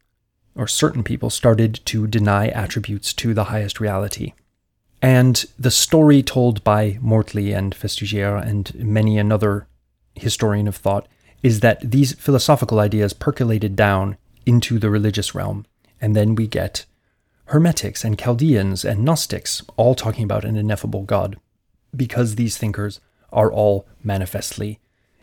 or 0.56 0.66
certain 0.66 1.04
people, 1.04 1.30
started 1.30 1.82
to 1.88 2.08
deny 2.08 2.48
attributes 2.48 3.12
to 3.16 3.34
the 3.34 3.46
highest 3.46 3.82
reality. 3.82 4.32
And 5.02 5.46
the 5.60 5.72
story 5.72 6.24
told 6.24 6.64
by 6.64 6.94
Mortley 7.02 7.56
and 7.56 7.76
Festugière 7.76 8.44
and 8.44 8.74
many 8.76 9.18
another 9.20 9.68
historian 10.16 10.68
of 10.68 10.76
thought 10.76 11.08
is 11.44 11.60
that 11.60 11.92
these 11.92 12.14
philosophical 12.14 12.80
ideas 12.80 13.14
percolated 13.14 13.76
down 13.76 14.18
into 14.46 14.80
the 14.80 14.90
religious 14.90 15.36
realm. 15.36 15.66
And 16.02 16.16
then 16.16 16.34
we 16.36 16.48
get 16.48 16.86
Hermetics 17.46 18.04
and 18.04 18.18
Chaldeans 18.18 18.84
and 18.84 19.04
Gnostics 19.06 19.62
all 19.78 19.94
talking 19.94 20.24
about 20.24 20.46
an 20.46 20.56
ineffable 20.56 21.04
God. 21.04 21.38
because 21.96 22.36
these 22.36 22.58
thinkers 22.58 23.00
are 23.32 23.52
all 23.52 23.88
manifestly 24.04 24.80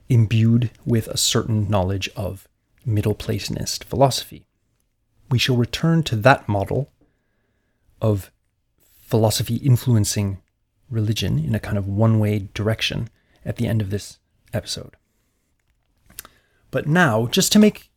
imbued 0.09 0.71
with 0.85 1.09
a 1.09 1.17
certain 1.17 1.69
knowledge 1.69 2.09
of 2.17 2.49
Middle 2.85 3.15
Platonist 3.15 3.85
philosophy. 3.85 4.47
We 5.31 5.39
shall 5.39 5.57
return 5.57 6.03
to 6.05 6.17
that 6.17 6.49
model 6.49 6.91
of 8.01 8.31
philosophy 9.13 9.57
influencing 9.57 10.39
religion 10.89 11.39
in 11.39 11.55
a 11.55 11.61
kind 11.61 11.77
of 11.77 11.87
one 11.87 12.19
way 12.19 12.49
direction 12.55 13.11
at 13.45 13.57
the 13.57 13.67
end 13.67 13.83
of 13.83 13.91
this 13.91 14.19
episode. 14.55 14.97
But 16.71 16.87
now, 16.87 17.27
just 17.27 17.53
to 17.53 17.59
make 17.59 17.91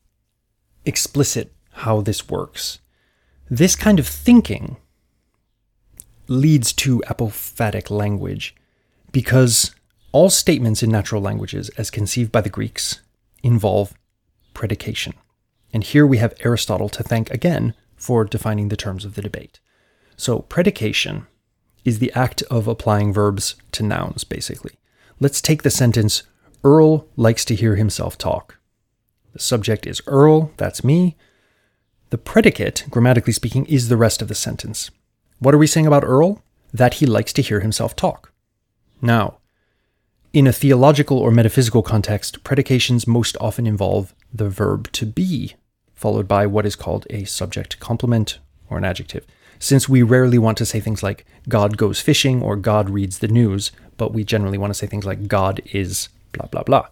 explicit 0.84 1.54
how 1.72 2.02
this 2.02 2.28
works, 2.28 2.80
this 3.50 3.78
kind 3.78 3.98
of 3.98 4.06
thinking 4.06 4.76
leads 6.28 6.74
to 6.74 7.02
apophatic 7.08 7.90
language 7.90 8.54
because 9.14 9.74
all 10.12 10.30
statements 10.30 10.84
in 10.84 10.92
natural 10.92 11.22
languages, 11.22 11.70
as 11.78 11.90
conceived 11.90 12.34
by 12.34 12.42
the 12.42 12.50
Greeks, 12.50 13.00
involve 13.42 13.94
predication. 14.54 15.14
And 15.72 15.82
here 15.82 16.06
we 16.06 16.18
have 16.18 16.34
Aristotle 16.44 16.90
to 16.90 17.04
thank 17.04 17.32
again 17.32 17.74
for 17.96 18.26
defining 18.26 18.68
the 18.68 18.76
terms 18.76 19.06
of 19.06 19.16
the 19.16 19.22
debate. 19.22 19.62
So, 20.18 20.40
predication 20.40 21.28
is 21.84 22.00
the 22.00 22.12
act 22.14 22.42
of 22.44 22.68
applying 22.68 23.14
verbs 23.14 23.56
to 23.74 23.84
nouns, 23.84 24.24
basically. 24.24 24.74
Let's 25.20 25.42
take 25.42 25.64
the 25.64 25.70
sentence 25.70 26.24
Earl 26.64 27.08
likes 27.16 27.46
to 27.46 27.56
hear 27.56 27.76
himself 27.76 28.18
talk. 28.18 28.58
The 29.34 29.40
subject 29.40 29.86
is 29.86 30.02
Earl, 30.08 30.52
that's 30.58 30.84
me. 30.84 31.16
The 32.10 32.18
predicate, 32.18 32.86
grammatically 32.90 33.34
speaking, 33.34 33.66
is 33.66 33.90
the 33.90 33.98
rest 33.98 34.22
of 34.22 34.30
the 34.30 34.36
sentence. 34.36 34.90
What 35.40 35.54
are 35.54 35.60
we 35.60 35.68
saying 35.68 35.86
about 35.86 36.04
Earl? 36.04 36.42
That 36.74 36.96
he 36.96 37.06
likes 37.06 37.34
to 37.34 37.42
hear 37.42 37.60
himself 37.60 37.96
talk. 37.96 38.32
Now, 39.02 39.38
in 40.34 40.48
a 40.48 40.54
theological 40.54 41.18
or 41.18 41.32
metaphysical 41.32 41.84
context, 41.84 42.44
predications 42.44 43.08
most 43.08 43.38
often 43.40 43.68
involve 43.68 44.14
the 44.34 44.50
verb 44.50 44.92
to 44.94 45.06
be, 45.06 45.56
followed 45.94 46.28
by 46.28 46.46
what 46.46 46.66
is 46.66 46.76
called 46.76 47.06
a 47.10 47.26
subject 47.26 47.80
complement 47.80 48.40
or 48.70 48.78
an 48.78 48.84
adjective. 48.84 49.26
Since 49.66 49.90
we 49.90 50.04
rarely 50.04 50.38
want 50.38 50.60
to 50.60 50.66
say 50.68 50.80
things 50.80 51.02
like 51.02 51.26
God 51.50 51.76
goes 51.76 52.00
fishing 52.00 52.44
or 52.44 52.56
God 52.56 52.88
reads 52.88 53.18
the 53.18 53.28
news, 53.28 53.72
but 53.98 54.14
we 54.14 54.24
generally 54.24 54.60
want 54.60 54.70
to 54.70 54.76
say 54.76 54.86
things 54.86 55.08
like 55.08 55.28
God 55.28 55.60
is 55.74 56.10
blah, 56.34 56.46
blah, 56.46 56.62
blah. 56.62 56.86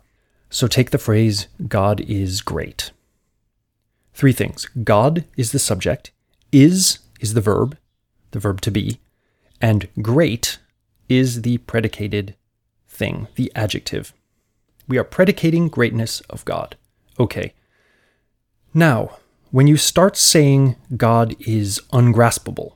So 0.49 0.65
take 0.65 0.89
the 0.89 0.97
phrase 0.97 1.45
God 1.67 2.01
is 2.01 2.41
great. 2.41 2.89
Three 4.15 4.33
things 4.33 4.65
God 4.83 5.23
is 5.37 5.51
the 5.51 5.59
subject, 5.59 6.09
is 6.51 6.97
is 7.19 7.35
the 7.35 7.41
verb, 7.41 7.77
the 8.31 8.39
verb 8.39 8.59
to 8.61 8.71
be, 8.71 8.99
and 9.61 9.87
great 10.01 10.57
is 11.07 11.43
the 11.43 11.59
predicated 11.59 12.35
thing, 12.87 13.27
the 13.35 13.51
adjective. 13.53 14.13
We 14.87 14.97
are 14.97 15.03
predicating 15.03 15.67
greatness 15.67 16.21
of 16.21 16.43
God. 16.43 16.75
Okay. 17.19 17.53
Now, 18.73 19.19
when 19.53 19.67
you 19.67 19.77
start 19.77 20.17
saying 20.17 20.75
God 20.97 21.35
is 21.39 21.79
ungraspable, 21.91 22.75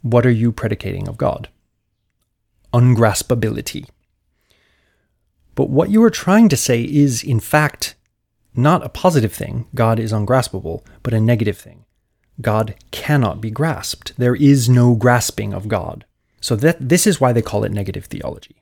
what 0.00 0.26
are 0.26 0.30
you 0.30 0.50
predicating 0.50 1.06
of 1.06 1.16
God? 1.16 1.50
Ungraspability. 2.74 3.88
But 5.54 5.70
what 5.70 5.88
you 5.88 6.02
are 6.02 6.10
trying 6.10 6.48
to 6.48 6.56
say 6.56 6.82
is, 6.82 7.22
in 7.22 7.38
fact, 7.38 7.94
not 8.56 8.84
a 8.84 8.88
positive 8.88 9.32
thing, 9.32 9.68
God 9.72 10.00
is 10.00 10.10
ungraspable, 10.12 10.84
but 11.04 11.14
a 11.14 11.20
negative 11.20 11.58
thing. 11.58 11.84
God 12.40 12.74
cannot 12.90 13.40
be 13.40 13.52
grasped. 13.52 14.14
There 14.18 14.34
is 14.34 14.68
no 14.68 14.96
grasping 14.96 15.54
of 15.54 15.68
God. 15.68 16.04
So 16.40 16.56
that 16.56 16.88
this 16.88 17.06
is 17.06 17.20
why 17.20 17.32
they 17.32 17.40
call 17.40 17.62
it 17.62 17.70
negative 17.70 18.06
theology. 18.06 18.56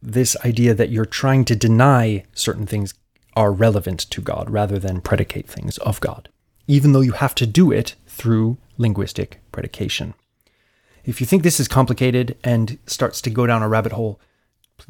This 0.00 0.36
idea 0.44 0.74
that 0.74 0.90
you're 0.90 1.06
trying 1.06 1.44
to 1.46 1.56
deny 1.56 2.24
certain 2.34 2.66
things 2.66 2.94
are 3.36 3.52
relevant 3.52 4.00
to 4.10 4.20
God 4.20 4.50
rather 4.50 4.78
than 4.78 5.00
predicate 5.00 5.46
things 5.48 5.78
of 5.78 6.00
God, 6.00 6.28
even 6.66 6.92
though 6.92 7.00
you 7.00 7.12
have 7.12 7.34
to 7.36 7.46
do 7.46 7.70
it 7.70 7.94
through 8.06 8.58
linguistic 8.78 9.40
predication. 9.52 10.14
If 11.04 11.20
you 11.20 11.26
think 11.26 11.42
this 11.42 11.60
is 11.60 11.68
complicated 11.68 12.36
and 12.44 12.78
starts 12.86 13.20
to 13.22 13.30
go 13.30 13.46
down 13.46 13.62
a 13.62 13.68
rabbit 13.68 13.92
hole, 13.92 14.20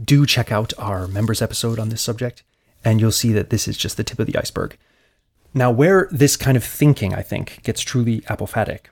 do 0.02 0.26
check 0.26 0.50
out 0.50 0.72
our 0.78 1.06
members 1.06 1.42
episode 1.42 1.78
on 1.78 1.88
this 1.88 2.02
subject, 2.02 2.42
and 2.84 3.00
you'll 3.00 3.12
see 3.12 3.32
that 3.32 3.50
this 3.50 3.68
is 3.68 3.76
just 3.76 3.96
the 3.96 4.04
tip 4.04 4.18
of 4.18 4.26
the 4.26 4.36
iceberg. 4.36 4.76
Now, 5.52 5.70
where 5.70 6.08
this 6.10 6.36
kind 6.36 6.56
of 6.56 6.64
thinking, 6.64 7.14
I 7.14 7.22
think, 7.22 7.62
gets 7.62 7.80
truly 7.80 8.20
apophatic 8.22 8.86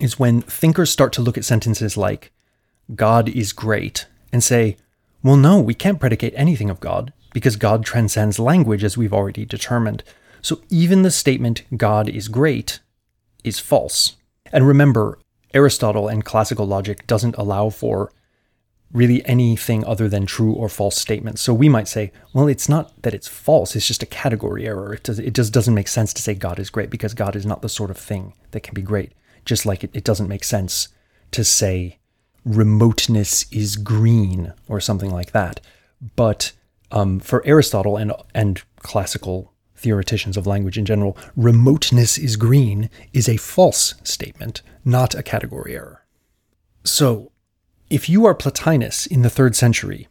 is 0.00 0.18
when 0.18 0.42
thinkers 0.42 0.90
start 0.90 1.12
to 1.14 1.22
look 1.22 1.38
at 1.38 1.44
sentences 1.44 1.96
like, 1.96 2.32
God 2.94 3.28
is 3.28 3.52
great, 3.52 4.06
and 4.32 4.42
say, 4.42 4.76
well, 5.22 5.36
no, 5.36 5.60
we 5.60 5.74
can't 5.74 6.00
predicate 6.00 6.32
anything 6.36 6.70
of 6.70 6.80
God 6.80 7.12
because 7.32 7.56
God 7.56 7.84
transcends 7.84 8.38
language 8.38 8.84
as 8.84 8.96
we've 8.96 9.12
already 9.12 9.44
determined. 9.44 10.02
So 10.42 10.60
even 10.70 11.02
the 11.02 11.10
statement, 11.10 11.62
God 11.76 12.08
is 12.08 12.28
great, 12.28 12.80
is 13.44 13.58
false. 13.58 14.16
And 14.52 14.66
remember, 14.66 15.18
Aristotle 15.52 16.08
and 16.08 16.24
classical 16.24 16.66
logic 16.66 17.06
doesn't 17.06 17.36
allow 17.36 17.70
for 17.70 18.12
really 18.92 19.24
anything 19.24 19.84
other 19.84 20.08
than 20.08 20.26
true 20.26 20.52
or 20.52 20.68
false 20.68 20.96
statements. 20.96 21.40
So 21.40 21.54
we 21.54 21.68
might 21.68 21.86
say, 21.86 22.10
well, 22.32 22.48
it's 22.48 22.68
not 22.68 23.02
that 23.02 23.14
it's 23.14 23.28
false, 23.28 23.76
it's 23.76 23.86
just 23.86 24.02
a 24.02 24.06
category 24.06 24.66
error. 24.66 24.94
It, 24.94 25.04
does, 25.04 25.18
it 25.18 25.34
just 25.34 25.52
doesn't 25.52 25.74
make 25.74 25.88
sense 25.88 26.12
to 26.14 26.22
say 26.22 26.34
God 26.34 26.58
is 26.58 26.70
great 26.70 26.90
because 26.90 27.14
God 27.14 27.36
is 27.36 27.46
not 27.46 27.62
the 27.62 27.68
sort 27.68 27.90
of 27.90 27.96
thing 27.96 28.34
that 28.50 28.62
can 28.62 28.74
be 28.74 28.82
great. 28.82 29.12
Just 29.44 29.64
like 29.64 29.84
it, 29.84 29.90
it 29.92 30.04
doesn't 30.04 30.28
make 30.28 30.44
sense 30.44 30.88
to 31.30 31.44
say 31.44 31.98
remoteness 32.44 33.50
is 33.52 33.76
green 33.76 34.52
or 34.66 34.80
something 34.80 35.10
like 35.10 35.32
that. 35.32 35.60
But 36.16 36.52
um, 36.90 37.20
for 37.20 37.46
Aristotle 37.46 37.96
and 37.96 38.12
and 38.34 38.62
classical 38.80 39.52
theoreticians 39.76 40.36
of 40.36 40.46
language 40.46 40.76
in 40.76 40.84
general, 40.84 41.16
remoteness 41.36 42.18
is 42.18 42.36
green 42.36 42.90
is 43.12 43.28
a 43.28 43.38
false 43.38 43.94
statement, 44.04 44.62
not 44.84 45.14
a 45.14 45.22
category 45.22 45.74
error. 45.74 46.04
So, 46.84 47.32
if 47.88 48.08
you 48.08 48.26
are 48.26 48.34
Plotinus 48.34 49.06
in 49.06 49.22
the 49.22 49.30
third 49.30 49.56
century, 49.56 50.08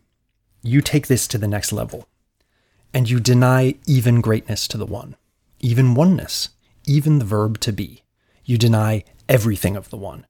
you 0.62 0.82
take 0.82 1.08
this 1.08 1.28
to 1.28 1.38
the 1.38 1.48
next 1.48 1.72
level, 1.72 2.08
and 2.94 3.10
you 3.10 3.20
deny 3.20 3.76
even 3.86 4.22
greatness 4.22 4.68
to 4.70 4.78
the 4.78 4.86
one, 4.86 5.16
even 5.60 5.94
oneness, 5.94 6.50
even 6.86 7.20
the 7.20 7.26
verb 7.26 7.60
to 7.60 7.72
be. 7.72 8.04
You 8.44 8.58
deny 8.58 9.04
everything 9.30 9.76
of 9.78 9.90
the 9.90 9.98
one. 9.98 10.26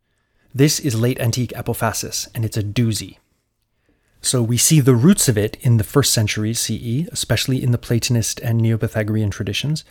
This 0.54 0.80
is 0.80 1.00
late 1.00 1.20
antique 1.20 1.54
apophasis, 1.54 2.28
and 2.36 2.44
it's 2.44 2.58
a 2.58 2.64
doozy. 2.64 3.19
So 4.22 4.42
we 4.42 4.58
see 4.58 4.80
the 4.80 4.96
roots 4.96 5.30
of 5.30 5.38
it 5.38 5.58
in 5.62 5.78
the 5.78 5.84
first 5.84 6.12
century 6.12 6.54
CE, 6.54 7.08
especially 7.12 7.64
in 7.64 7.72
the 7.72 7.78
Platonist 7.78 8.40
and 8.42 8.60
Neo 8.60 8.78
Pythagorean 8.78 9.30
traditions, 9.30 9.86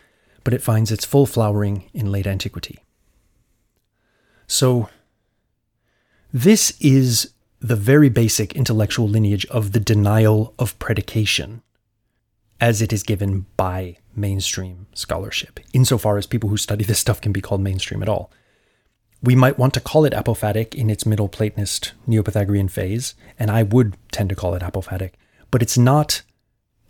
but 0.44 0.54
it 0.54 0.62
finds 0.62 0.92
its 0.92 1.04
full 1.04 1.26
flowering 1.26 1.88
in 1.94 2.12
late 2.12 2.26
antiquity. 2.26 2.78
So, 4.46 4.88
this 6.32 6.72
is 6.80 7.32
the 7.60 7.76
very 7.76 8.08
basic 8.08 8.54
intellectual 8.54 9.08
lineage 9.08 9.46
of 9.46 9.72
the 9.72 9.80
denial 9.80 10.54
of 10.58 10.78
predication 10.78 11.62
as 12.60 12.82
it 12.82 12.92
is 12.92 13.02
given 13.02 13.46
by 13.56 13.96
mainstream 14.14 14.86
scholarship, 14.94 15.60
insofar 15.72 16.18
as 16.18 16.26
people 16.26 16.50
who 16.50 16.56
study 16.56 16.84
this 16.84 16.98
stuff 16.98 17.20
can 17.20 17.32
be 17.32 17.40
called 17.40 17.60
mainstream 17.60 18.02
at 18.02 18.08
all. 18.08 18.30
We 19.22 19.34
might 19.34 19.58
want 19.58 19.74
to 19.74 19.80
call 19.80 20.04
it 20.04 20.12
apophatic 20.12 20.74
in 20.74 20.90
its 20.90 21.04
Middle 21.04 21.28
Platonist 21.28 21.92
Neo 22.06 22.22
Pythagorean 22.22 22.68
phase, 22.68 23.14
and 23.38 23.50
I 23.50 23.64
would 23.64 23.96
tend 24.12 24.28
to 24.28 24.36
call 24.36 24.54
it 24.54 24.62
apophatic, 24.62 25.12
but 25.50 25.60
it's 25.60 25.76
not 25.76 26.22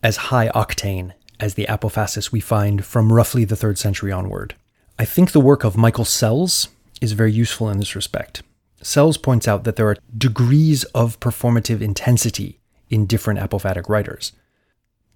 as 0.02 0.16
high 0.28 0.48
octane 0.50 1.14
as 1.40 1.54
the 1.54 1.66
apophasis 1.66 2.30
we 2.30 2.40
find 2.40 2.84
from 2.84 3.12
roughly 3.12 3.44
the 3.44 3.56
third 3.56 3.78
century 3.78 4.12
onward. 4.12 4.54
I 4.98 5.04
think 5.04 5.30
the 5.30 5.40
work 5.40 5.64
of 5.64 5.76
Michael 5.76 6.04
Sells 6.04 6.68
is 7.00 7.12
very 7.12 7.32
useful 7.32 7.70
in 7.70 7.78
this 7.78 7.94
respect. 7.94 8.42
Sells 8.82 9.16
points 9.16 9.48
out 9.48 9.64
that 9.64 9.76
there 9.76 9.88
are 9.88 9.96
degrees 10.16 10.84
of 10.84 11.18
performative 11.20 11.80
intensity 11.80 12.60
in 12.90 13.06
different 13.06 13.40
apophatic 13.40 13.88
writers. 13.88 14.32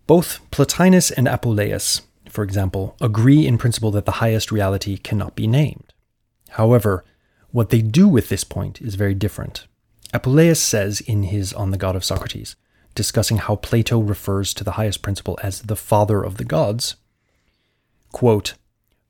Both 0.06 0.40
Plotinus 0.50 1.10
and 1.10 1.26
Apuleius, 1.26 2.02
for 2.30 2.42
example, 2.42 2.96
agree 3.00 3.46
in 3.46 3.58
principle 3.58 3.90
that 3.92 4.04
the 4.04 4.12
highest 4.12 4.50
reality 4.50 4.96
cannot 4.96 5.36
be 5.36 5.46
named. 5.46 5.91
However, 6.52 7.04
what 7.50 7.70
they 7.70 7.82
do 7.82 8.08
with 8.08 8.28
this 8.28 8.44
point 8.44 8.80
is 8.80 8.94
very 8.94 9.14
different. 9.14 9.66
Apuleius 10.12 10.60
says 10.60 11.00
in 11.00 11.24
his 11.24 11.52
On 11.52 11.70
the 11.70 11.78
God 11.78 11.96
of 11.96 12.04
Socrates, 12.04 12.56
discussing 12.94 13.38
how 13.38 13.56
Plato 13.56 13.98
refers 13.98 14.52
to 14.54 14.64
the 14.64 14.72
highest 14.72 15.00
principle 15.00 15.38
as 15.42 15.62
the 15.62 15.76
father 15.76 16.22
of 16.22 16.36
the 16.36 16.44
gods, 16.44 16.96
quote, 18.12 18.54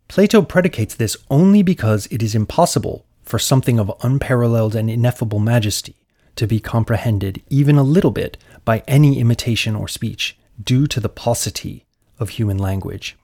Plato 0.06 0.42
predicates 0.42 0.94
this 0.94 1.16
only 1.30 1.62
because 1.62 2.06
it 2.10 2.22
is 2.22 2.34
impossible 2.34 3.06
for 3.22 3.38
something 3.38 3.80
of 3.80 3.92
unparalleled 4.02 4.76
and 4.76 4.90
ineffable 4.90 5.40
majesty 5.40 5.96
to 6.36 6.46
be 6.46 6.60
comprehended 6.60 7.42
even 7.48 7.76
a 7.76 7.82
little 7.82 8.10
bit 8.10 8.36
by 8.64 8.82
any 8.86 9.18
imitation 9.18 9.74
or 9.74 9.88
speech 9.88 10.36
due 10.62 10.86
to 10.86 11.00
the 11.00 11.08
paucity 11.08 11.86
of 12.18 12.30
human 12.30 12.58
language. 12.58 13.16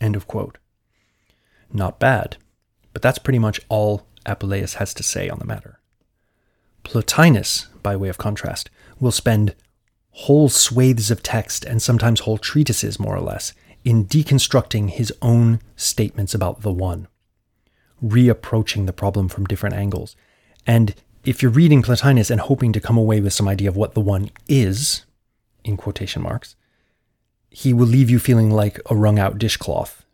End 0.00 0.16
of 0.16 0.26
quote. 0.26 0.58
Not 1.72 1.98
bad. 1.98 2.36
But 2.96 3.02
that's 3.02 3.18
pretty 3.18 3.38
much 3.38 3.60
all 3.68 4.06
Apuleius 4.24 4.76
has 4.76 4.94
to 4.94 5.02
say 5.02 5.28
on 5.28 5.38
the 5.38 5.44
matter. 5.44 5.80
Plotinus, 6.82 7.66
by 7.82 7.94
way 7.94 8.08
of 8.08 8.16
contrast, 8.16 8.70
will 8.98 9.10
spend 9.10 9.54
whole 10.12 10.48
swathes 10.48 11.10
of 11.10 11.22
text 11.22 11.66
and 11.66 11.82
sometimes 11.82 12.20
whole 12.20 12.38
treatises, 12.38 12.98
more 12.98 13.14
or 13.14 13.20
less, 13.20 13.52
in 13.84 14.06
deconstructing 14.06 14.88
his 14.88 15.12
own 15.20 15.60
statements 15.76 16.32
about 16.34 16.62
the 16.62 16.72
one, 16.72 17.06
reapproaching 18.02 18.86
the 18.86 18.94
problem 18.94 19.28
from 19.28 19.44
different 19.44 19.76
angles. 19.76 20.16
And 20.66 20.94
if 21.22 21.42
you're 21.42 21.52
reading 21.52 21.82
Plotinus 21.82 22.30
and 22.30 22.40
hoping 22.40 22.72
to 22.72 22.80
come 22.80 22.96
away 22.96 23.20
with 23.20 23.34
some 23.34 23.46
idea 23.46 23.68
of 23.68 23.76
what 23.76 23.92
the 23.92 24.00
one 24.00 24.30
is, 24.48 25.04
in 25.64 25.76
quotation 25.76 26.22
marks, 26.22 26.56
he 27.50 27.74
will 27.74 27.86
leave 27.86 28.08
you 28.08 28.18
feeling 28.18 28.50
like 28.50 28.80
a 28.88 28.96
wrung 28.96 29.18
out 29.18 29.36
dishcloth, 29.36 30.05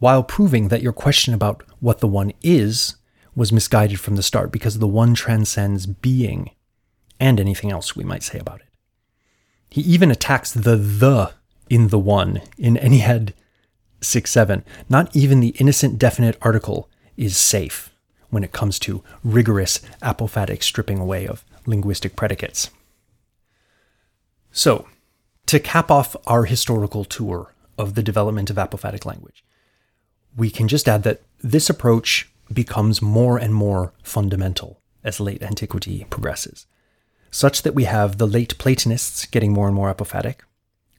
while 0.00 0.24
proving 0.24 0.68
that 0.68 0.82
your 0.82 0.92
question 0.92 1.32
about 1.32 1.62
what 1.78 2.00
the 2.00 2.08
one 2.08 2.32
is 2.42 2.96
was 3.36 3.52
misguided 3.52 4.00
from 4.00 4.16
the 4.16 4.22
start 4.22 4.50
because 4.50 4.78
the 4.78 4.88
one 4.88 5.14
transcends 5.14 5.86
being 5.86 6.50
and 7.20 7.38
anything 7.38 7.70
else 7.70 7.94
we 7.94 8.02
might 8.02 8.22
say 8.22 8.38
about 8.38 8.60
it. 8.60 8.66
He 9.70 9.82
even 9.82 10.10
attacks 10.10 10.52
the 10.52 10.74
the 10.74 11.32
in 11.68 11.88
the 11.88 11.98
one 11.98 12.42
in 12.58 12.76
Ennead 12.76 13.32
6 14.00 14.30
7. 14.30 14.64
Not 14.88 15.14
even 15.14 15.40
the 15.40 15.54
innocent 15.60 15.98
definite 15.98 16.36
article 16.42 16.90
is 17.16 17.36
safe 17.36 17.90
when 18.30 18.42
it 18.42 18.52
comes 18.52 18.78
to 18.80 19.04
rigorous 19.22 19.80
apophatic 20.02 20.62
stripping 20.62 20.98
away 20.98 21.26
of 21.26 21.44
linguistic 21.66 22.16
predicates. 22.16 22.70
So, 24.50 24.88
to 25.46 25.60
cap 25.60 25.90
off 25.90 26.16
our 26.26 26.44
historical 26.44 27.04
tour 27.04 27.54
of 27.78 27.94
the 27.94 28.02
development 28.02 28.50
of 28.50 28.56
apophatic 28.56 29.04
language, 29.04 29.44
we 30.36 30.50
can 30.50 30.68
just 30.68 30.88
add 30.88 31.02
that 31.02 31.22
this 31.42 31.70
approach 31.70 32.30
becomes 32.52 33.00
more 33.00 33.38
and 33.38 33.54
more 33.54 33.92
fundamental 34.02 34.80
as 35.04 35.20
late 35.20 35.42
antiquity 35.42 36.06
progresses, 36.10 36.66
such 37.30 37.62
that 37.62 37.74
we 37.74 37.84
have 37.84 38.18
the 38.18 38.26
late 38.26 38.58
Platonists 38.58 39.24
getting 39.26 39.52
more 39.52 39.66
and 39.66 39.74
more 39.74 39.92
apophatic, 39.92 40.36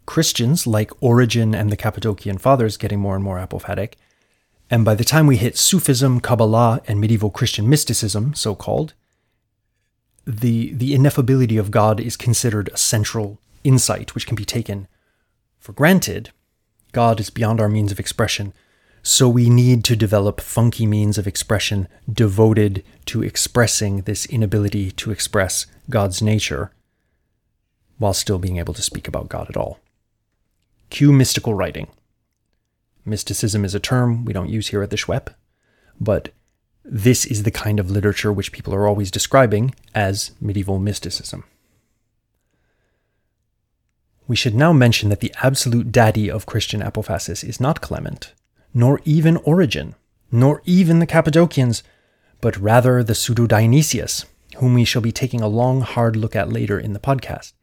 Christians 0.05 0.65
like 0.65 0.91
Origen 1.01 1.53
and 1.53 1.71
the 1.71 1.77
Cappadocian 1.77 2.37
Fathers 2.37 2.77
getting 2.77 2.99
more 2.99 3.15
and 3.15 3.23
more 3.23 3.37
apophatic, 3.37 3.93
and 4.69 4.85
by 4.85 4.95
the 4.95 5.03
time 5.03 5.27
we 5.27 5.37
hit 5.37 5.57
Sufism, 5.57 6.21
Kabbalah, 6.21 6.81
and 6.87 6.99
medieval 6.99 7.29
Christian 7.29 7.69
mysticism, 7.69 8.33
so 8.33 8.55
called, 8.55 8.93
the, 10.25 10.71
the 10.73 10.93
ineffability 10.93 11.59
of 11.59 11.71
God 11.71 11.99
is 11.99 12.15
considered 12.15 12.69
a 12.69 12.77
central 12.77 13.39
insight 13.63 14.15
which 14.15 14.25
can 14.25 14.35
be 14.35 14.45
taken 14.45 14.87
for 15.59 15.73
granted. 15.73 16.31
God 16.93 17.19
is 17.19 17.29
beyond 17.29 17.59
our 17.59 17.67
means 17.67 17.91
of 17.91 17.99
expression, 17.99 18.53
so 19.03 19.27
we 19.27 19.49
need 19.49 19.83
to 19.85 19.95
develop 19.95 20.39
funky 20.39 20.85
means 20.85 21.17
of 21.17 21.27
expression 21.27 21.87
devoted 22.11 22.83
to 23.05 23.23
expressing 23.23 24.01
this 24.01 24.25
inability 24.27 24.91
to 24.91 25.11
express 25.11 25.65
God's 25.89 26.21
nature 26.21 26.71
while 27.97 28.13
still 28.13 28.39
being 28.39 28.57
able 28.57 28.73
to 28.73 28.81
speak 28.81 29.07
about 29.07 29.29
God 29.29 29.47
at 29.49 29.57
all. 29.57 29.79
Cue 30.89 31.11
mystical 31.11 31.53
writing. 31.53 31.87
Mysticism 33.05 33.65
is 33.65 33.73
a 33.73 33.79
term 33.79 34.25
we 34.25 34.33
don't 34.33 34.49
use 34.49 34.67
here 34.67 34.83
at 34.83 34.91
the 34.91 34.97
SHWEP, 34.97 35.33
but 35.99 36.29
this 36.83 37.25
is 37.25 37.43
the 37.43 37.51
kind 37.51 37.79
of 37.79 37.89
literature 37.89 38.31
which 38.31 38.51
people 38.51 38.73
are 38.73 38.87
always 38.87 39.11
describing 39.11 39.73
as 39.95 40.31
medieval 40.39 40.79
mysticism. 40.79 41.43
We 44.27 44.35
should 44.35 44.55
now 44.55 44.73
mention 44.73 45.09
that 45.09 45.19
the 45.19 45.33
absolute 45.41 45.91
daddy 45.91 46.29
of 46.29 46.45
Christian 46.45 46.81
apophasis 46.81 47.43
is 47.43 47.59
not 47.59 47.81
Clement, 47.81 48.33
nor 48.73 49.01
even 49.05 49.37
Origen, 49.37 49.95
nor 50.31 50.61
even 50.65 50.99
the 50.99 51.07
Cappadocians, 51.07 51.83
but 52.39 52.57
rather 52.57 53.03
the 53.03 53.15
pseudo 53.15 53.45
Dionysius, 53.45 54.25
whom 54.57 54.73
we 54.73 54.85
shall 54.85 55.01
be 55.01 55.11
taking 55.11 55.41
a 55.41 55.47
long, 55.47 55.81
hard 55.81 56.15
look 56.15 56.35
at 56.35 56.51
later 56.51 56.79
in 56.79 56.93
the 56.93 56.99
podcast. 56.99 57.53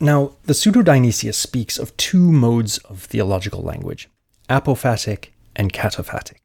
Now, 0.00 0.32
the 0.44 0.54
pseudo 0.54 0.82
Dionysius 0.82 1.38
speaks 1.38 1.78
of 1.78 1.96
two 1.96 2.32
modes 2.32 2.78
of 2.78 3.02
theological 3.02 3.62
language 3.62 4.08
apophatic 4.48 5.28
and 5.56 5.72
cataphatic. 5.72 6.36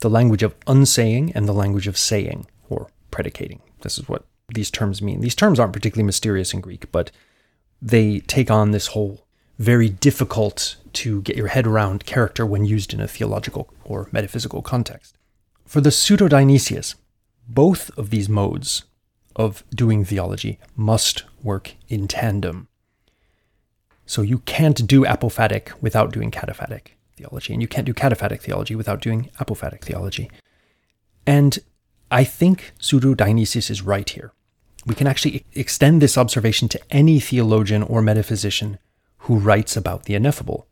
The 0.00 0.10
language 0.10 0.42
of 0.42 0.54
unsaying 0.66 1.32
and 1.34 1.48
the 1.48 1.54
language 1.54 1.86
of 1.86 1.96
saying, 1.96 2.46
or 2.68 2.88
predicating. 3.10 3.62
This 3.80 3.98
is 3.98 4.08
what 4.08 4.26
these 4.52 4.70
terms 4.70 5.00
mean. 5.00 5.20
These 5.20 5.34
terms 5.34 5.58
aren't 5.58 5.72
particularly 5.72 6.04
mysterious 6.04 6.52
in 6.52 6.60
Greek, 6.60 6.90
but 6.92 7.10
they 7.80 8.20
take 8.20 8.50
on 8.50 8.70
this 8.70 8.88
whole 8.88 9.25
very 9.58 9.88
difficult 9.88 10.76
to 10.92 11.22
get 11.22 11.36
your 11.36 11.48
head 11.48 11.66
around 11.66 12.06
character 12.06 12.44
when 12.44 12.64
used 12.64 12.92
in 12.92 13.00
a 13.00 13.08
theological 13.08 13.68
or 13.84 14.08
metaphysical 14.12 14.62
context. 14.62 15.16
For 15.64 15.80
the 15.80 15.90
pseudo 15.90 16.28
Dionysius, 16.28 16.94
both 17.48 17.96
of 17.98 18.10
these 18.10 18.28
modes 18.28 18.84
of 19.34 19.64
doing 19.74 20.04
theology 20.04 20.58
must 20.74 21.24
work 21.42 21.74
in 21.88 22.08
tandem. 22.08 22.68
So 24.06 24.22
you 24.22 24.38
can't 24.40 24.86
do 24.86 25.04
apophatic 25.04 25.72
without 25.80 26.12
doing 26.12 26.30
cataphatic 26.30 26.94
theology, 27.16 27.52
and 27.52 27.60
you 27.60 27.68
can't 27.68 27.86
do 27.86 27.94
cataphatic 27.94 28.40
theology 28.40 28.74
without 28.74 29.00
doing 29.00 29.30
apophatic 29.40 29.82
theology. 29.82 30.30
And 31.26 31.58
I 32.10 32.22
think 32.24 32.72
pseudo 32.78 33.14
Dionysius 33.14 33.68
is 33.68 33.82
right 33.82 34.08
here. 34.08 34.32
We 34.86 34.94
can 34.94 35.08
actually 35.08 35.44
extend 35.54 36.00
this 36.00 36.16
observation 36.16 36.68
to 36.68 36.80
any 36.90 37.18
theologian 37.18 37.82
or 37.82 38.00
metaphysician 38.00 38.78
who 39.18 39.38
writes 39.38 39.76
about 39.76 40.04
the 40.04 40.14
ineffable. 40.14 40.66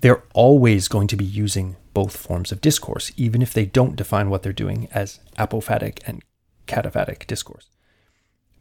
They're 0.00 0.22
always 0.34 0.88
going 0.88 1.08
to 1.08 1.16
be 1.16 1.24
using 1.24 1.76
both 1.92 2.16
forms 2.16 2.52
of 2.52 2.60
discourse, 2.60 3.10
even 3.16 3.42
if 3.42 3.52
they 3.52 3.66
don't 3.66 3.96
define 3.96 4.30
what 4.30 4.42
they're 4.42 4.52
doing 4.52 4.88
as 4.92 5.20
apophatic 5.36 6.00
and 6.06 6.22
cataphatic 6.66 7.26
discourse. 7.26 7.68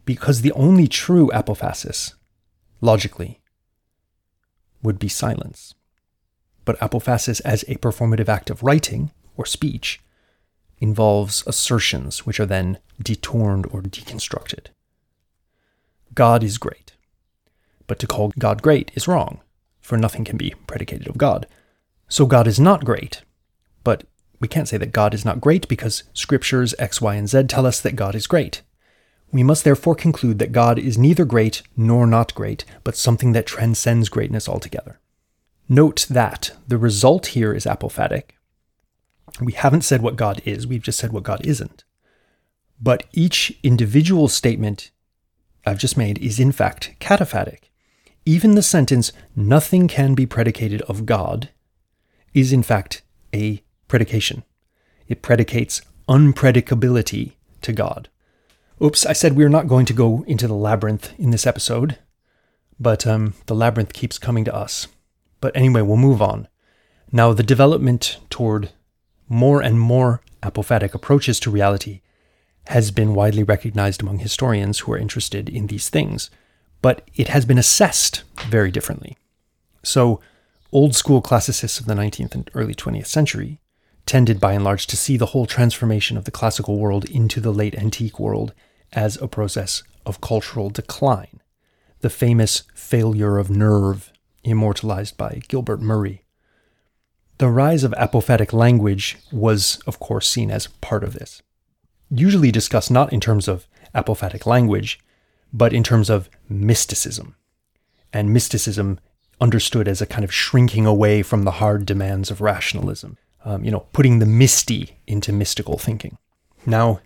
Because 0.05 0.41
the 0.41 0.53
only 0.53 0.87
true 0.87 1.29
apophasis, 1.33 2.13
logically, 2.81 3.41
would 4.81 4.97
be 4.97 5.09
silence. 5.09 5.75
But 6.65 6.79
apophasis 6.79 7.41
as 7.45 7.63
a 7.63 7.75
performative 7.75 8.29
act 8.29 8.49
of 8.49 8.63
writing 8.63 9.11
or 9.35 9.45
speech 9.45 9.99
involves 10.79 11.43
assertions 11.45 12.25
which 12.25 12.39
are 12.39 12.45
then 12.45 12.79
detorned 13.01 13.67
or 13.71 13.81
deconstructed. 13.81 14.67
God 16.13 16.43
is 16.43 16.57
great. 16.57 16.86
But 17.87 17.99
to 17.99 18.07
call 18.07 18.33
God 18.37 18.61
great 18.61 18.91
is 18.93 19.07
wrong, 19.07 19.41
for 19.81 19.97
nothing 19.97 20.23
can 20.23 20.37
be 20.37 20.53
predicated 20.67 21.07
of 21.07 21.17
God. 21.17 21.47
So 22.09 22.25
God 22.25 22.47
is 22.47 22.59
not 22.59 22.85
great. 22.85 23.21
But 23.83 24.03
we 24.39 24.47
can't 24.47 24.67
say 24.67 24.77
that 24.77 24.91
God 24.91 25.13
is 25.13 25.25
not 25.25 25.41
great 25.41 25.67
because 25.67 26.03
scriptures 26.13 26.75
X, 26.77 27.01
Y, 27.01 27.15
and 27.15 27.27
Z 27.29 27.43
tell 27.43 27.65
us 27.65 27.81
that 27.81 27.95
God 27.95 28.15
is 28.15 28.27
great. 28.27 28.61
We 29.31 29.43
must 29.43 29.63
therefore 29.63 29.95
conclude 29.95 30.39
that 30.39 30.51
God 30.51 30.79
is 30.79 30.97
neither 30.97 31.25
great 31.25 31.61
nor 31.75 32.07
not 32.07 32.35
great, 32.35 32.63
but 32.83 32.95
something 32.95 33.33
that 33.33 33.45
transcends 33.45 34.09
greatness 34.09 34.47
altogether. 34.47 34.99
Note 35.67 36.05
that 36.09 36.51
the 36.67 36.77
result 36.77 37.27
here 37.27 37.53
is 37.53 37.65
apophatic. 37.65 38.31
We 39.41 39.51
haven't 39.53 39.83
said 39.83 40.01
what 40.01 40.15
God 40.15 40.41
is, 40.45 40.65
we've 40.65 40.81
just 40.81 40.97
said 40.97 41.11
what 41.11 41.23
God 41.23 41.45
isn't. 41.45 41.83
But 42.79 43.03
each 43.11 43.57
individual 43.63 44.27
statement 44.29 44.91
I've 45.65 45.79
just 45.79 45.97
made 45.97 46.19
is 46.19 46.39
in 46.39 46.53
fact 46.53 46.95
cataphatic. 46.99 47.66
Even 48.27 48.55
the 48.55 48.61
sentence, 48.61 49.13
nothing 49.37 49.87
can 49.87 50.13
be 50.13 50.25
predicated 50.25 50.81
of 50.81 51.05
God, 51.05 51.47
is 52.33 52.51
in 52.51 52.61
fact 52.61 53.01
a 53.33 53.63
predication. 53.87 54.43
It 55.07 55.21
predicates 55.21 55.81
unpredicability 56.09 57.35
to 57.61 57.71
God. 57.71 58.09
Oops, 58.83 59.05
I 59.05 59.13
said 59.13 59.37
we 59.37 59.45
are 59.45 59.49
not 59.49 59.69
going 59.69 59.85
to 59.85 59.93
go 59.93 60.25
into 60.27 60.45
the 60.45 60.55
labyrinth 60.55 61.17
in 61.17 61.31
this 61.31 61.47
episode, 61.47 61.99
but 62.77 63.07
um, 63.07 63.33
the 63.45 63.55
labyrinth 63.55 63.93
keeps 63.93 64.19
coming 64.19 64.43
to 64.43 64.53
us. 64.53 64.87
But 65.39 65.55
anyway, 65.55 65.83
we'll 65.83 65.95
move 65.95 66.21
on. 66.21 66.49
Now, 67.13 67.31
the 67.31 67.43
development 67.43 68.17
toward 68.29 68.71
more 69.29 69.61
and 69.61 69.79
more 69.79 70.19
apophatic 70.43 70.93
approaches 70.93 71.39
to 71.39 71.49
reality 71.49 72.01
has 72.65 72.91
been 72.91 73.15
widely 73.15 73.43
recognized 73.43 74.01
among 74.01 74.19
historians 74.19 74.79
who 74.79 74.91
are 74.91 74.97
interested 74.97 75.47
in 75.47 75.67
these 75.67 75.87
things 75.87 76.29
but 76.81 77.07
it 77.15 77.29
has 77.29 77.45
been 77.45 77.57
assessed 77.57 78.23
very 78.47 78.71
differently. 78.71 79.17
So, 79.83 80.19
old 80.71 80.95
school 80.95 81.21
classicists 81.21 81.79
of 81.79 81.85
the 81.85 81.93
19th 81.93 82.35
and 82.35 82.51
early 82.53 82.75
20th 82.75 83.07
century 83.07 83.59
tended 84.05 84.39
by 84.39 84.53
and 84.53 84.63
large 84.63 84.87
to 84.87 84.97
see 84.97 85.17
the 85.17 85.27
whole 85.27 85.45
transformation 85.45 86.17
of 86.17 86.23
the 86.23 86.31
classical 86.31 86.79
world 86.79 87.05
into 87.05 87.41
the 87.41 87.53
late 87.53 87.75
antique 87.75 88.19
world 88.19 88.53
as 88.93 89.17
a 89.21 89.27
process 89.27 89.83
of 90.05 90.21
cultural 90.21 90.69
decline, 90.69 91.41
the 91.99 92.09
famous 92.09 92.63
failure 92.73 93.37
of 93.37 93.49
nerve 93.49 94.11
immortalized 94.43 95.17
by 95.17 95.41
Gilbert 95.47 95.81
Murray. 95.81 96.23
The 97.37 97.49
rise 97.49 97.83
of 97.83 97.91
apophatic 97.91 98.53
language 98.53 99.17
was, 99.31 99.79
of 99.85 99.99
course, 99.99 100.27
seen 100.27 100.49
as 100.49 100.67
part 100.67 101.03
of 101.03 101.13
this. 101.13 101.41
Usually 102.09 102.51
discussed 102.51 102.89
not 102.89 103.11
in 103.11 103.19
terms 103.19 103.47
of 103.47 103.67
apophatic 103.93 104.45
language, 104.45 104.99
but 105.53 105.73
in 105.73 105.83
terms 105.83 106.09
of 106.09 106.29
mysticism. 106.49 107.35
And 108.13 108.33
mysticism 108.33 108.99
understood 109.39 109.87
as 109.87 110.01
a 110.01 110.05
kind 110.05 110.23
of 110.23 110.33
shrinking 110.33 110.85
away 110.85 111.21
from 111.21 111.43
the 111.43 111.51
hard 111.51 111.85
demands 111.85 112.31
of 112.31 112.41
rationalism, 112.41 113.17
um, 113.45 113.63
you 113.63 113.71
know, 113.71 113.85
putting 113.91 114.19
the 114.19 114.25
misty 114.25 114.97
into 115.05 115.31
mystical 115.31 115.77
thinking. 115.77 116.17
Now, 116.65 117.01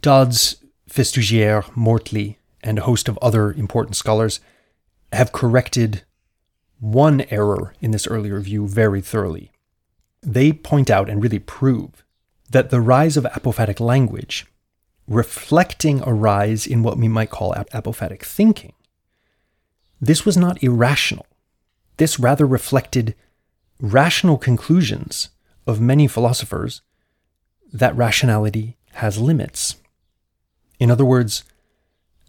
Dodds 0.00 0.56
Festugière, 0.88 1.64
Mortley, 1.74 2.36
and 2.62 2.78
a 2.78 2.82
host 2.82 3.08
of 3.08 3.18
other 3.20 3.52
important 3.52 3.96
scholars 3.96 4.40
have 5.12 5.32
corrected 5.32 6.02
one 6.80 7.22
error 7.30 7.74
in 7.80 7.90
this 7.90 8.06
earlier 8.06 8.40
view 8.40 8.66
very 8.66 9.00
thoroughly. 9.00 9.50
They 10.22 10.52
point 10.52 10.90
out 10.90 11.08
and 11.08 11.22
really 11.22 11.38
prove 11.38 12.04
that 12.50 12.70
the 12.70 12.80
rise 12.80 13.16
of 13.16 13.24
apophatic 13.24 13.80
language, 13.80 14.46
reflecting 15.06 16.02
a 16.02 16.12
rise 16.12 16.66
in 16.66 16.82
what 16.82 16.96
we 16.96 17.08
might 17.08 17.30
call 17.30 17.54
apophatic 17.54 18.22
thinking, 18.22 18.72
this 20.00 20.24
was 20.24 20.36
not 20.36 20.62
irrational. 20.62 21.26
This 21.96 22.18
rather 22.18 22.46
reflected 22.46 23.14
rational 23.80 24.38
conclusions 24.38 25.30
of 25.66 25.80
many 25.80 26.06
philosophers 26.06 26.82
that 27.72 27.96
rationality 27.96 28.76
has 28.94 29.18
limits. 29.18 29.76
In 30.78 30.90
other 30.90 31.04
words, 31.04 31.44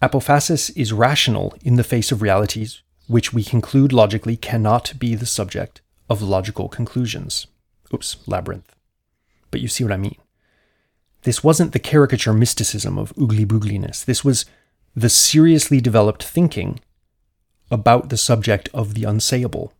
apophasis 0.01 0.75
is 0.75 0.93
rational 0.93 1.55
in 1.63 1.75
the 1.75 1.83
face 1.83 2.11
of 2.11 2.21
realities 2.21 2.81
which 3.07 3.33
we 3.33 3.43
conclude 3.43 3.93
logically 3.93 4.35
cannot 4.35 4.97
be 4.97 5.15
the 5.15 5.25
subject 5.25 5.81
of 6.09 6.21
logical 6.21 6.67
conclusions. 6.67 7.47
Oops, 7.93 8.17
labyrinth. 8.25 8.75
But 9.51 9.61
you 9.61 9.67
see 9.67 9.83
what 9.83 9.93
I 9.93 9.97
mean. 9.97 10.17
This 11.25 11.43
wasn't 11.43 11.73
the 11.73 11.79
caricature 11.79 12.33
mysticism 12.33 12.99
of 12.99 13.11
oogly 13.15 13.47
boogliness. 13.47 14.05
This 14.05 14.23
was 14.23 14.45
the 14.95 15.09
seriously 15.09 15.81
developed 15.81 16.23
thinking 16.23 16.79
about 17.71 18.09
the 18.09 18.17
subject 18.17 18.69
of 18.75 18.93
the 18.93 19.05
unsayable, 19.05 19.71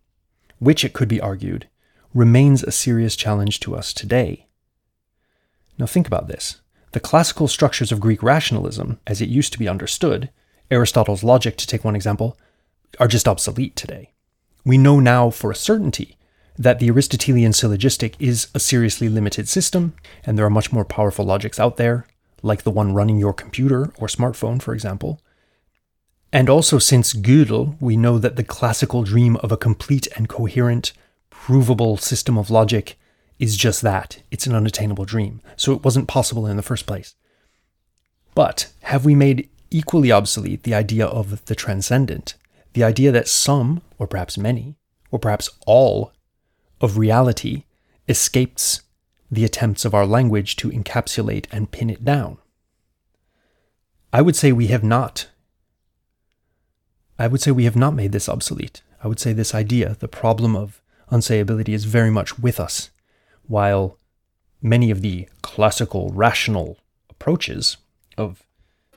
which, 0.58 0.84
it 0.84 0.94
could 0.94 1.08
be 1.08 1.22
argued, 1.22 1.68
remains 2.16 2.64
a 2.64 2.72
serious 2.72 3.16
challenge 3.16 3.60
to 3.60 3.76
us 3.76 3.94
today. 3.94 4.48
Now, 5.78 5.86
think 5.86 6.08
about 6.08 6.28
this. 6.28 6.62
The 6.94 7.00
classical 7.00 7.48
structures 7.48 7.92
of 7.92 8.00
Greek 8.00 8.24
rationalism, 8.24 9.00
as 9.06 9.22
it 9.22 9.30
used 9.30 9.54
to 9.54 9.60
be 9.60 9.70
understood, 9.70 10.32
Aristotle's 10.72 11.24
logic, 11.24 11.58
to 11.58 11.68
take 11.68 11.86
one 11.86 11.96
example, 11.96 12.40
are 13.00 13.08
just 13.08 13.28
obsolete 13.28 13.76
today. 13.76 14.14
We 14.66 14.80
know 14.80 15.00
now 15.00 15.30
for 15.30 15.52
a 15.52 15.56
certainty 15.56 16.18
that 16.58 16.80
the 16.80 16.90
Aristotelian 16.90 17.54
syllogistic 17.54 18.16
is 18.20 18.48
a 18.54 18.60
seriously 18.60 19.10
limited 19.10 19.48
system, 19.48 19.94
and 20.26 20.38
there 20.38 20.46
are 20.46 20.50
much 20.50 20.72
more 20.72 20.86
powerful 20.86 21.26
logics 21.26 21.60
out 21.60 21.78
there, 21.78 22.06
like 22.42 22.64
the 22.64 22.72
one 22.72 22.94
running 22.94 23.18
your 23.18 23.34
computer 23.34 23.92
or 23.98 24.08
smartphone, 24.08 24.62
for 24.62 24.74
example. 24.74 25.20
And 26.32 26.50
also, 26.50 26.80
since 26.80 27.14
Gödel, 27.14 27.78
we 27.80 27.96
know 27.98 28.18
that 28.18 28.36
the 28.36 28.44
classical 28.44 29.04
dream 29.04 29.38
of 29.38 29.52
a 29.52 29.58
complete 29.58 30.08
and 30.16 30.28
coherent, 30.28 30.94
provable 31.30 31.98
system 31.98 32.38
of 32.38 32.50
logic 32.50 32.98
is 33.40 33.58
just 33.58 33.82
that 33.82 34.22
it's 34.32 34.48
an 34.48 34.56
unattainable 34.56 35.06
dream. 35.06 35.42
So 35.56 35.74
it 35.74 35.84
wasn't 35.84 36.08
possible 36.08 36.48
in 36.48 36.58
the 36.58 36.64
first 36.64 36.86
place. 36.86 37.16
But 38.34 38.72
have 38.84 39.06
we 39.06 39.16
made 39.16 39.50
equally 39.72 40.12
obsolete 40.12 40.64
the 40.64 40.74
idea 40.74 41.06
of 41.06 41.46
the 41.46 41.56
transcendent, 41.56 42.36
the 42.74 42.84
idea 42.84 43.12
that 43.12 43.28
some, 43.28 43.82
or 43.98 44.08
perhaps 44.08 44.38
many, 44.38 44.76
or 45.12 45.20
perhaps 45.20 45.50
all 45.66 46.12
of 46.82 46.98
reality 46.98 47.64
escapes 48.08 48.82
the 49.32 49.46
attempts 49.46 49.86
of 49.86 49.94
our 49.94 50.06
language 50.06 50.56
to 50.58 50.70
encapsulate 50.70 51.48
and 51.52 51.72
pin 51.72 51.90
it 51.90 52.06
down? 52.06 52.38
I 54.14 54.22
would 54.22 54.36
say 54.36 54.52
we 54.52 54.68
have 54.68 54.84
not. 54.84 55.28
I 57.18 57.28
would 57.28 57.42
say 57.42 57.52
we 57.52 57.66
have 57.66 57.76
not 57.76 57.94
made 57.94 58.12
this 58.12 58.30
obsolete. 58.30 58.82
I 59.04 59.08
would 59.08 59.20
say 59.20 59.34
this 59.34 59.54
idea, 59.54 59.98
the 60.00 60.08
problem 60.08 60.56
of 60.56 60.82
unsayability, 61.12 61.70
is 61.70 61.86
very 61.86 62.10
much 62.10 62.40
with 62.40 62.60
us, 62.60 62.90
while 63.48 63.98
many 64.62 64.90
of 64.92 65.02
the 65.02 65.30
classical 65.42 66.10
rational 66.10 66.78
approaches 67.10 67.78
of 68.18 68.44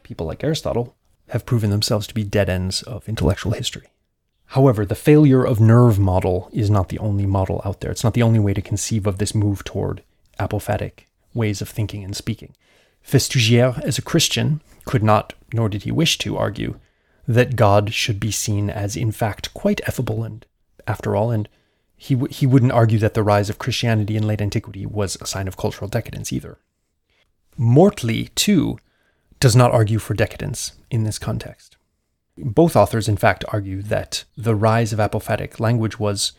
people 0.03 0.27
like 0.27 0.43
Aristotle 0.43 0.97
have 1.29 1.47
proven 1.47 1.71
themselves 1.71 2.07
to 2.07 2.15
be 2.15 2.25
dead 2.25 2.49
ends 2.49 2.83
of 2.83 3.09
intellectual 3.09 3.53
history. 3.53 3.89
However, 4.53 4.87
the 4.87 4.95
failure 4.95 5.45
of 5.45 5.61
nerve 5.61 5.99
model 5.99 6.49
is 6.53 6.71
not 6.71 6.89
the 6.89 6.99
only 6.99 7.27
model 7.27 7.61
out 7.65 7.81
there. 7.81 7.91
It's 7.91 8.05
not 8.05 8.15
the 8.15 8.23
only 8.23 8.39
way 8.39 8.55
to 8.55 8.63
conceive 8.63 9.07
of 9.07 9.19
this 9.19 9.35
move 9.35 9.63
toward 9.63 10.03
apophatic 10.41 11.07
ways 11.35 11.61
of 11.61 11.69
thinking 11.69 12.03
and 12.03 12.17
speaking. 12.17 12.55
Festugière, 13.07 13.79
as 13.81 13.99
a 13.99 14.03
Christian, 14.03 14.61
could 14.87 15.03
not, 15.03 15.35
nor 15.53 15.69
did 15.69 15.83
he 15.83 15.91
wish 15.91 16.19
to, 16.19 16.37
argue 16.37 16.79
that 17.27 17.57
God 17.57 17.93
should 17.93 18.19
be 18.19 18.31
seen 18.31 18.71
as, 18.71 18.97
in 18.97 19.13
fact, 19.13 19.53
quite 19.53 19.83
effable 19.87 20.25
and, 20.25 20.47
after 20.87 21.15
all, 21.15 21.31
and 21.31 21.49
he, 21.95 22.15
w- 22.15 22.33
he 22.33 22.47
wouldn't 22.47 22.73
argue 22.73 22.99
that 23.01 23.13
the 23.13 23.23
rise 23.23 23.51
of 23.51 23.59
Christianity 23.59 24.17
in 24.17 24.27
late 24.27 24.41
antiquity 24.41 24.87
was 24.87 25.19
a 25.21 25.27
sign 25.27 25.47
of 25.47 25.59
cultural 25.59 25.89
decadence 25.89 26.33
either. 26.33 26.59
Mortley, 27.59 28.35
too, 28.35 28.79
does 29.41 29.55
not 29.55 29.73
argue 29.73 29.99
for 29.99 30.15
decadence 30.15 30.73
in 30.91 31.05
this 31.05 31.19
context. 31.19 31.77
Both 32.41 32.77
authors, 32.77 33.09
in 33.09 33.17
fact, 33.17 33.45
argue 33.49 33.83
that 33.83 34.25
the 34.37 34.55
rise 34.55 34.93
of 34.93 34.99
apophatic 34.99 35.59
language 35.59 35.99
was, 35.99 36.33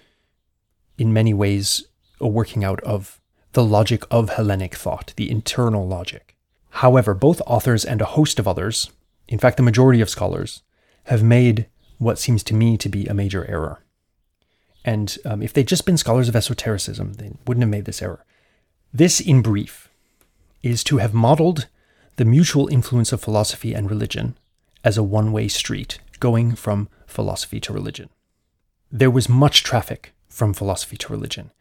in 0.97 1.13
many 1.13 1.33
ways, 1.33 1.85
a 2.21 2.27
working 2.27 2.63
out 2.63 2.81
of 2.81 3.19
the 3.53 3.63
logic 3.63 4.03
of 4.09 4.29
Hellenic 4.29 4.75
thought, 4.75 5.13
the 5.15 5.29
internal 5.29 5.87
logic. 5.87 6.35
However, 6.69 7.13
both 7.13 7.41
authors 7.45 7.83
and 7.83 8.01
a 8.01 8.05
host 8.05 8.39
of 8.39 8.47
others, 8.47 8.91
in 9.27 9.39
fact, 9.39 9.57
the 9.57 9.63
majority 9.63 10.01
of 10.01 10.09
scholars, 10.09 10.61
have 11.05 11.23
made 11.23 11.65
what 11.97 12.19
seems 12.19 12.43
to 12.43 12.53
me 12.53 12.77
to 12.77 12.89
be 12.89 13.05
a 13.07 13.13
major 13.13 13.45
error. 13.49 13.79
And 14.85 15.17
um, 15.25 15.41
if 15.41 15.51
they'd 15.51 15.67
just 15.67 15.85
been 15.85 15.97
scholars 15.97 16.29
of 16.29 16.35
esotericism, 16.35 17.13
they 17.13 17.33
wouldn't 17.45 17.63
have 17.63 17.69
made 17.69 17.85
this 17.85 18.01
error. 18.01 18.23
This, 18.93 19.19
in 19.19 19.41
brief, 19.41 19.89
is 20.63 20.83
to 20.85 20.97
have 20.97 21.13
modeled 21.13 21.67
the 22.15 22.25
mutual 22.25 22.67
influence 22.67 23.11
of 23.11 23.21
philosophy 23.21 23.73
and 23.73 23.89
religion 23.89 24.37
as 24.83 24.97
a 24.97 25.03
one 25.03 25.31
way 25.31 25.47
street 25.47 25.99
going 26.19 26.55
from 26.55 26.89
philosophy 27.07 27.59
to 27.61 27.73
religion. 27.73 28.09
There 28.91 29.11
was 29.11 29.29
much 29.29 29.63
traffic 29.63 30.13
from 30.27 30.53
philosophy 30.53 30.97
to 30.97 31.11
religion, 31.11 31.51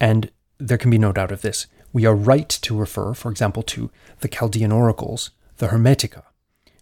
and 0.00 0.30
there 0.58 0.78
can 0.78 0.90
be 0.90 0.98
no 0.98 1.12
doubt 1.12 1.32
of 1.32 1.42
this. 1.42 1.66
We 1.92 2.04
are 2.04 2.14
right 2.14 2.48
to 2.48 2.76
refer, 2.76 3.14
for 3.14 3.30
example, 3.30 3.62
to 3.64 3.90
the 4.20 4.28
Chaldean 4.28 4.72
oracles, 4.72 5.30
the 5.56 5.68
Hermetica, 5.68 6.24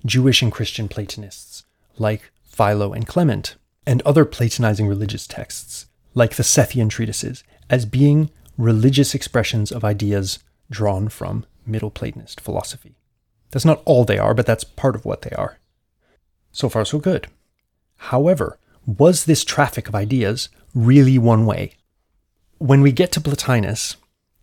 Jewish 0.04 0.42
and 0.42 0.52
Christian 0.52 0.88
Platonists 0.88 1.64
like 1.98 2.30
Philo 2.44 2.92
and 2.92 3.06
Clement, 3.06 3.56
and 3.86 4.02
other 4.02 4.24
Platonizing 4.24 4.88
religious 4.88 5.26
texts 5.26 5.86
like 6.14 6.36
the 6.36 6.42
Sethian 6.42 6.88
treatises 6.88 7.44
as 7.68 7.84
being 7.84 8.30
religious 8.58 9.14
expressions 9.14 9.70
of 9.70 9.84
ideas 9.84 10.38
drawn 10.70 11.08
from 11.08 11.44
Middle 11.66 11.90
Platonist 11.90 12.40
philosophy. 12.40 12.96
That's 13.50 13.64
not 13.64 13.82
all 13.84 14.04
they 14.04 14.18
are, 14.18 14.34
but 14.34 14.46
that's 14.46 14.64
part 14.64 14.94
of 14.94 15.04
what 15.04 15.22
they 15.22 15.30
are. 15.30 15.58
So 16.56 16.70
far, 16.70 16.86
so 16.86 16.98
good. 16.98 17.26
However, 17.96 18.58
was 18.86 19.26
this 19.26 19.44
traffic 19.44 19.88
of 19.88 19.94
ideas 19.94 20.48
really 20.74 21.18
one 21.18 21.44
way? 21.44 21.72
When 22.56 22.80
we 22.80 22.92
get 22.92 23.12
to 23.12 23.20
Plotinus, 23.20 23.96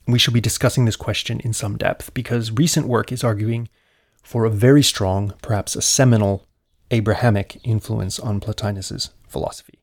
we 0.08 0.20
shall 0.20 0.34
be 0.34 0.40
discussing 0.40 0.86
this 0.86 0.96
question 0.96 1.40
in 1.40 1.54
some 1.54 1.76
depth 1.76 2.14
because 2.14 2.52
recent 2.52 2.88
work 2.88 3.12
is 3.12 3.24
arguing 3.24 3.68
for 4.22 4.46
a 4.46 4.52
very 4.52 4.84
strong, 4.84 5.34
perhaps 5.42 5.76
a 5.76 5.82
seminal, 5.82 6.46
Abrahamic 6.92 7.60
influence 7.64 8.20
on 8.20 8.40
Plotinus's 8.40 9.10
philosophy. 9.28 9.80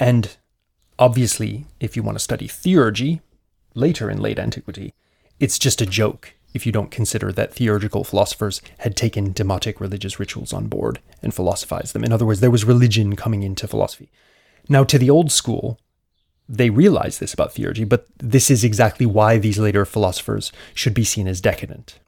And 0.00 0.36
obviously, 0.98 1.66
if 1.78 1.94
you 1.94 2.02
want 2.02 2.18
to 2.18 2.24
study 2.24 2.48
theurgy 2.48 3.20
later 3.72 4.10
in 4.10 4.20
late 4.20 4.40
antiquity, 4.40 4.94
it's 5.38 5.60
just 5.60 5.80
a 5.80 5.86
joke 5.86 6.34
if 6.54 6.64
you 6.64 6.72
don't 6.72 6.92
consider 6.92 7.32
that 7.32 7.54
theurgical 7.54 8.04
philosophers 8.04 8.62
had 8.78 8.96
taken 8.96 9.34
demotic 9.34 9.80
religious 9.80 10.20
rituals 10.20 10.52
on 10.52 10.68
board 10.68 11.00
and 11.20 11.34
philosophized 11.34 11.92
them. 11.92 12.04
In 12.04 12.12
other 12.12 12.24
words, 12.24 12.40
there 12.40 12.50
was 12.50 12.64
religion 12.64 13.16
coming 13.16 13.42
into 13.42 13.66
philosophy. 13.66 14.08
Now, 14.68 14.84
to 14.84 14.98
the 14.98 15.10
old 15.10 15.32
school, 15.32 15.78
they 16.48 16.70
realized 16.70 17.20
this 17.20 17.34
about 17.34 17.54
theurgy, 17.54 17.86
but 17.86 18.06
this 18.18 18.50
is 18.50 18.62
exactly 18.62 19.04
why 19.04 19.36
these 19.36 19.58
later 19.58 19.84
philosophers 19.84 20.52
should 20.74 20.94
be 20.94 21.04
seen 21.04 21.26
as 21.26 21.40
decadent. 21.40 21.98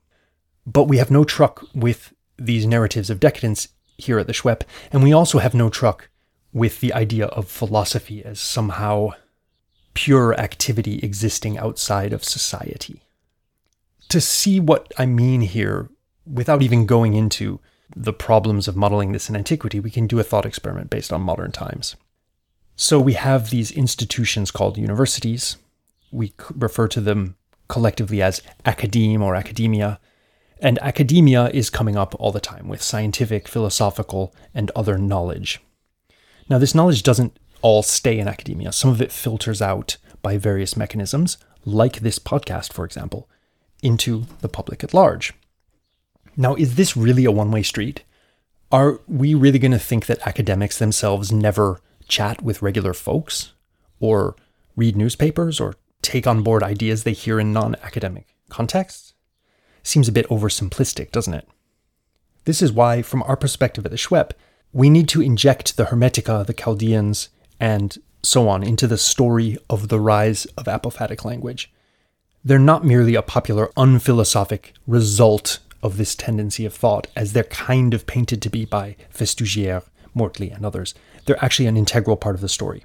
But 0.64 0.84
we 0.84 0.99
have 0.99 1.11
no 1.11 1.24
truck 1.24 1.64
with 1.74 2.14
these 2.38 2.66
narratives 2.66 3.11
of 3.11 3.20
decadence 3.20 3.68
here 3.99 4.18
at 4.18 4.26
the 4.26 4.32
SHWEP, 4.32 4.62
and 4.92 5.03
we 5.03 5.12
also 5.12 5.38
have 5.38 5.55
no 5.55 5.68
truck 5.68 6.09
with 6.53 6.80
the 6.80 6.92
idea 6.92 7.26
of 7.26 7.49
philosophy 7.49 8.24
as 8.24 8.38
somehow 8.38 9.11
pure 9.94 10.38
activity 10.38 10.99
existing 11.03 11.59
outside 11.59 12.12
of 12.12 12.22
society 12.22 13.06
to 14.09 14.21
see 14.21 14.61
what 14.61 14.93
I 14.99 15.07
mean 15.07 15.41
here, 15.43 15.89
without 16.27 16.63
even 16.63 16.87
going 16.87 17.15
into 17.15 17.61
the 17.95 18.13
problems 18.13 18.67
of 18.67 18.77
modeling 18.77 19.13
this 19.13 19.29
in 19.29 19.37
antiquity, 19.37 19.81
we 19.81 19.91
can 19.91 20.07
do 20.07 20.19
a 20.19 20.25
thought 20.25 20.47
experiment 20.47 20.91
based 20.91 21.13
on 21.13 21.21
modern 21.21 21.53
times. 21.53 21.97
So 22.75 23.01
we 23.01 23.15
have 23.15 23.51
these 23.51 23.71
institutions 23.71 24.51
called 24.51 24.77
universities. 24.77 25.57
We 26.11 26.35
refer 26.55 26.89
to 26.89 27.01
them 27.01 27.37
collectively 27.69 28.21
as 28.23 28.43
academe 28.65 29.23
or 29.23 29.35
academia. 29.35 29.99
And 30.61 30.79
academia 30.81 31.49
is 31.49 31.71
coming 31.71 31.97
up 31.97 32.15
all 32.19 32.33
the 32.33 32.41
time 32.41 32.69
with 32.69 32.83
scientific, 32.83 33.49
philosophical, 33.49 34.35
and 34.55 34.71
other 34.75 34.99
knowledge. 34.99 35.61
Now, 36.49 36.59
this 36.59 36.75
knowledge 36.75 37.03
doesn't 37.03 37.39
all 37.63 37.83
stay 37.83 38.19
in 38.19 38.29
academia. 38.29 38.73
Some 38.73 38.91
of 38.91 39.03
it 39.03 39.13
filters 39.13 39.61
out 39.61 39.97
by 40.23 40.39
various 40.39 40.77
mechanisms, 40.77 41.39
like 41.65 42.01
this 42.01 42.19
podcast, 42.19 42.73
for 42.73 42.85
example, 42.85 43.29
into 43.87 44.26
the 44.41 44.49
public 44.49 44.82
at 44.82 44.93
large. 44.93 45.32
Now, 46.37 46.55
is 46.55 46.74
this 46.74 46.97
really 46.97 47.24
a 47.24 47.30
one 47.30 47.51
way 47.51 47.62
street? 47.62 48.03
Are 48.72 49.01
we 49.07 49.32
really 49.34 49.61
going 49.61 49.72
to 49.72 49.78
think 49.78 50.07
that 50.07 50.26
academics 50.26 50.78
themselves 50.78 51.30
never 51.30 51.80
chat 52.09 52.43
with 52.43 52.62
regular 52.62 52.93
folks 52.93 53.53
or 54.01 54.34
read 54.74 54.97
newspapers 54.97 55.61
or 55.61 55.76
take 56.03 56.26
on 56.26 56.43
board 56.43 56.62
ideas 56.62 57.05
they 57.05 57.12
hear 57.12 57.39
in 57.39 57.53
non 57.53 57.76
academic 57.76 58.34
contexts? 58.51 59.14
Seems 59.82 60.09
a 60.09 60.12
bit 60.12 60.28
oversimplistic, 60.28 61.12
doesn't 61.12 61.34
it? 61.34 61.49
This 62.45 62.61
is 62.61 62.72
why, 62.72 63.03
from 63.03 63.22
our 63.22 63.37
perspective 63.37 63.84
at 63.84 63.93
the 63.93 63.97
SHWEP, 63.97 64.32
we 64.72 64.91
need 64.91 65.09
to 65.09 65.22
inject 65.22 65.76
the 65.76 65.87
Hermetica, 65.87 66.45
the 66.45 66.53
Chaldeans, 66.53 67.28
and 67.59 67.97
so 68.22 68.49
on 68.49 68.62
into 68.62 68.87
the 68.87 68.99
story 68.99 69.57
of 69.70 69.89
the 69.89 70.01
rise 70.01 70.45
of 70.57 70.66
apophatic 70.66 71.24
language. 71.24 71.72
They're 72.47 72.61
not 72.61 72.84
merely 72.84 73.16
a 73.16 73.22
popular, 73.22 73.72
unphilosophic 73.76 74.72
result 74.86 75.59
of 75.82 75.97
this 75.97 76.14
tendency 76.14 76.64
of 76.64 76.72
thought, 76.72 77.09
as 77.16 77.32
they're 77.32 77.42
kind 77.42 77.92
of 77.92 78.07
painted 78.07 78.40
to 78.40 78.49
be 78.49 78.64
by 78.64 78.94
Festugière, 79.12 79.82
Mortley, 80.14 80.55
and 80.55 80.64
others. 80.64 80.94
They're 81.24 81.44
actually 81.44 81.66
an 81.66 81.76
integral 81.76 82.16
part 82.16 82.36
of 82.36 82.40
the 82.40 82.49
story. 82.49 82.84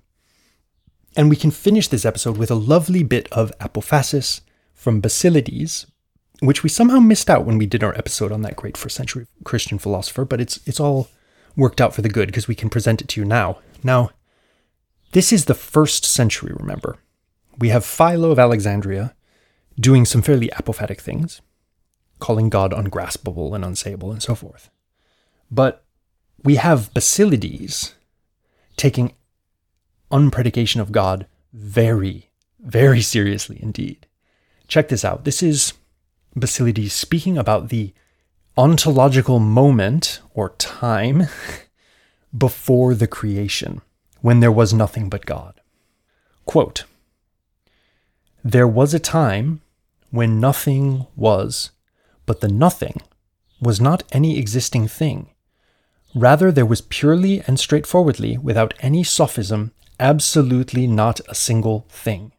And 1.16 1.30
we 1.30 1.36
can 1.36 1.52
finish 1.52 1.88
this 1.88 2.06
episode 2.06 2.38
with 2.38 2.50
a 2.50 2.56
lovely 2.56 3.04
bit 3.04 3.32
of 3.32 3.56
apophasis 3.60 4.42
from 4.74 5.00
Basilides, 5.00 5.86
which 6.40 6.64
we 6.64 6.70
somehow 6.70 7.00
missed 7.00 7.30
out 7.30 7.46
when 7.46 7.60
we 7.60 7.68
did 7.68 7.84
our 7.84 7.96
episode 7.96 8.32
on 8.32 8.42
that 8.42 8.56
great 8.56 8.78
first 8.78 8.96
century 8.96 9.28
Christian 9.44 9.78
philosopher, 9.78 10.26
but 10.26 10.42
it's 10.42 10.60
it's 10.66 10.80
all 10.80 11.08
worked 11.56 11.80
out 11.80 11.94
for 11.94 12.02
the 12.02 12.10
good 12.10 12.30
because 12.30 12.48
we 12.48 12.56
can 12.56 12.72
present 12.72 13.00
it 13.00 13.10
to 13.10 13.22
you 13.22 13.28
now. 13.28 13.60
Now, 13.84 14.10
this 15.12 15.32
is 15.32 15.46
the 15.46 15.54
first 15.54 16.04
century, 16.04 16.52
remember. 16.52 16.98
We 17.60 17.70
have 17.70 17.86
Philo 17.86 18.32
of 18.32 18.40
Alexandria 18.40 19.14
doing 19.80 20.06
some 20.06 20.22
fairly 20.22 20.50
apophatic 20.50 21.00
things, 21.00 21.42
calling 22.20 22.50
God 22.50 22.74
ungraspable 22.74 23.56
and 23.56 23.64
unsayable 23.64 24.12
and 24.12 24.22
so 24.22 24.36
forth. 24.36 24.70
But 25.50 25.84
we 26.44 26.56
have 26.56 26.94
Basilides 26.94 27.94
taking 28.78 29.14
unpredication 30.12 30.82
of 30.82 30.92
God 30.92 31.26
very, 31.54 32.30
very 32.60 33.02
seriously 33.02 33.60
indeed. 33.62 34.08
Check 34.68 34.90
this 34.90 35.04
out. 35.06 35.26
This 35.26 35.44
is 35.44 35.74
Basilides 36.36 36.92
speaking 36.92 37.38
about 37.38 37.70
the 37.70 37.94
ontological 38.58 39.40
moment 39.40 40.22
or 40.34 40.50
time 40.58 41.28
before 42.38 42.94
the 42.94 43.08
creation, 43.08 43.82
when 44.22 44.40
there 44.40 44.52
was 44.52 44.74
nothing 44.74 45.10
but 45.10 45.26
God. 45.26 45.60
Quote 46.46 46.86
There 48.44 48.68
was 48.68 48.96
a 48.96 49.00
time 49.00 49.62
when 50.10 50.40
nothing 50.40 51.06
was, 51.16 51.70
but 52.26 52.42
the 52.42 52.48
nothing 52.48 53.00
was 53.62 53.80
not 53.80 54.02
any 54.12 54.40
existing 54.40 54.88
thing. 54.88 55.30
Rather, 56.16 56.52
there 56.52 56.66
was 56.66 56.82
purely 56.82 57.44
and 57.46 57.60
straightforwardly, 57.60 58.40
without 58.40 58.74
any 58.80 59.04
sophism, 59.04 59.74
absolutely 60.00 60.88
not 60.88 61.22
a 61.30 61.36
single 61.36 61.86
thing. 61.90 62.32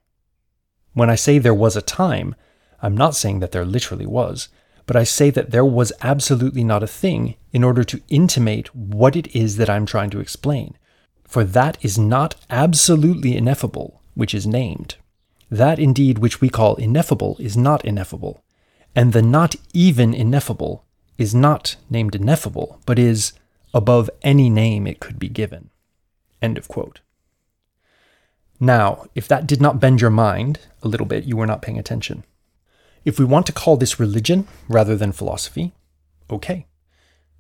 When 0.93 1.09
I 1.09 1.15
say 1.15 1.39
there 1.39 1.55
was 1.55 1.77
a 1.77 1.83
time, 1.83 2.35
I'm 2.83 2.97
not 2.97 3.15
saying 3.15 3.39
that 3.39 3.53
there 3.53 3.65
literally 3.65 4.07
was, 4.07 4.49
but 4.87 4.97
I 4.97 5.05
say 5.05 5.31
that 5.31 5.53
there 5.53 5.65
was 5.65 5.93
absolutely 6.03 6.65
not 6.65 6.83
a 6.83 6.89
thing 6.89 7.37
in 7.53 7.63
order 7.63 7.85
to 7.85 8.03
intimate 8.09 8.75
what 8.75 9.15
it 9.15 9.35
is 9.37 9.57
that 9.57 9.71
I'm 9.71 9.87
trying 9.87 10.11
to 10.11 10.21
explain. 10.21 10.77
For 11.23 11.45
that 11.45 11.79
is 11.81 11.97
not 11.97 12.35
absolutely 12.51 13.37
ineffable, 13.37 14.03
which 14.15 14.35
is 14.35 14.49
named. 14.49 14.97
That 15.53 15.79
indeed 15.79 16.17
which 16.17 16.41
we 16.41 16.49
call 16.49 16.77
ineffable 16.77 17.37
is 17.39 17.59
not 17.59 17.85
ineffable, 17.85 18.43
and 18.97 19.13
the 19.13 19.21
not 19.21 19.55
even 19.75 20.15
ineffable 20.15 20.87
is 21.19 21.35
not 21.35 21.77
named 21.91 22.15
ineffable, 22.15 22.81
but 22.87 22.99
is 22.99 23.35
above 23.75 24.09
any 24.23 24.49
name 24.49 24.87
it 24.87 24.99
could 24.99 25.19
be 25.19 25.29
given. 25.29 25.69
End 26.41 26.57
of 26.57 26.69
quote. 26.69 27.01
Now, 28.61 29.05
if 29.15 29.29
that 29.29 29.47
did 29.47 29.61
not 29.61 29.79
bend 29.79 30.01
your 30.01 30.09
mind 30.09 30.61
a 30.83 30.89
little 30.89 31.05
bit, 31.05 31.25
you 31.25 31.37
were 31.37 31.47
not 31.47 31.61
paying 31.61 31.79
attention. 31.79 32.25
If 33.05 33.19
we 33.19 33.27
want 33.27 33.45
to 33.45 33.53
call 33.53 33.77
this 33.77 34.01
religion 34.01 34.49
rather 34.71 34.97
than 34.97 35.13
philosophy, 35.13 35.73
okay. 36.31 36.67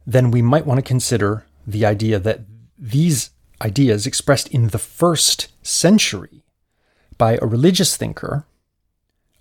Then 0.06 0.30
we 0.30 0.42
might 0.42 0.66
want 0.66 0.76
to 0.76 0.82
consider 0.82 1.46
the 1.66 1.86
idea 1.86 2.18
that 2.18 2.40
these 2.78 3.30
ideas 3.62 4.06
expressed 4.06 4.48
in 4.48 4.68
the 4.68 4.78
first 4.78 5.48
century 5.62 6.41
by 7.22 7.38
a 7.40 7.46
religious 7.46 7.96
thinker 7.96 8.44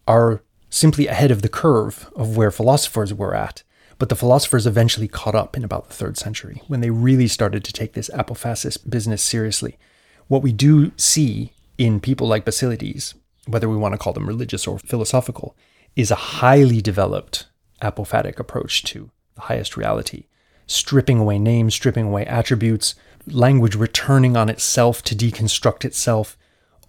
are 0.05 0.43
simply 0.69 1.07
ahead 1.07 1.31
of 1.31 1.41
the 1.41 1.49
curve 1.49 2.11
of 2.15 2.37
where 2.37 2.51
philosophers 2.51 3.11
were 3.11 3.33
at. 3.33 3.63
But 3.97 4.09
the 4.09 4.15
philosophers 4.15 4.67
eventually 4.67 5.07
caught 5.07 5.33
up 5.33 5.57
in 5.57 5.63
about 5.63 5.87
the 5.87 5.95
third 5.95 6.15
century 6.15 6.61
when 6.67 6.81
they 6.81 6.91
really 6.91 7.27
started 7.27 7.63
to 7.63 7.73
take 7.73 7.93
this 7.93 8.11
apophasis 8.11 8.77
business 8.87 9.23
seriously. 9.23 9.79
What 10.27 10.43
we 10.43 10.51
do 10.51 10.91
see 10.95 11.53
in 11.79 11.99
people 11.99 12.27
like 12.27 12.45
Basilides, 12.45 13.15
whether 13.47 13.67
we 13.67 13.77
want 13.77 13.95
to 13.95 13.97
call 13.97 14.13
them 14.13 14.27
religious 14.27 14.67
or 14.67 14.77
philosophical, 14.77 15.55
is 15.95 16.11
a 16.11 16.25
highly 16.37 16.81
developed 16.81 17.47
apophatic 17.81 18.37
approach 18.37 18.83
to 18.91 19.09
the 19.33 19.41
highest 19.49 19.75
reality, 19.75 20.25
stripping 20.67 21.17
away 21.17 21.39
names, 21.39 21.73
stripping 21.73 22.05
away 22.05 22.27
attributes, 22.27 22.93
language 23.25 23.73
returning 23.73 24.37
on 24.37 24.49
itself 24.49 25.01
to 25.01 25.15
deconstruct 25.15 25.83
itself, 25.83 26.37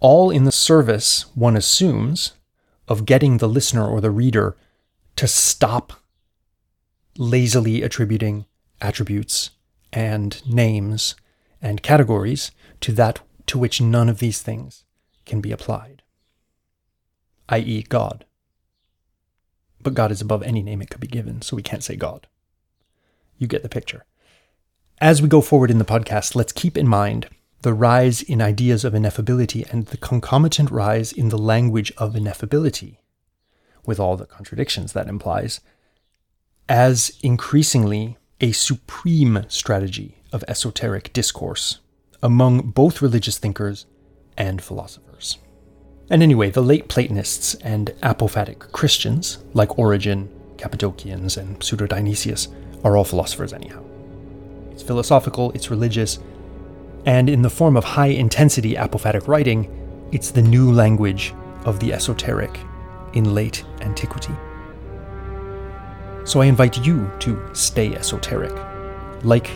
all 0.03 0.29
in 0.29 0.43
the 0.43 0.51
service, 0.51 1.25
one 1.33 1.55
assumes, 1.55 2.33
of 2.89 3.05
getting 3.05 3.37
the 3.37 3.47
listener 3.47 3.87
or 3.87 4.01
the 4.01 4.11
reader 4.11 4.55
to 5.15 5.25
stop 5.27 5.93
lazily 7.17 7.81
attributing 7.81 8.45
attributes 8.81 9.51
and 9.93 10.45
names 10.45 11.15
and 11.61 11.81
categories 11.81 12.51
to 12.81 12.91
that 12.91 13.21
to 13.47 13.57
which 13.57 13.79
none 13.79 14.09
of 14.09 14.19
these 14.19 14.41
things 14.41 14.83
can 15.25 15.39
be 15.39 15.53
applied, 15.53 16.03
i.e., 17.47 17.83
God. 17.83 18.25
But 19.81 19.93
God 19.93 20.11
is 20.11 20.19
above 20.19 20.43
any 20.43 20.61
name 20.61 20.81
it 20.81 20.89
could 20.89 20.99
be 20.99 21.07
given, 21.07 21.41
so 21.41 21.55
we 21.55 21.63
can't 21.63 21.83
say 21.83 21.95
God. 21.95 22.27
You 23.37 23.47
get 23.47 23.63
the 23.63 23.69
picture. 23.69 24.03
As 24.99 25.21
we 25.21 25.29
go 25.29 25.39
forward 25.39 25.71
in 25.71 25.77
the 25.77 25.85
podcast, 25.85 26.35
let's 26.35 26.51
keep 26.51 26.77
in 26.77 26.89
mind 26.89 27.29
the 27.63 27.73
rise 27.73 28.21
in 28.21 28.41
ideas 28.41 28.85
of 28.85 28.93
ineffability 28.93 29.69
and 29.71 29.87
the 29.87 29.97
concomitant 29.97 30.69
rise 30.69 31.11
in 31.11 31.29
the 31.29 31.37
language 31.37 31.91
of 31.97 32.13
ineffability, 32.13 32.97
with 33.85 33.99
all 33.99 34.15
the 34.15 34.25
contradictions 34.25 34.93
that 34.93 35.07
implies, 35.07 35.61
as 36.69 37.17
increasingly 37.21 38.17
a 38.41 38.51
supreme 38.51 39.45
strategy 39.47 40.17
of 40.31 40.43
esoteric 40.47 41.11
discourse 41.13 41.79
among 42.21 42.71
both 42.71 43.01
religious 43.01 43.37
thinkers 43.37 43.85
and 44.37 44.61
philosophers. 44.61 45.37
And 46.09 46.21
anyway, 46.21 46.49
the 46.49 46.61
late 46.61 46.89
Platonists 46.89 47.55
and 47.55 47.87
apophatic 48.01 48.71
Christians, 48.73 49.43
like 49.53 49.79
Origen, 49.79 50.29
Cappadocians, 50.57 51.37
and 51.37 51.63
Pseudo 51.63 51.87
Dionysius, 51.87 52.49
are 52.83 52.97
all 52.97 53.05
philosophers, 53.05 53.53
anyhow. 53.53 53.83
It's 54.71 54.83
philosophical, 54.83 55.51
it's 55.51 55.69
religious, 55.69 56.19
and 57.05 57.29
in 57.29 57.41
the 57.41 57.49
form 57.49 57.75
of 57.75 57.83
high 57.83 58.07
intensity 58.07 58.75
apophatic 58.75 59.27
writing, 59.27 59.69
it's 60.11 60.31
the 60.31 60.41
new 60.41 60.71
language 60.71 61.33
of 61.65 61.79
the 61.79 61.93
esoteric 61.93 62.59
in 63.13 63.33
late 63.33 63.63
antiquity. 63.81 64.33
So 66.25 66.41
I 66.41 66.45
invite 66.45 66.85
you 66.85 67.09
to 67.19 67.49
stay 67.53 67.93
esoteric, 67.95 68.53
like 69.23 69.47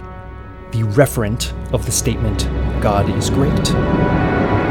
the 0.72 0.84
referent 0.84 1.54
of 1.74 1.86
the 1.86 1.92
statement, 1.92 2.44
God 2.82 3.10
is 3.10 3.30
great 3.30 3.74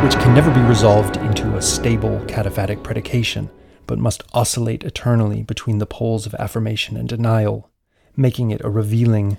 which 0.02 0.14
can 0.18 0.34
never 0.34 0.52
be 0.52 0.60
resolved 0.60 1.16
into 1.16 1.56
a 1.56 1.62
stable 1.62 2.20
cataphatic 2.26 2.82
predication, 2.84 3.50
but 3.86 3.98
must 3.98 4.22
oscillate 4.34 4.84
eternally 4.84 5.42
between 5.42 5.78
the 5.78 5.86
poles 5.86 6.26
of 6.26 6.34
affirmation 6.34 6.96
and 6.96 7.08
denial, 7.08 7.70
making 8.14 8.50
it 8.50 8.62
a 8.62 8.70
revealing 8.70 9.38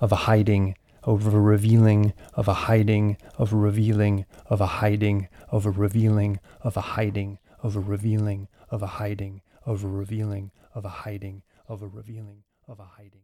of 0.00 0.10
a 0.10 0.24
hiding, 0.26 0.74
of 1.08 1.34
a 1.34 1.40
revealing, 1.40 2.12
of 2.34 2.48
a 2.48 2.52
hiding, 2.52 3.16
of 3.38 3.50
a 3.54 3.56
revealing, 3.56 4.26
of 4.46 4.60
a 4.60 4.66
hiding, 4.66 5.26
of 5.48 5.64
a 5.64 5.70
revealing, 5.70 6.38
of 6.60 6.76
a 6.76 6.82
hiding, 6.82 7.38
of 7.62 7.76
a 7.76 7.80
revealing, 7.80 8.46
of 8.70 8.82
a 8.82 8.86
hiding, 8.86 9.40
of 9.64 9.82
a 9.82 9.88
revealing, 9.88 10.50
of 10.74 10.84
a 10.84 10.88
hiding, 10.90 11.42
of 11.66 11.80
a 11.80 11.86
revealing, 11.86 12.44
of 12.68 12.78
a 12.78 12.84
hiding. 12.84 13.17